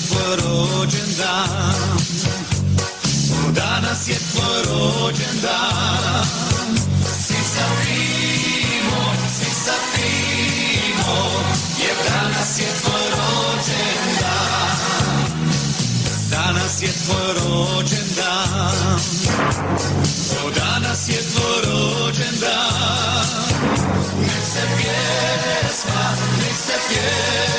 [0.08, 1.98] Tvoj rođendan
[3.54, 6.24] Danas je tvoj rođendan
[7.26, 9.72] Svi sa fino, svi sa
[12.60, 14.76] je tvoj rođendan
[16.30, 19.00] Danas je tvoj rođendan
[20.44, 21.56] O danas je tvoj
[24.56, 26.02] se pjesma,
[26.40, 27.55] nek se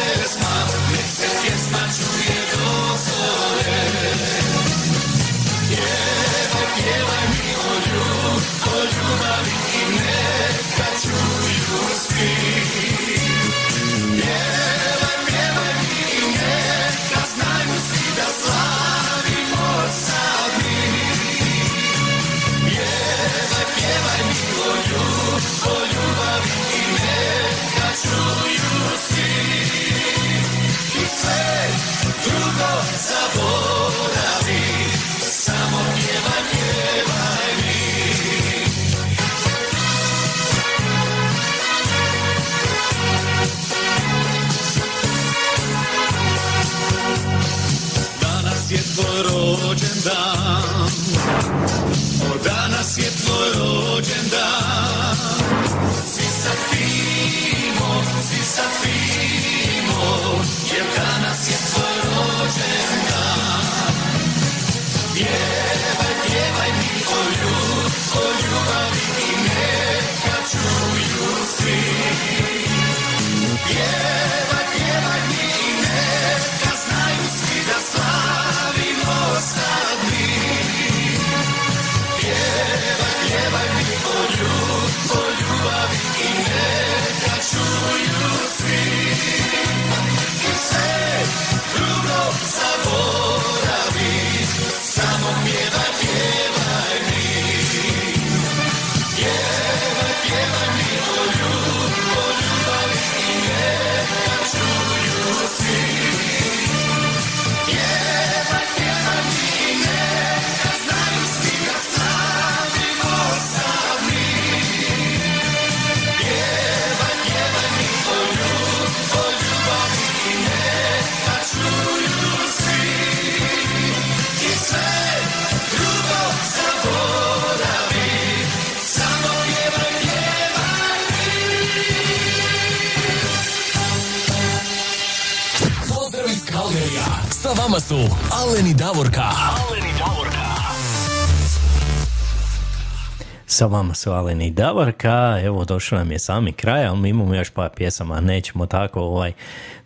[143.58, 147.36] Sa vama su Alen i Davorka, evo došao nam je sami kraj, ali mi imamo
[147.36, 149.34] još par pjesama, nećemo tako ovaj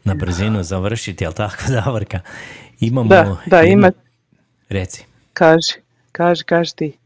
[0.03, 2.19] na brzinu završiti, jel tako Davorka?
[2.79, 3.09] Imamo...
[3.09, 3.91] Da, da, ima,
[4.69, 5.05] Reci.
[5.33, 5.73] kaži,
[6.11, 6.97] kaži, kaži ti.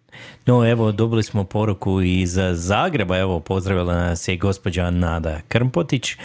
[0.45, 6.15] No evo, dobili smo poruku iz Zagreba, evo pozdravila nas je gospođa Nada Krmpotić,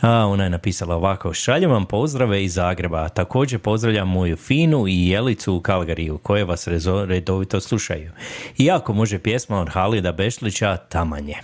[0.00, 5.08] a, ona je napisala ovako, šaljem vam pozdrave iz Zagreba, također pozdravljam moju Finu i
[5.08, 6.68] Jelicu u Kalgariju, koje vas
[7.06, 8.10] redovito slušaju.
[8.58, 11.36] Iako može pjesma od Halida Bešlića, Tamanje.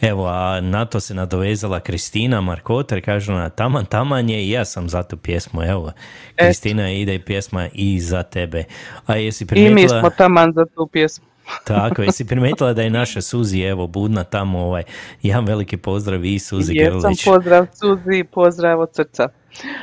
[0.00, 4.64] Evo, a na to se nadovezala Kristina Markoter, kaže ona, taman, taman je i ja
[4.64, 5.92] sam za tu pjesmu, evo.
[6.36, 8.64] Kristina, ide pjesma i za tebe.
[9.06, 9.96] A jesi I primijetila...
[9.96, 11.31] mi smo taman za tu pjesmu.
[11.64, 14.82] Tako, jesi primijetila da je naša Suzi, evo, budna tamo, ovaj,
[15.22, 17.24] jedan veliki pozdrav i Suzi Jesam, Grlić.
[17.24, 19.28] pozdrav Suzi, pozdrav od srca.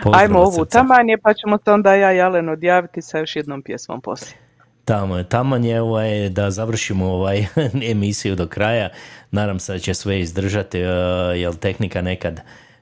[0.04, 0.80] Pozdrav Ajmo od ovu srca.
[0.80, 4.38] tamanje, pa ćemo se onda ja i Alen odjaviti sa još jednom pjesmom poslije.
[4.86, 7.46] Tamo je, taman je ovaj, da završimo ovaj
[7.92, 8.90] emisiju do kraja.
[9.32, 10.88] Nadam se da će sve izdržati, uh,
[11.36, 12.40] jer tehnika nekad,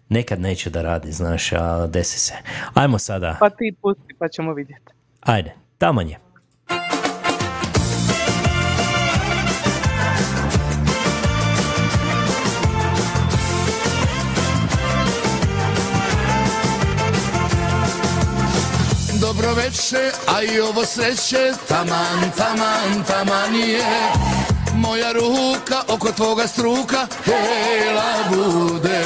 [0.10, 2.34] nekad neće da radi, znaš, a desi se.
[2.74, 4.92] Ajmo sada, Pa ti pusti, pa ćemo vidjeti.
[5.22, 6.18] ajde, taman je.
[19.58, 24.12] Večer, a i ovo sreće Taman, taman, taman je.
[24.76, 29.04] Moja ruka oko tvoga struka Hela bude.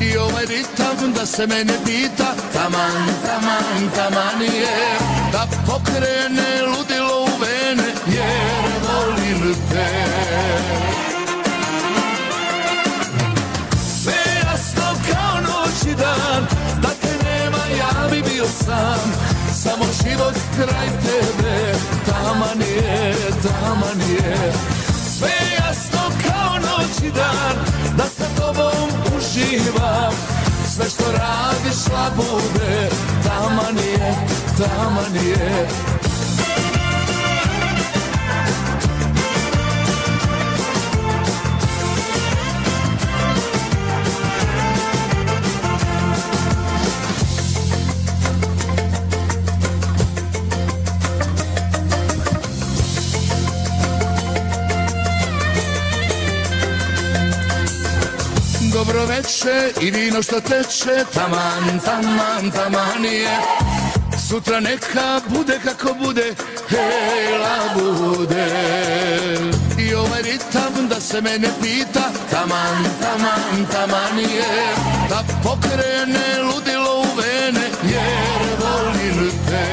[0.00, 4.98] I ovaj ritam da se mene pita Taman, taman, taman je.
[5.32, 10.95] Da pokrene ludilo u vene Jer volim te
[19.76, 21.74] Samo život kraj tebe.
[22.06, 24.52] Taman je, taman je
[25.18, 27.56] Sve jasno kao noć i dan
[27.96, 30.12] Da sa tobom uživam.
[30.74, 32.88] Sve što radiš labude
[33.24, 34.14] Taman je,
[34.58, 35.68] taman je
[59.16, 63.38] Večer i vino što teče Taman, taman, taman je.
[64.28, 66.34] Sutra neka bude kako bude
[66.68, 68.46] Hela bude.
[69.78, 74.74] I ovaj ritam da se mene pita Taman, taman, taman je.
[75.08, 79.66] Da pokrene ludilo u vene Jer volim te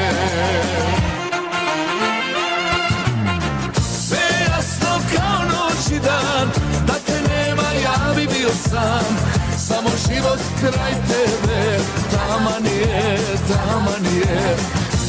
[4.08, 6.50] Sve jasno kao noć i dan
[6.86, 9.33] Da te nema ja bi bio sam
[9.68, 11.78] Samo život kraj tebe
[12.12, 13.18] Taman je,
[13.48, 14.56] taman je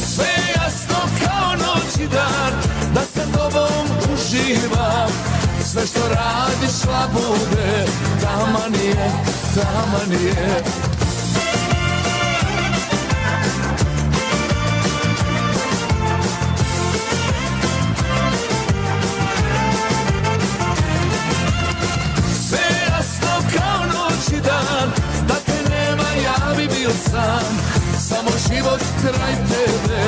[0.06, 2.52] Sve jasno kao noć i dan
[2.94, 5.10] Da sa tobom uživam.
[5.64, 7.86] Sve što radiš labude
[8.22, 9.10] Taman je,
[9.54, 10.85] taman je
[28.56, 30.02] život kraj tebe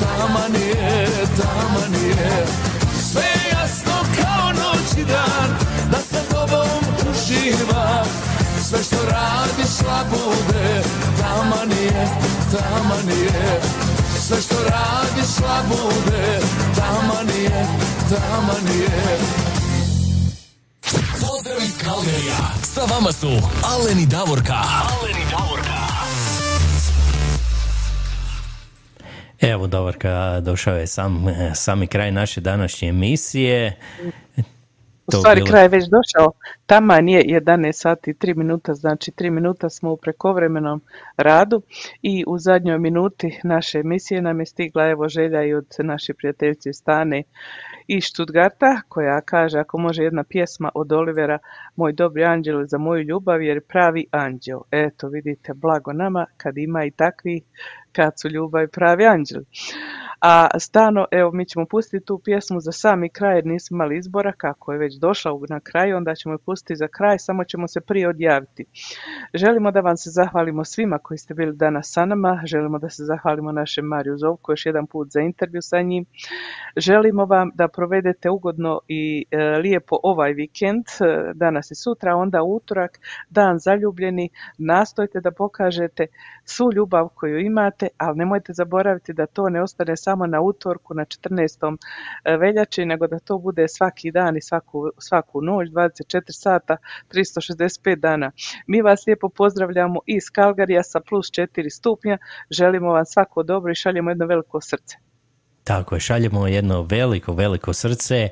[0.00, 1.06] Taman je,
[1.36, 2.46] taman je
[3.12, 5.48] Sve jasno kao noć i dan
[5.90, 6.68] Da sa tobom
[7.10, 8.06] uživam
[8.68, 10.82] Sve što radiš labude
[11.20, 12.08] Taman je,
[12.52, 13.60] taman je
[14.26, 16.40] Sve što radiš labude
[16.76, 17.66] Taman je,
[18.10, 19.18] taman je
[21.20, 22.36] Pozdrav iz Kalgerija.
[22.74, 23.28] Sa vama su
[23.62, 24.54] Aleni Davorka.
[24.54, 25.33] Aleni Davorka.
[29.50, 33.76] Evo, Davorka, došao je sam, sami kraj naše današnje emisije.
[35.06, 36.32] U stvari bilo- kraj je već došao.
[36.66, 40.82] Taman je 11 sati i 3 minuta, znači 3 minuta smo u prekovremenom
[41.16, 41.62] radu
[42.02, 46.72] i u zadnjoj minuti naše emisije nam je stigla evo želja i od naše prijateljice
[46.72, 47.22] Stane
[47.86, 51.38] iz Stuttgarta koja kaže ako može jedna pjesma od Olivera
[51.76, 54.58] Moj dobri anđel za moju ljubav jer je pravi anđel.
[54.70, 57.40] Eto vidite blago nama kad ima i takvi
[58.28, 59.44] ljubav i pravi anđeli.
[60.26, 64.32] A Stano, evo mi ćemo pustiti tu pjesmu za sami kraj jer nismo imali izbora,
[64.32, 67.80] kako je već došla na kraju, onda ćemo je pustiti za kraj, samo ćemo se
[67.80, 68.64] prije odjaviti.
[69.34, 73.04] Želimo da vam se zahvalimo svima koji ste bili danas sa nama, želimo da se
[73.04, 76.04] zahvalimo našem Mariju Zovku još jedan put za intervju sa njim.
[76.76, 82.42] Želimo vam da provedete ugodno i e, lijepo ovaj vikend, e, danas i sutra, onda
[82.42, 84.28] utorak, dan zaljubljeni,
[84.58, 86.06] nastojte da pokažete
[86.44, 91.04] svu ljubav koju imate, ali nemojte zaboraviti da to ne ostane samo na utorku na
[91.04, 91.76] 14.
[92.38, 96.76] veljači, nego da to bude svaki dan i svaku, svaku noć, 24 sata,
[97.12, 98.32] 365 dana.
[98.66, 102.18] Mi vas lijepo pozdravljamo iz Kalgarija sa plus 4 stupnja,
[102.50, 105.13] želimo vam svako dobro i šaljemo jedno veliko srce.
[105.64, 108.28] Tako je, šaljemo jedno veliko, veliko srce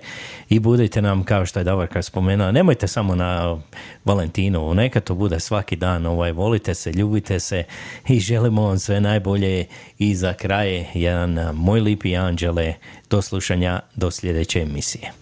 [0.48, 3.58] i budite nam, kao što je Davorka spomenula, nemojte samo na
[4.04, 7.64] Valentinu, neka to bude svaki dan, ovaj, volite se, ljubite se
[8.08, 9.66] i želimo vam sve najbolje
[9.98, 12.74] i za kraj jedan moj lipi anđele
[13.10, 15.12] do slušanja do sljedeće emisije.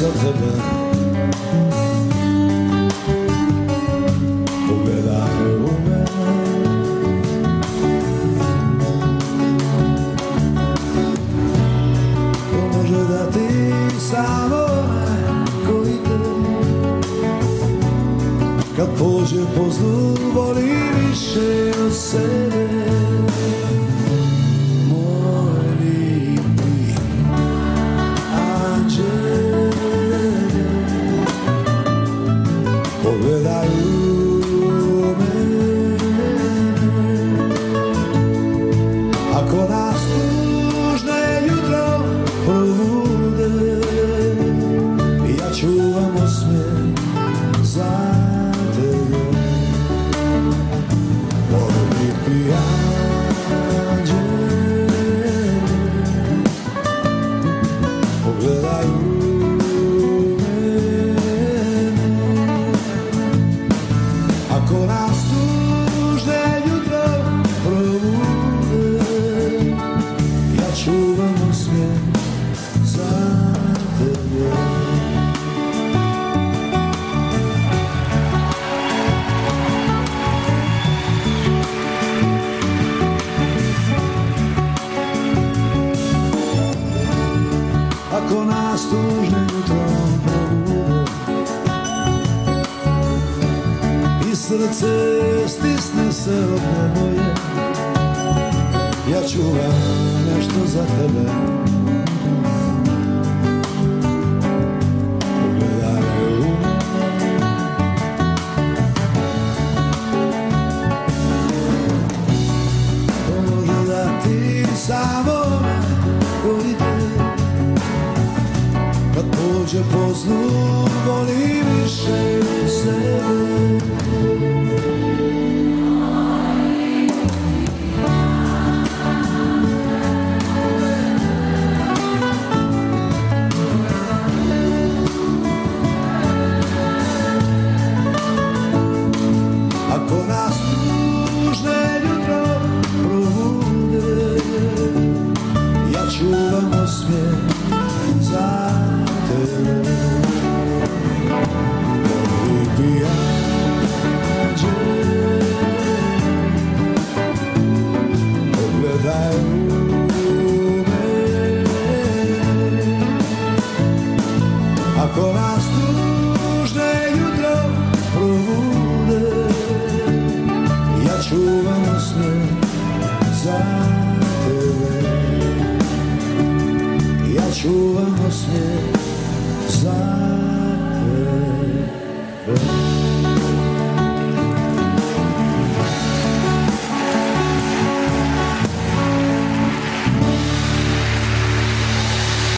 [0.00, 0.79] Čuvam nešto za